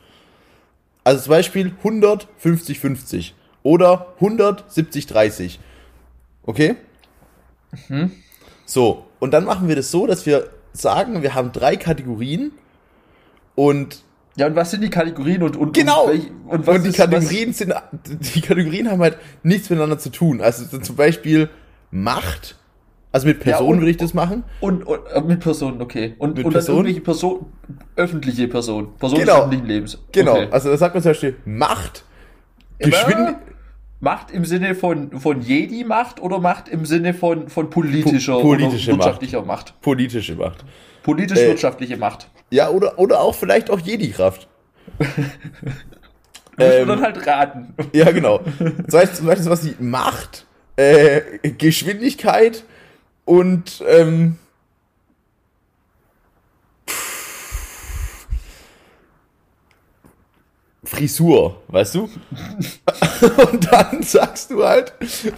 Also 1.03 1.23
zum 1.23 1.31
Beispiel 1.31 1.73
100 1.79 2.29
50 2.37 2.79
50 2.79 3.35
oder 3.63 4.13
100 4.21 4.71
70 4.71 5.07
30. 5.07 5.59
Okay? 6.43 6.75
So, 8.65 9.07
und 9.19 9.31
dann 9.31 9.43
machen 9.43 9.67
wir 9.67 9.75
das 9.75 9.91
so, 9.91 10.07
dass 10.07 10.25
wir 10.25 10.51
sagen, 10.71 11.21
wir 11.21 11.35
haben 11.35 11.51
drei 11.51 11.75
Kategorien 11.75 12.51
und 13.55 14.03
Ja, 14.37 14.47
und 14.47 14.55
was 14.55 14.71
sind 14.71 14.81
die 14.81 14.89
Kategorien 14.89 15.43
und, 15.43 15.57
und, 15.57 15.73
Genau. 15.73 16.05
und, 16.05 16.21
und 16.47 16.59
Und, 16.59 16.67
was 16.67 16.81
die 16.81 16.89
ist, 16.89 16.95
Kategorien 16.95 17.51
sind, 17.51 17.73
die 18.33 18.39
Kategorien 18.39 18.89
haben 18.89 19.01
halt 19.01 19.17
nichts 19.43 19.69
miteinander 19.69 19.99
zu 19.99 20.11
tun. 20.11 20.39
Also 20.39 20.63
so 20.63 20.77
zum 20.77 20.95
Beispiel 20.95 21.49
Macht. 21.91 22.57
Also 23.13 23.27
mit 23.27 23.37
Ja, 23.37 23.43
Personen 23.51 23.69
und- 23.73 23.79
würde 23.81 23.91
ich 23.91 23.97
das 23.97 24.13
machen. 24.13 24.43
was, 24.59 24.69
und, 24.69 24.83
und 24.85 24.99
äh, 25.13 25.21
mit 25.21 25.39
Personen, 25.39 25.81
okay. 25.81 26.15
Und, 26.17 26.35
Mit 26.35 26.45
und 26.45 26.51
Personen? 26.51 26.77
dann 26.79 26.85
irgendwelche 26.87 27.01
Person, 27.05 27.45
öffentliche 27.95 28.47
Personen, 28.49 28.93
Personen 28.97 29.21
Genau. 29.21 29.33
des 29.33 29.39
öffentlichen 29.43 29.67
Lebens. 29.67 30.03
Genau. 30.11 30.31
Okay. 30.33 30.47
Also 30.51 30.69
da 30.71 30.77
sagt 30.77 30.95
man 30.95 31.03
zum 31.03 31.11
Beispiel 31.11 31.35
Macht, 31.45 32.03
Aber 32.81 32.89
Geschwind 32.89 33.35
Macht 33.99 34.31
im 34.31 34.43
Sinne 34.43 34.75
von, 34.75 35.17
von 35.19 35.41
Jedi-Macht 35.41 36.21
oder 36.21 36.39
Macht 36.39 36.67
im 36.67 36.85
Sinne 36.85 37.13
von, 37.13 37.47
von 37.47 37.69
politischer 37.69 38.33
Po- 38.33 38.41
politische 38.41 38.89
oder 38.89 38.97
Macht. 38.97 39.05
wirtschaftlicher 39.05 39.41
Macht? 39.43 39.81
politische 39.81 40.35
Macht. 40.35 40.65
Politisch-wirtschaftliche 41.03 41.95
Macht. 41.97 42.27
Ja, 42.49 42.69
oder, 42.69 42.99
oder 42.99 43.21
auch 43.21 43.33
vielleicht 43.35 43.69
auch 43.69 43.79
Jedi-Kraft. 43.79 44.47
Ähm, 46.59 46.87
dann 46.87 47.01
halt 47.01 47.25
raten. 47.25 47.73
Ja, 47.93 48.11
genau. 48.11 48.41
Das 48.85 48.93
heißt 48.93 49.15
zum 49.17 49.25
Beispiel 49.25 49.43
sowas 49.43 49.65
wie 49.65 49.73
Macht, 49.83 50.45
äh, 50.75 51.21
Geschwindigkeit 51.57 52.63
und 53.25 53.83
ähm, 53.87 54.37
Frisur, 60.85 61.61
weißt 61.69 61.95
du? 61.95 62.01
und 63.51 63.71
dann 63.71 64.03
sagst 64.03 64.51
du 64.51 64.65
halt 64.65 64.93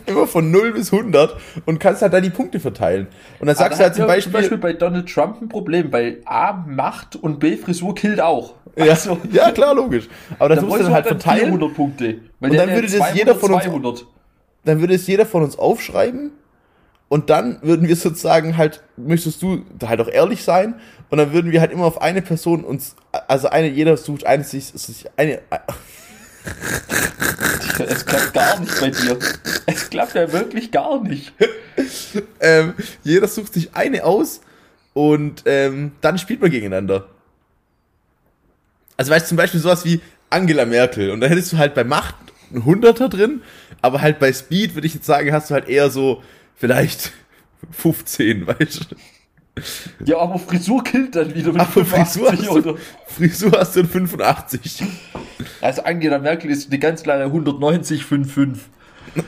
immer 0.08 0.26
von 0.26 0.50
0 0.50 0.74
bis 0.74 0.91
100 0.91 1.38
und 1.65 1.80
kannst 1.80 2.02
halt 2.02 2.13
da 2.13 2.19
die 2.19 2.32
Punkte 2.32 2.60
verteilen. 2.60 3.08
Und 3.39 3.45
dann 3.45 3.56
sagst 3.56 3.80
du 3.80 3.84
halt 3.84 3.93
zum 3.93 4.08
hat 4.10 4.10
ja 4.26 4.32
Beispiel, 4.32 4.58
bei 4.58 4.74
Donald 4.74 5.08
Trump 5.08 5.39
ein 5.43 5.48
Problem, 5.50 5.91
weil 5.91 6.21
A, 6.26 6.54
Macht 6.54 7.15
und 7.15 7.39
B, 7.39 7.58
Frisur 7.58 7.93
killt 7.93 8.19
auch. 8.19 8.56
ja, 8.76 8.86
Also, 8.86 9.19
ja 9.32 9.52
klar, 9.52 9.76
logisch. 9.76 10.10
Aber 10.39 10.50
das 10.50 10.60
da 10.62 10.65
musst 10.65 10.80
du 10.80 10.84
dann 10.86 10.93
halt 10.93 11.06
dann 11.06 11.19
verteilen. 11.19 11.45
400 11.45 11.74
Punkte. 11.76 12.19
Und 12.39 12.54
dann 12.56 12.69
würde 12.69 12.82
das 12.82 12.91
200, 12.98 13.15
jeder 13.15 13.36
von 13.36 13.54
uns- 13.54 13.63
200. 13.65 14.06
dann 14.65 14.80
würde 14.80 14.95
es 14.95 15.06
jeder 15.06 15.28
von 15.28 15.43
uns 15.43 15.60
aufschreiben 15.60 16.32
und 17.07 17.29
dann 17.29 17.59
würden 17.61 17.87
wir 17.87 17.95
sozusagen 17.95 18.57
halt, 18.57 18.81
möchtest 18.97 19.41
du 19.41 19.63
halt 19.85 20.01
auch 20.01 20.07
ehrlich 20.07 20.43
sein 20.43 20.75
und 21.09 21.17
dann 21.17 21.33
würden 21.33 21.51
wir 21.51 21.61
halt 21.61 21.71
immer 21.71 21.85
auf 21.85 22.01
eine 22.01 22.21
Person 22.21 22.63
uns, 22.63 22.95
also 23.27 23.49
eine, 23.49 23.69
jeder 23.69 23.97
sucht 23.97 24.25
eine 24.25 24.43
sich, 24.43 24.65
sich 24.65 25.05
eine, 25.17 25.41
Es 27.79 28.05
klappt 28.05 28.33
gar 28.33 28.59
nicht 28.59 28.79
bei 28.79 28.89
dir. 28.89 29.17
Es 29.65 29.89
klappt 29.89 30.15
ja 30.15 30.31
wirklich 30.31 30.71
gar 30.71 31.03
nicht. 31.03 31.33
ähm, 32.39 32.73
jeder 33.03 33.27
sucht 33.27 33.53
sich 33.53 33.75
eine 33.75 34.03
aus 34.03 34.41
und 34.93 35.43
ähm, 35.45 35.91
dann 36.01 36.17
spielt 36.17 36.41
man 36.41 36.51
gegeneinander. 36.51 37.07
Also 38.97 39.11
weißt 39.11 39.25
du 39.25 39.29
zum 39.29 39.37
Beispiel 39.37 39.59
sowas 39.59 39.83
wie 39.83 39.99
Angela 40.29 40.65
Merkel 40.65 41.11
und 41.11 41.21
da 41.21 41.27
hättest 41.27 41.53
du 41.53 41.57
halt 41.57 41.75
bei 41.75 41.83
Macht 41.83 42.15
einen 42.51 42.65
Hunderter 42.65 43.09
drin, 43.09 43.41
aber 43.81 44.01
halt 44.01 44.19
bei 44.19 44.31
Speed 44.31 44.75
würde 44.75 44.87
ich 44.87 44.93
jetzt 44.93 45.05
sagen, 45.05 45.33
hast 45.33 45.49
du 45.49 45.53
halt 45.53 45.67
eher 45.67 45.89
so 45.89 46.23
vielleicht 46.55 47.11
15, 47.71 48.47
weißt 48.47 48.91
du? 48.91 48.95
Ja, 50.03 50.17
aber 50.17 50.37
Frisur 50.37 50.83
killt 50.83 51.15
dann 51.15 51.33
wieder 51.33 51.53
mit 51.53 51.61
Aber 51.61 51.85
Frisur 51.85 52.29
hast, 52.31 52.41
85 52.45 52.63
du. 52.63 52.77
Frisur 53.07 53.51
hast 53.57 53.75
du 53.75 53.79
in 53.81 53.87
85. 53.87 54.83
Also 55.61 55.83
Angela 55.83 56.19
Merkel 56.19 56.51
ist 56.51 56.69
eine 56.69 56.77
ganz 56.79 57.03
klare 57.03 57.23
190,55. 57.25 58.57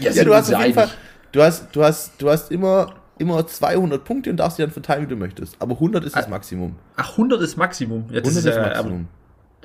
ja, 0.00 0.10
Ja, 0.10 0.24
du 0.24 0.34
hast 0.34 0.52
auf 0.52 0.60
jeden 0.62 0.74
Fall, 0.74 0.90
du 1.32 1.42
hast, 1.42 1.74
du 1.74 1.82
hast, 1.82 2.12
du 2.20 2.28
hast 2.30 2.50
immer, 2.50 2.94
immer 3.18 3.46
200 3.46 4.04
Punkte 4.04 4.30
und 4.30 4.36
darfst 4.36 4.58
die 4.58 4.62
dann 4.62 4.70
verteilen, 4.70 5.04
wie 5.04 5.08
du 5.08 5.16
möchtest. 5.16 5.56
Aber 5.58 5.72
100 5.74 6.04
ist 6.04 6.16
das 6.16 6.26
Ah, 6.26 6.30
Maximum. 6.30 6.76
Ach, 6.96 7.12
100 7.12 7.40
ist 7.42 7.56
Maximum. 7.56 8.04
Ja, 8.10 8.18
100 8.20 8.36
ist 8.36 8.44
ja, 8.44 8.60
Maximum. 8.60 9.08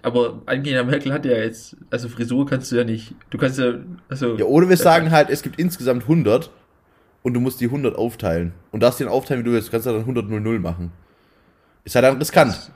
Aber, 0.04 0.42
Angela 0.46 0.84
Merkel 0.84 1.14
hat 1.14 1.26
ja 1.26 1.38
jetzt, 1.38 1.78
also 1.90 2.10
Frisur 2.10 2.46
kannst 2.46 2.72
du 2.72 2.76
ja 2.76 2.84
nicht. 2.84 3.16
Du 3.30 3.38
kannst 3.38 3.58
ja, 3.58 3.76
also. 4.10 4.36
Ja, 4.36 4.46
oder 4.46 4.70
wir 4.70 4.78
sagen 4.78 5.12
halt, 5.12 5.30
es 5.30 5.42
gibt 5.42 5.58
insgesamt 5.58 6.04
100 6.04 6.52
und 7.24 7.34
du 7.34 7.40
musst 7.40 7.62
die 7.62 7.66
100 7.66 7.96
aufteilen. 7.96 8.54
Und 8.72 8.84
darfst 8.84 9.00
dann 9.00 9.08
aufteilen, 9.08 9.42
wie 9.42 9.46
du 9.46 9.54
willst. 9.54 9.70
Du 9.70 9.72
kannst 9.72 9.88
ja 9.88 9.94
dann 9.94 10.02
100 10.02 10.30
0 10.30 10.60
machen. 10.60 10.92
Ist 11.86 11.96
halt 11.96 12.06
dann 12.06 12.18
riskant. 12.18 12.72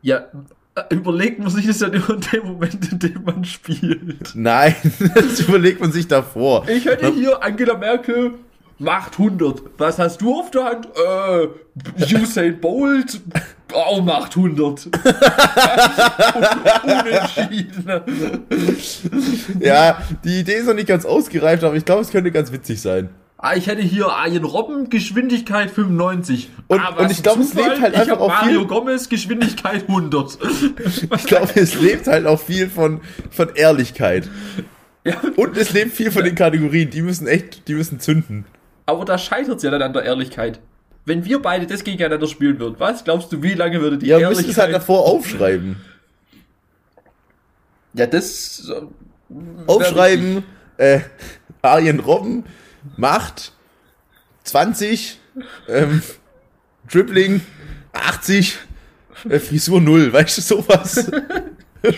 Ja, 0.00 0.26
äh, 0.76 0.94
überlegt 0.94 1.40
man 1.40 1.50
sich 1.50 1.66
das 1.66 1.78
dann 1.78 1.92
immer 1.92 2.10
in 2.10 2.20
dem 2.20 2.46
Moment, 2.46 2.92
in 2.92 2.98
dem 3.00 3.24
man 3.24 3.44
spielt. 3.44 4.32
Nein, 4.34 4.76
das 5.14 5.40
überlegt 5.40 5.80
man 5.80 5.90
sich 5.90 6.06
davor. 6.06 6.68
Ich 6.68 6.84
hätte 6.84 7.12
hier 7.12 7.42
Angela 7.42 7.76
Merkel 7.76 8.34
macht 8.78 9.12
100. 9.18 9.62
Was 9.78 9.98
hast 9.98 10.20
du 10.20 10.38
auf 10.40 10.50
der 10.50 10.64
Hand? 10.64 10.86
Äh, 10.96 12.14
Usain 12.16 12.60
Bolt 12.60 13.20
auch 13.74 14.02
macht 14.02 14.36
100. 14.36 14.88
Unentschieden. 16.84 18.00
Ja, 19.60 20.02
die 20.24 20.40
Idee 20.40 20.54
ist 20.54 20.66
noch 20.66 20.74
nicht 20.74 20.88
ganz 20.88 21.04
ausgereift, 21.04 21.64
aber 21.64 21.74
ich 21.76 21.84
glaube, 21.84 22.02
es 22.02 22.10
könnte 22.10 22.30
ganz 22.32 22.52
witzig 22.52 22.80
sein. 22.80 23.10
Ah, 23.40 23.54
ich 23.54 23.68
hätte 23.68 23.82
hier 23.82 24.08
Arjen 24.08 24.42
Robben, 24.44 24.90
Geschwindigkeit 24.90 25.70
95. 25.70 26.50
Und- 26.66 26.80
ah, 26.80 26.88
und 26.98 27.10
ich 27.12 27.22
glaube, 27.22 27.42
es 27.42 27.54
lebt 27.54 27.80
halt 27.80 27.94
einfach 27.94 28.18
auch 28.18 28.26
Mario 28.28 28.60
viel- 28.60 28.68
Gomez, 28.68 29.08
Geschwindigkeit 29.08 29.82
100. 29.88 30.38
Ich 31.16 31.24
glaube, 31.26 31.48
es 31.54 31.80
lebt 31.80 32.08
halt 32.08 32.26
auch 32.26 32.40
viel 32.40 32.68
von, 32.68 33.00
von 33.30 33.50
Ehrlichkeit. 33.54 34.28
ja, 35.04 35.14
Und 35.36 35.56
es 35.56 35.72
lebt 35.72 35.94
viel 35.94 36.10
von 36.10 36.24
den 36.24 36.34
Kategorien. 36.34 36.90
Die 36.90 37.00
müssen 37.02 37.28
echt, 37.28 37.68
die 37.68 37.74
müssen 37.74 38.00
zünden. 38.00 38.44
Aber 38.88 39.04
da 39.04 39.18
scheitert 39.18 39.58
es 39.58 39.62
ja 39.62 39.70
dann 39.70 39.82
an 39.82 39.92
der 39.92 40.02
Ehrlichkeit. 40.02 40.60
Wenn 41.04 41.26
wir 41.26 41.42
beide 41.42 41.66
das 41.66 41.84
gegeneinander 41.84 42.26
spielen 42.26 42.58
würden, 42.58 42.76
was 42.78 43.04
glaubst 43.04 43.30
du, 43.30 43.42
wie 43.42 43.52
lange 43.52 43.82
würde 43.82 43.98
die 43.98 44.06
Ja, 44.06 44.18
wir 44.18 44.30
müssen 44.30 44.48
es 44.48 44.56
halt 44.56 44.70
Ehrlichkeit... 44.70 44.82
davor 44.82 45.04
aufschreiben. 45.04 45.76
ja, 47.92 48.06
das... 48.06 48.66
äh, 48.70 48.82
Aufschreiben, 49.66 50.42
äh, 50.78 51.00
Arjen 51.60 52.00
Robben 52.00 52.44
macht 52.96 53.52
20, 54.44 55.20
ähm, 55.68 56.02
Dribbling 56.90 57.42
80, 57.92 58.56
äh, 59.28 59.38
Frisur 59.38 59.82
0, 59.82 60.14
weißt 60.14 60.38
du, 60.38 60.40
sowas. 60.40 61.10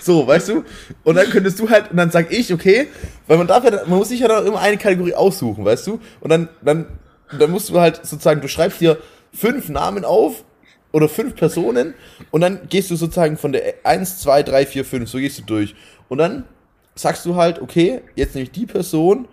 So, 0.00 0.26
weißt 0.26 0.48
du? 0.48 0.64
Und 1.04 1.14
dann 1.14 1.30
könntest 1.30 1.58
du 1.60 1.68
halt, 1.68 1.90
und 1.90 1.96
dann 1.96 2.10
sag 2.10 2.32
ich, 2.32 2.52
okay, 2.52 2.88
weil 3.26 3.38
man 3.38 3.46
darf 3.46 3.64
ja, 3.64 3.70
man 3.86 3.98
muss 3.98 4.08
sich 4.08 4.20
ja 4.20 4.28
dann 4.28 4.46
immer 4.46 4.60
eine 4.60 4.76
Kategorie 4.76 5.14
aussuchen, 5.14 5.64
weißt 5.64 5.86
du? 5.86 6.00
Und 6.20 6.30
dann, 6.30 6.48
dann, 6.62 6.86
dann 7.38 7.50
musst 7.50 7.70
du 7.70 7.80
halt 7.80 8.04
sozusagen, 8.04 8.40
du 8.40 8.48
schreibst 8.48 8.80
dir 8.80 8.98
fünf 9.32 9.68
Namen 9.68 10.04
auf 10.04 10.44
oder 10.92 11.08
fünf 11.08 11.34
Personen 11.36 11.94
und 12.30 12.40
dann 12.40 12.68
gehst 12.68 12.90
du 12.90 12.96
sozusagen 12.96 13.36
von 13.36 13.52
der 13.52 13.74
1, 13.84 14.18
2, 14.18 14.42
3, 14.42 14.66
4, 14.66 14.84
5, 14.84 15.10
so 15.10 15.18
gehst 15.18 15.38
du 15.38 15.42
durch. 15.42 15.74
Und 16.08 16.18
dann 16.18 16.44
sagst 16.94 17.24
du 17.24 17.36
halt, 17.36 17.60
okay, 17.60 18.02
jetzt 18.14 18.34
nehme 18.34 18.44
ich 18.44 18.52
die 18.52 18.66
Person 18.66 19.28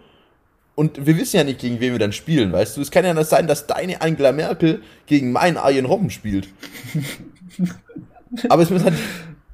und 0.80 1.06
wir 1.06 1.18
wissen 1.18 1.36
ja 1.38 1.44
nicht, 1.44 1.60
gegen 1.60 1.80
wen 1.82 1.92
wir 1.92 2.00
dann 2.00 2.14
spielen, 2.14 2.52
weißt 2.54 2.78
du? 2.78 2.82
Es 2.82 2.90
kann 2.90 3.04
ja 3.04 3.14
nicht 3.14 3.30
sein, 3.30 3.48
dass 3.48 3.68
deine 3.68 4.02
Angela 4.02 4.32
Merkel 4.32 4.82
gegen 5.08 5.32
meinen 5.34 5.58
Arjen 5.58 5.86
Robben 5.86 6.10
spielt. 6.10 6.48
Aber 8.50 8.64
es 8.64 8.70
muss 8.70 8.84
halt, 8.84 8.94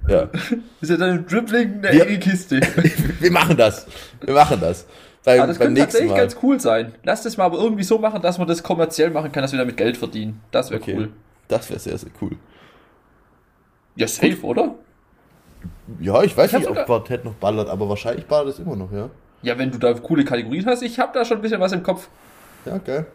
ja. 0.07 0.25
Das 0.27 0.41
ist 0.81 0.89
ja 0.91 0.97
dann 0.97 1.09
ein 1.09 1.25
Dribbling 1.25 1.83
eine 1.83 1.97
Ja. 1.97 2.03
enge 2.05 2.19
Kiste. 2.19 2.59
Wir 3.19 3.31
machen 3.31 3.57
das. 3.57 3.87
Wir 4.21 4.33
machen 4.33 4.59
das. 4.61 4.85
Beim, 5.23 5.39
Aber 5.39 5.47
das 5.47 5.57
beim 5.57 5.67
könnte 5.69 5.81
tatsächlich 5.81 6.11
Mal. 6.11 6.17
ganz 6.17 6.37
cool 6.43 6.59
sein. 6.59 6.93
Lass 7.03 7.23
das 7.23 7.35
mal 7.37 7.45
aber 7.45 7.57
irgendwie 7.57 7.83
so 7.83 7.97
machen, 7.97 8.21
dass 8.21 8.37
man 8.37 8.47
das 8.47 8.61
kommerziell 8.61 9.09
machen 9.09 9.31
kann, 9.31 9.41
dass 9.41 9.51
wir 9.51 9.57
damit 9.57 9.75
Geld 9.77 9.97
verdienen. 9.97 10.39
Das 10.51 10.69
wäre 10.69 10.79
Okay. 10.79 10.93
cool. 10.95 11.09
Das 11.47 11.67
wäre 11.71 11.79
sehr, 11.79 11.97
sehr 11.97 12.11
cool. 12.21 12.33
Ja, 13.95 14.07
safe, 14.07 14.43
oder? 14.43 14.75
Ja, 15.99 16.21
ich 16.21 16.37
weiß 16.37 16.53
Ich 16.53 16.59
nicht, 16.59 16.69
ob 16.69 16.85
Quartett 16.85 17.25
noch 17.25 17.33
ballert, 17.33 17.69
aber 17.69 17.89
wahrscheinlich 17.89 18.27
ballert 18.27 18.49
es 18.53 18.59
immer 18.59 18.75
noch, 18.75 18.91
ja. 18.91 19.09
Ja, 19.45 19.57
wenn 19.57 19.71
du 19.71 19.77
da 19.77 19.93
coole 19.93 20.25
Kategorien 20.25 20.65
hast, 20.65 20.81
ich 20.81 20.99
habe 20.99 21.11
da 21.13 21.23
schon 21.23 21.37
ein 21.37 21.41
bisschen 21.41 21.59
was 21.61 21.71
im 21.71 21.83
Kopf. 21.83 22.09
Ja, 22.65 22.77
geil. 22.79 23.05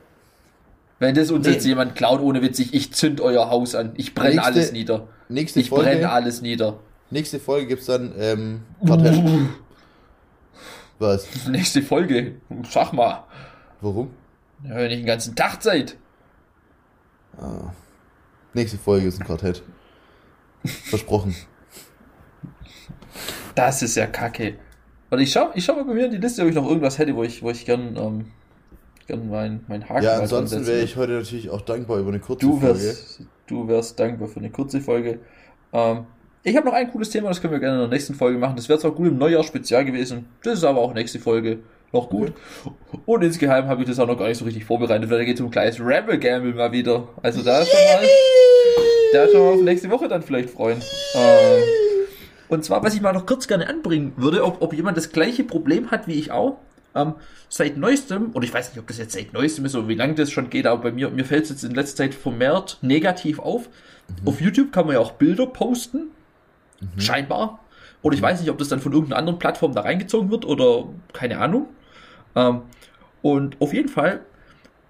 Wenn 1.01 1.15
das 1.15 1.31
uns 1.31 1.47
Nee. 1.47 1.55
jetzt 1.55 1.67
jemand 1.67 1.95
klaut, 1.97 2.21
ohne 2.21 2.41
witzig, 2.43 2.73
ich 2.75 2.93
zünd 2.93 3.21
euer 3.21 3.51
Haus 3.51 3.75
an. 3.75 3.93
Ich 3.97 4.15
brenne 4.15 4.37
Nächste 4.37 4.45
alles 4.47 4.73
nieder. 4.73 5.09
Nächste 5.29 5.61
Ich 5.61 5.71
brenne 5.71 5.85
Folge, 5.93 6.11
alles 6.11 6.41
nieder. 6.43 6.79
nächste 7.11 7.41
Folge 7.41 7.67
gibt's 7.69 7.87
dann 7.87 8.13
ähm, 8.19 8.63
Quartett. 8.85 9.17
Uh, 9.17 9.41
Was? 10.99 11.27
nächste 11.49 11.83
Folge. 11.83 12.37
Sag 12.69 12.93
mal. 12.93 13.25
Warum? 13.81 14.11
Ja, 14.63 14.77
wenn 14.77 14.91
ihr 14.91 14.97
den 14.99 15.07
ganzen 15.07 15.35
Tag 15.35 15.63
seid. 15.63 15.97
Ah. 17.41 17.73
Nächste 18.53 18.77
Folge 18.79 19.07
ist 19.09 19.19
ein 19.21 19.27
Quartett. 19.27 19.63
Versprochen. 20.65 21.35
Das 23.55 23.83
ist 23.83 23.97
ja 23.97 24.07
kacke. 24.07 24.59
Und 25.11 25.19
ich 25.19 25.33
schau, 25.33 25.51
ich 25.55 25.65
schau 25.65 25.75
mal 25.75 25.85
bei 25.85 25.95
mir 25.95 26.05
in 26.07 26.13
die 26.13 26.19
Liste, 26.19 26.43
ob 26.43 26.49
ich 26.49 26.55
noch 26.55 26.67
irgendwas 26.67 26.99
hätte, 26.99 27.15
wo 27.17 27.23
ich, 27.25 27.43
wo 27.43 27.51
ich 27.51 27.67
gern, 27.67 27.97
ähm, 27.97 28.25
gern 29.09 29.29
mein, 29.29 29.65
mein 29.69 29.89
Haken 29.89 30.05
Ja, 30.05 30.19
ansonsten 30.19 30.67
wäre 30.67 30.83
ich 30.83 30.97
heute 30.97 31.13
natürlich 31.13 31.51
auch 31.51 31.63
dankbar 31.63 31.99
über 31.99 32.11
eine 32.11 32.21
kurze 32.21 32.47
Du 32.47 32.59
Folge. 32.61 32.79
wärst, 32.81 33.21
du 33.49 33.67
wärst 33.69 33.99
dankbar 33.99 34.29
für 34.29 34.39
eine 34.39 34.51
kurze 34.51 34.81
Folge. 34.81 35.19
Ähm, 35.73 36.07
ich 36.43 36.57
habe 36.57 36.67
noch 36.67 36.75
ein 36.75 36.91
cooles 36.91 37.11
Thema, 37.11 37.29
das 37.29 37.41
können 37.41 37.53
wir 37.53 37.61
gerne 37.61 37.75
in 37.77 37.81
der 37.83 37.89
nächsten 37.91 38.15
Folge 38.15 38.39
machen. 38.39 38.57
Das 38.57 38.69
wäre 38.69 38.79
zwar 38.79 38.93
gut 38.93 39.09
im 39.09 39.19
Neujahr 39.19 39.43
spezial 39.45 39.85
gewesen, 39.85 40.27
das 40.45 40.55
ist 40.59 40.65
aber 40.65 40.81
auch 40.81 40.95
nächste 40.95 41.19
Folge 41.19 41.59
noch 41.93 42.09
gut. 42.09 42.33
Und 43.05 43.25
insgeheim 43.25 43.67
habe 43.67 43.83
ich 43.83 43.89
das 43.89 43.99
auch 43.99 44.07
noch 44.07 44.17
gar 44.17 44.29
nicht 44.29 44.39
so 44.39 44.45
richtig 44.45 44.65
vorbereitet, 44.65 45.11
weil 45.11 45.19
da 45.19 45.25
geht 45.25 45.35
es 45.35 45.41
um 45.41 45.49
ein 45.49 45.51
kleines 45.51 45.81
Rebel 45.81 46.19
Gamble 46.19 46.55
mal 46.55 46.71
wieder. 46.71 47.09
Also 47.21 47.43
da 47.43 47.65
schon 47.65 47.75
mal, 47.75 48.07
da 49.13 49.29
schon 49.29 49.41
mal 49.41 49.53
auf 49.55 49.63
nächste 49.63 49.91
Woche 49.91 50.07
dann 50.07 50.23
vielleicht 50.23 50.51
freuen. 50.51 50.81
Ähm, 51.17 51.63
und 52.51 52.65
zwar, 52.65 52.83
was 52.83 52.95
ich 52.95 53.01
mal 53.01 53.13
noch 53.13 53.27
kurz 53.27 53.47
gerne 53.47 53.69
anbringen 53.69 54.13
würde, 54.17 54.45
ob, 54.45 54.61
ob 54.61 54.75
jemand 54.75 54.97
das 54.97 55.13
gleiche 55.13 55.45
Problem 55.45 55.91
hat 55.91 56.07
wie 56.07 56.15
ich 56.15 56.33
auch. 56.33 56.59
Ähm, 56.95 57.15
seit 57.49 57.77
neuestem, 57.77 58.31
und 58.33 58.43
ich 58.43 58.53
weiß 58.53 58.71
nicht, 58.71 58.81
ob 58.81 58.89
das 58.89 58.99
jetzt 58.99 59.13
seit 59.13 59.33
neuestem 59.33 59.65
ist 59.65 59.77
oder 59.77 59.87
wie 59.87 59.95
lange 59.95 60.15
das 60.15 60.33
schon 60.33 60.51
geht, 60.51 60.67
aber 60.67 60.83
bei 60.83 60.93
mir, 60.93 61.11
mir 61.11 61.25
fällt 61.25 61.45
es 61.45 61.51
jetzt 61.51 61.63
in 61.63 61.75
letzter 61.75 61.99
Zeit 61.99 62.15
vermehrt 62.15 62.79
negativ 62.83 63.39
auf. 63.39 63.69
Auf 64.25 64.41
YouTube 64.41 64.73
kann 64.73 64.87
man 64.87 64.97
ja 64.97 65.01
auch 65.01 65.13
Bilder 65.13 65.47
posten, 65.47 66.11
scheinbar. 66.99 67.61
Oder 68.03 68.17
ich 68.17 68.23
weiß 68.23 68.41
nicht, 68.41 68.51
ob 68.51 68.59
das 68.59 68.69
dann 68.69 68.81
von 68.81 68.93
irgendeiner 68.93 69.19
anderen 69.19 69.39
Plattform 69.39 69.73
da 69.73 69.83
reingezogen 69.83 70.31
wird 70.31 70.45
oder 70.45 70.89
keine 71.13 71.39
Ahnung. 71.39 71.69
Ähm, 72.35 72.63
und 73.23 73.61
auf 73.61 73.73
jeden 73.73 73.89
Fall, 73.89 74.23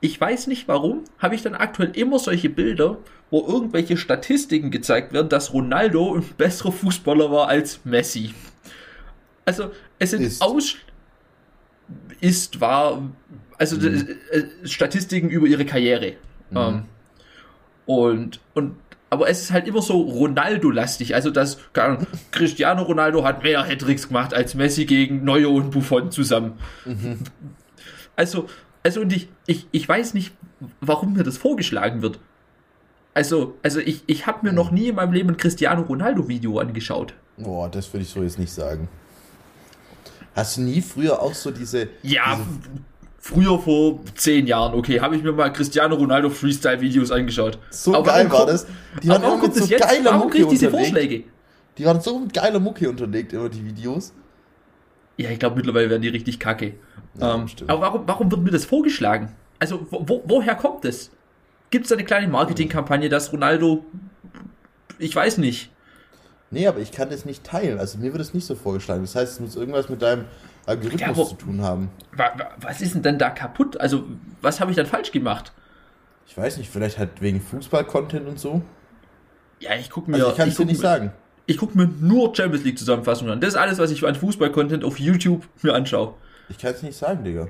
ich 0.00 0.20
weiß 0.20 0.46
nicht 0.46 0.66
warum, 0.68 1.04
habe 1.18 1.34
ich 1.34 1.42
dann 1.42 1.54
aktuell 1.54 1.90
immer 1.96 2.18
solche 2.18 2.48
Bilder, 2.48 2.98
wo 3.30 3.46
irgendwelche 3.46 3.96
Statistiken 3.96 4.70
gezeigt 4.70 5.12
werden, 5.12 5.28
dass 5.28 5.52
Ronaldo 5.52 6.14
ein 6.16 6.24
besserer 6.36 6.72
Fußballer 6.72 7.30
war 7.30 7.48
als 7.48 7.84
Messi. 7.84 8.34
Also, 9.44 9.70
es 9.98 10.10
sind 10.10 10.22
Ist. 10.22 10.42
aus 10.42 10.76
ist 12.20 12.60
war 12.60 13.02
also 13.58 13.76
Mhm. 13.76 14.06
äh, 14.32 14.38
äh, 14.38 14.44
Statistiken 14.66 15.28
über 15.28 15.46
ihre 15.46 15.64
Karriere. 15.64 16.14
Ähm, 16.54 16.84
und 17.86 18.40
und 18.54 18.76
aber 19.10 19.28
es 19.28 19.40
ist 19.42 19.50
halt 19.50 19.66
immer 19.66 19.82
so 19.82 20.00
Ronaldo-lastig. 20.00 21.14
Also, 21.16 21.30
dass 21.30 21.58
Ahnung, 21.74 22.06
Cristiano 22.30 22.82
Ronaldo 22.82 23.24
hat 23.24 23.42
mehr 23.42 23.66
Hattricks 23.66 24.06
gemacht 24.08 24.32
als 24.32 24.54
Messi 24.54 24.84
gegen 24.86 25.24
Neuer 25.24 25.50
und 25.50 25.70
Buffon 25.72 26.12
zusammen. 26.12 26.52
Also, 28.14 28.46
also 28.82 29.00
und 29.00 29.12
ich, 29.12 29.28
ich, 29.46 29.66
ich 29.72 29.88
weiß 29.88 30.14
nicht, 30.14 30.32
warum 30.80 31.14
mir 31.14 31.22
das 31.22 31.38
vorgeschlagen 31.38 32.02
wird. 32.02 32.18
Also, 33.12 33.54
also 33.62 33.80
ich, 33.80 34.04
ich 34.06 34.26
habe 34.26 34.46
mir 34.46 34.52
noch 34.52 34.70
nie 34.70 34.88
in 34.88 34.94
meinem 34.94 35.12
Leben 35.12 35.30
ein 35.30 35.36
Cristiano 35.36 35.82
Ronaldo-Video 35.82 36.58
angeschaut. 36.58 37.14
Boah, 37.36 37.68
das 37.68 37.92
würde 37.92 38.02
ich 38.02 38.10
so 38.10 38.22
jetzt 38.22 38.38
nicht 38.38 38.52
sagen. 38.52 38.88
Hast 40.34 40.56
du 40.56 40.62
nie 40.62 40.80
früher 40.80 41.20
auch 41.20 41.34
so 41.34 41.50
diese. 41.50 41.88
Ja, 42.02 42.38
früher 43.18 43.58
vor 43.58 44.00
zehn 44.14 44.46
Jahren, 44.46 44.74
okay, 44.74 45.00
habe 45.00 45.16
ich 45.16 45.22
mir 45.22 45.32
mal 45.32 45.52
Cristiano 45.52 45.94
Ronaldo 45.96 46.30
Freestyle-Videos 46.30 47.10
angeschaut. 47.10 47.58
So 47.70 47.94
Aber 47.94 48.06
geil 48.06 48.30
war 48.30 48.46
das. 48.46 48.66
Die 49.02 49.08
waren 49.08 49.22
immer 49.22 49.36
mit 49.36 49.54
so 49.54 49.64
jetzt? 49.64 49.82
geiler 49.82 50.04
Warum 50.04 50.18
Mucke 50.20 50.30
kriege 50.30 50.44
ich 50.44 50.50
diese 50.50 50.66
unterlegt. 50.66 50.92
Vorschläge? 50.92 51.24
Die 51.78 51.84
waren 51.84 52.00
so 52.00 52.18
mit 52.18 52.32
geiler 52.32 52.60
Mucke 52.60 52.88
unterlegt, 52.88 53.32
immer 53.32 53.48
die 53.48 53.64
Videos. 53.64 54.12
Ja, 55.20 55.30
ich 55.30 55.38
glaube, 55.38 55.56
mittlerweile 55.56 55.90
werden 55.90 56.02
die 56.02 56.08
richtig 56.08 56.38
kacke. 56.38 56.74
Ja, 57.18 57.34
ähm, 57.34 57.46
aber 57.66 57.80
warum, 57.82 58.02
warum 58.06 58.30
wird 58.30 58.42
mir 58.42 58.50
das 58.50 58.64
vorgeschlagen? 58.64 59.28
Also, 59.58 59.86
wo, 59.90 60.08
wo, 60.08 60.22
woher 60.26 60.54
kommt 60.54 60.84
das? 60.84 61.10
Gibt 61.70 61.84
es 61.84 61.90
da 61.90 61.96
eine 61.96 62.04
kleine 62.04 62.26
Marketingkampagne, 62.28 63.08
dass 63.08 63.32
Ronaldo, 63.32 63.84
ich 64.98 65.14
weiß 65.14 65.38
nicht, 65.38 65.70
Nee, 66.52 66.66
aber 66.66 66.80
ich 66.80 66.90
kann 66.90 67.08
das 67.10 67.24
nicht 67.24 67.44
teilen. 67.44 67.78
Also 67.78 67.96
mir 67.98 68.10
wird 68.12 68.20
es 68.20 68.34
nicht 68.34 68.44
so 68.44 68.56
vorgeschlagen. 68.56 69.02
Das 69.02 69.14
heißt, 69.14 69.34
es 69.34 69.38
muss 69.40 69.54
irgendwas 69.54 69.88
mit 69.88 70.02
deinem 70.02 70.24
Algorithmus 70.66 71.00
Ja, 71.00 71.16
wo- 71.16 71.24
zu 71.26 71.36
tun 71.36 71.62
haben. 71.62 71.90
wa, 72.10 72.32
wa, 72.36 72.48
was 72.60 72.80
ist 72.80 72.94
denn 72.96 73.02
denn 73.02 73.18
da 73.20 73.30
kaputt? 73.30 73.78
Also, 73.80 74.02
was 74.40 74.58
habe 74.58 74.72
ich 74.72 74.76
dann 74.76 74.86
falsch 74.86 75.12
gemacht? 75.12 75.52
Ich 76.26 76.36
weiß 76.36 76.56
nicht, 76.56 76.68
vielleicht 76.68 76.98
halt 76.98 77.20
wegen 77.22 77.40
Fußball-Content 77.40 78.26
und 78.26 78.40
so. 78.40 78.62
Ja, 79.60 79.76
ich 79.76 79.90
gucke 79.90 80.10
mir, 80.10 80.16
Also 80.16 80.30
ich 80.30 80.36
kann 80.38 80.48
es 80.48 80.56
dir 80.56 80.64
nicht 80.66 80.78
mir, 80.78 80.82
sagen. 80.82 81.12
Ich 81.50 81.56
guck 81.56 81.74
mir 81.74 81.90
nur 82.00 82.32
Champions 82.32 82.64
League 82.64 82.78
Zusammenfassungen 82.78 83.32
an. 83.32 83.40
Das 83.40 83.50
ist 83.50 83.56
alles, 83.56 83.78
was 83.78 83.90
ich 83.90 84.06
an 84.06 84.14
Fußball-Content 84.14 84.84
auf 84.84 85.00
YouTube 85.00 85.48
mir 85.62 85.74
anschaue. 85.74 86.14
Ich 86.48 86.58
kann 86.58 86.72
es 86.72 86.82
nicht 86.84 86.96
sagen, 86.96 87.24
Digga. 87.24 87.48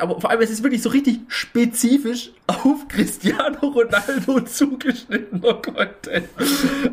Aber 0.00 0.18
vor 0.18 0.30
allem, 0.30 0.40
es 0.40 0.50
ist 0.50 0.62
wirklich 0.62 0.82
so 0.82 0.88
richtig 0.88 1.20
spezifisch 1.28 2.30
auf 2.46 2.88
Cristiano 2.88 3.58
Ronaldo 3.68 4.40
zugeschnittener 4.40 5.54
Content. 5.54 6.28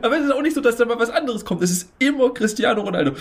Aber 0.01 0.17
es 0.17 0.25
ist 0.25 0.33
auch 0.33 0.41
nicht 0.41 0.55
so, 0.55 0.61
dass 0.61 0.75
da 0.75 0.83
mal 0.83 0.99
was 0.99 1.09
anderes 1.09 1.45
kommt. 1.45 1.61
Es 1.61 1.71
ist 1.71 1.89
immer 1.99 2.33
Cristiano 2.33 2.81
Ronaldo. 2.81 3.13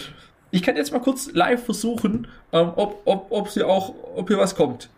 Ich 0.50 0.62
kann 0.62 0.74
jetzt 0.74 0.92
mal 0.92 1.00
kurz 1.00 1.30
live 1.32 1.64
versuchen, 1.64 2.26
ähm, 2.52 2.72
ob, 2.74 3.02
ob, 3.04 3.26
ob 3.30 3.48
hier 3.48 3.68
auch, 3.68 3.94
ob 4.16 4.28
hier 4.28 4.38
was 4.38 4.56
kommt. 4.56 4.90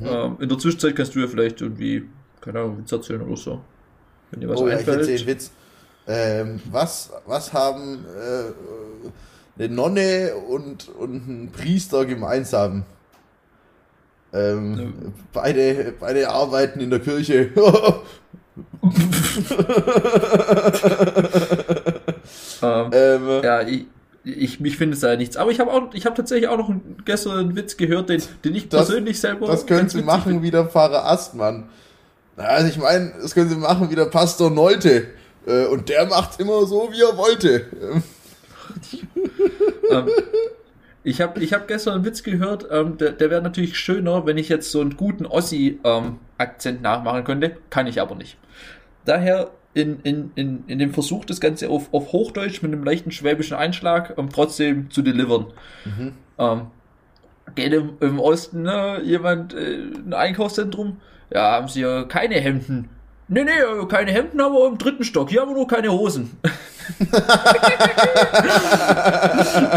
Ähm, 0.00 0.36
in 0.40 0.48
der 0.48 0.58
Zwischenzeit 0.58 0.96
kannst 0.96 1.14
du 1.14 1.20
ja 1.20 1.28
vielleicht 1.28 1.60
irgendwie, 1.60 2.08
keine 2.40 2.60
Ahnung, 2.60 2.78
Witz 2.78 2.90
erzählen 2.90 3.22
oder 3.22 3.36
so. 3.36 3.60
Wenn 4.32 4.40
dir 4.40 4.48
was 4.48 4.60
oh 4.60 4.66
ja, 4.66 4.74
ich 4.74 4.80
einfällt. 4.80 5.08
erzähle 5.08 5.26
Witz. 5.26 5.52
Ähm, 6.08 6.60
was, 6.70 7.10
was 7.26 7.52
haben 7.52 8.04
äh, 8.18 9.62
eine 9.62 9.72
Nonne 9.74 10.32
und, 10.48 10.88
und 10.88 11.28
ein 11.28 11.52
Priester 11.52 12.04
gemeinsam? 12.06 12.84
Ähm, 14.32 14.72
Ne. 14.76 14.92
beide, 15.32 15.92
beide 15.98 16.30
arbeiten 16.30 16.78
in 16.80 16.90
der 16.90 17.00
Kirche. 17.00 17.50
ähm, 22.62 22.90
ähm, 22.92 23.40
Ja, 23.42 23.62
ich, 23.62 23.86
ich, 24.24 24.60
ich 24.60 24.76
finde 24.76 24.94
es 24.94 25.00
da 25.00 25.16
nichts. 25.16 25.36
Aber 25.36 25.50
ich 25.50 25.58
habe 25.60 25.72
auch, 25.72 25.92
ich 25.94 26.06
habe 26.06 26.14
tatsächlich 26.16 26.48
auch 26.48 26.58
noch 26.58 26.70
gestern 27.04 27.38
einen 27.38 27.56
Witz 27.56 27.76
gehört, 27.76 28.08
den, 28.08 28.22
den 28.44 28.54
ich 28.54 28.68
Das- 28.68 28.86
persönlich 28.86 29.20
selber. 29.20 29.46
Das 29.46 29.66
können 29.66 29.88
sie 29.88 30.02
machen 30.02 30.42
wie 30.42 30.50
der 30.50 30.66
Pfarrer 30.66 31.06
Astmann. 31.06 31.68
Also 32.36 32.68
ich 32.68 32.78
meine, 32.78 33.12
das 33.20 33.34
können 33.34 33.50
sie 33.50 33.56
machen 33.56 33.90
wie 33.90 33.94
der 33.96 34.06
Pastor 34.06 34.50
Neute. 34.50 35.08
Äh, 35.50 35.66
Und 35.66 35.88
der 35.88 36.06
macht 36.06 36.40
immer 36.40 36.64
so, 36.66 36.88
wie 36.92 37.02
er 37.02 37.16
wollte. 37.16 37.66
Ähm, 37.80 38.02
ähm, 39.90 40.08
ich 41.02 41.20
habe 41.20 41.40
ich 41.40 41.52
hab 41.52 41.66
gestern 41.66 41.94
einen 41.94 42.04
Witz 42.04 42.22
gehört, 42.22 42.66
ähm, 42.70 42.98
der, 42.98 43.12
der 43.12 43.30
wäre 43.30 43.42
natürlich 43.42 43.78
schöner, 43.78 44.26
wenn 44.26 44.38
ich 44.38 44.48
jetzt 44.48 44.70
so 44.70 44.80
einen 44.80 44.96
guten 44.96 45.26
Ossi-Akzent 45.26 46.82
nachmachen 46.82 47.24
könnte. 47.24 47.56
Kann 47.70 47.86
ich 47.86 48.00
aber 48.00 48.14
nicht. 48.14 48.36
Daher 49.06 49.50
in, 49.72 50.00
in, 50.02 50.30
in, 50.34 50.64
in 50.66 50.78
dem 50.78 50.92
Versuch, 50.92 51.24
das 51.24 51.40
Ganze 51.40 51.70
auf, 51.70 51.92
auf 51.92 52.12
Hochdeutsch 52.12 52.62
mit 52.62 52.72
einem 52.72 52.84
leichten 52.84 53.12
schwäbischen 53.12 53.56
Einschlag 53.56 54.14
ähm, 54.18 54.28
trotzdem 54.30 54.90
zu 54.90 55.02
delivern. 55.02 55.46
Ähm, 56.38 56.66
geht 57.54 57.72
im, 57.72 57.96
im 58.00 58.18
Osten 58.18 58.62
ne, 58.62 59.00
jemand 59.02 59.54
äh, 59.54 59.78
ein 59.94 60.12
Einkaufszentrum? 60.12 61.00
Ja, 61.32 61.52
haben 61.52 61.68
sie 61.68 61.82
ja 61.82 62.02
keine 62.04 62.34
Hemden. 62.36 62.88
Nee, 63.32 63.44
nee, 63.44 63.52
äh, 63.52 63.86
keine 63.86 64.10
Hemden 64.10 64.42
haben 64.42 64.54
wir 64.54 64.66
im 64.66 64.76
dritten 64.76 65.04
Stock. 65.04 65.30
Hier 65.30 65.42
haben 65.42 65.50
wir 65.50 65.54
nur 65.54 65.68
keine 65.68 65.92
Hosen. 65.92 66.36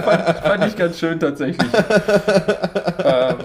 fand, 0.03 0.39
fand 0.39 0.65
ich 0.65 0.75
ganz 0.75 0.97
schön 0.97 1.19
tatsächlich. 1.19 1.69
ähm, 3.03 3.35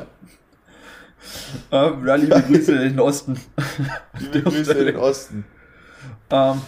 ähm, 1.70 2.06
ja, 2.06 2.14
liebe 2.14 2.40
Grüße 2.40 2.72
in 2.72 2.80
den 2.80 3.00
Osten. 3.00 3.38
Liebe 4.18 4.50
Grüße 4.50 4.72
in 4.72 4.86
den 4.86 4.96
Osten. 4.96 5.44
Ähm, 6.30 6.62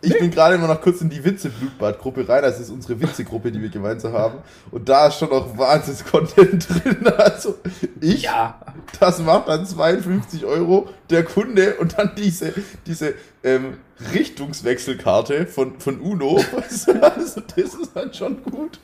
Ich 0.00 0.16
bin 0.16 0.30
gerade 0.30 0.54
immer 0.54 0.68
noch 0.68 0.80
kurz 0.80 1.00
in 1.00 1.10
die 1.10 1.24
Witze-Blutbad-Gruppe 1.24 2.28
rein. 2.28 2.42
Das 2.42 2.60
ist 2.60 2.70
unsere 2.70 3.00
Witzegruppe, 3.00 3.50
die 3.50 3.60
wir 3.60 3.68
gemeinsam 3.68 4.12
haben. 4.12 4.38
Und 4.70 4.88
da 4.88 5.08
ist 5.08 5.18
schon 5.18 5.30
noch 5.30 5.58
Wahnsinns-Content 5.58 6.68
drin. 6.84 7.06
Also 7.16 7.56
ich, 8.00 8.22
ja, 8.22 8.60
das 9.00 9.18
macht 9.20 9.48
dann 9.48 9.66
52 9.66 10.44
Euro 10.44 10.88
der 11.10 11.24
Kunde 11.24 11.76
und 11.76 11.98
dann 11.98 12.12
diese, 12.16 12.54
diese 12.86 13.14
ähm, 13.42 13.78
Richtungswechselkarte 14.14 15.46
von, 15.46 15.80
von 15.80 16.00
Uno. 16.00 16.40
Also 17.00 17.40
das 17.56 17.74
ist 17.74 17.90
dann 17.94 18.14
schon 18.14 18.42
gut. 18.44 18.78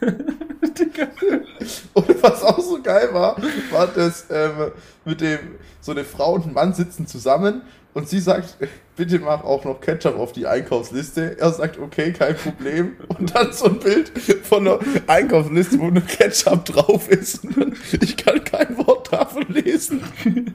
Und 1.92 2.22
was 2.22 2.42
auch 2.42 2.58
so 2.58 2.80
geil 2.82 3.10
war, 3.12 3.36
war 3.70 3.86
das 3.86 4.26
ähm, 4.30 4.72
mit 5.04 5.20
dem, 5.20 5.38
so 5.80 5.92
eine 5.92 6.02
Frau 6.04 6.32
und 6.32 6.46
ein 6.46 6.52
Mann 6.54 6.74
sitzen 6.74 7.06
zusammen 7.06 7.62
und 7.94 8.08
sie 8.08 8.20
sagt, 8.20 8.56
bitte 8.96 9.18
mach 9.18 9.44
auch 9.44 9.64
noch 9.64 9.80
Ketchup 9.80 10.18
auf 10.18 10.32
die 10.32 10.46
Einkaufsliste. 10.46 11.38
Er 11.38 11.52
sagt, 11.52 11.78
okay, 11.78 12.12
kein 12.12 12.36
Problem. 12.36 12.96
Und 13.08 13.34
dann 13.34 13.52
so 13.52 13.66
ein 13.66 13.78
Bild 13.78 14.10
von 14.44 14.66
einer 14.66 14.78
Einkaufsliste, 15.06 15.78
wo 15.78 15.90
nur 15.90 16.02
Ketchup 16.02 16.64
drauf 16.64 17.08
ist. 17.10 17.40
Ich 18.00 18.16
kann 18.16 18.42
kein 18.44 18.76
Wort 18.78 19.12
davon 19.12 19.46
lesen. 19.48 20.02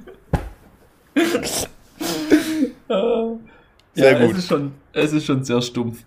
Sehr 3.94 4.12
ja, 4.12 4.20
gut. 4.20 4.32
Es 4.32 4.38
ist, 4.40 4.48
schon, 4.48 4.72
es 4.94 5.14
ist 5.14 5.26
schon 5.26 5.44
sehr 5.44 5.62
stumpf. 5.62 6.04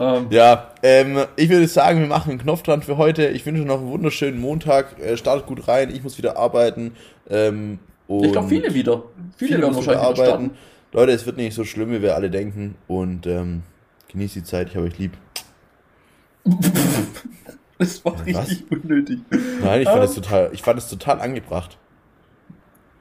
Ähm, 0.00 0.26
Ja, 0.30 0.72
ähm, 0.82 1.24
ich 1.36 1.48
würde 1.48 1.68
sagen, 1.68 2.00
wir 2.00 2.06
machen 2.06 2.30
einen 2.30 2.40
Knopf 2.40 2.62
dran 2.62 2.82
für 2.82 2.96
heute. 2.96 3.28
Ich 3.28 3.44
wünsche 3.44 3.62
noch 3.62 3.80
einen 3.80 3.90
wunderschönen 3.90 4.40
Montag. 4.40 4.98
Äh, 4.98 5.16
startet 5.16 5.46
gut 5.46 5.68
rein. 5.68 5.90
Ich 5.90 6.02
muss 6.02 6.18
wieder 6.18 6.36
arbeiten. 6.36 6.92
Ähm, 7.28 7.78
ich 8.08 8.32
glaube, 8.32 8.38
und 8.38 8.48
viele 8.48 8.74
wieder. 8.74 9.02
Viele, 9.36 9.48
viele 9.48 9.62
werden 9.62 9.76
wahrscheinlich 9.76 10.02
arbeiten. 10.04 10.50
Leute, 10.92 11.12
es 11.12 11.26
wird 11.26 11.36
nicht 11.36 11.54
so 11.54 11.64
schlimm, 11.64 11.90
wie 11.90 12.00
wir 12.02 12.14
alle 12.14 12.30
denken. 12.30 12.74
Und 12.86 13.26
ähm, 13.26 13.62
genießt 14.08 14.36
die 14.36 14.44
Zeit. 14.44 14.70
Ich 14.70 14.76
habe 14.76 14.86
euch 14.86 14.98
lieb. 14.98 15.12
Das 17.78 18.04
war 18.04 18.14
Was? 18.26 18.50
richtig 18.50 18.70
unnötig. 18.72 19.20
Nein, 19.62 19.82
ich 19.82 19.86
fand 19.88 19.98
Ähm. 19.98 20.04
es 20.04 20.14
total, 20.14 20.50
ich 20.52 20.62
fand 20.62 20.78
es 20.80 20.88
total 20.88 21.20
angebracht. 21.20 21.78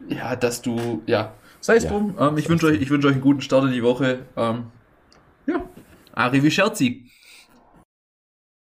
Ja, 0.07 0.35
dass 0.35 0.61
du, 0.61 1.01
ja. 1.07 1.33
Sei 1.61 1.77
es 1.77 1.83
Ja. 1.85 1.89
drum. 1.89 2.15
Ähm, 2.19 2.37
ich 2.37 2.47
wünsche 2.47 2.67
euch, 2.67 2.79
ich 2.79 2.91
wünsche 2.91 3.07
euch 3.07 3.13
einen 3.13 3.23
guten 3.23 3.41
Start 3.41 3.65
in 3.65 3.71
die 3.71 3.81
Woche. 3.81 4.19
Ähm, 4.35 4.65
ja. 5.47 5.63
Arrivi 6.13 6.51
Scherzi. 6.51 7.06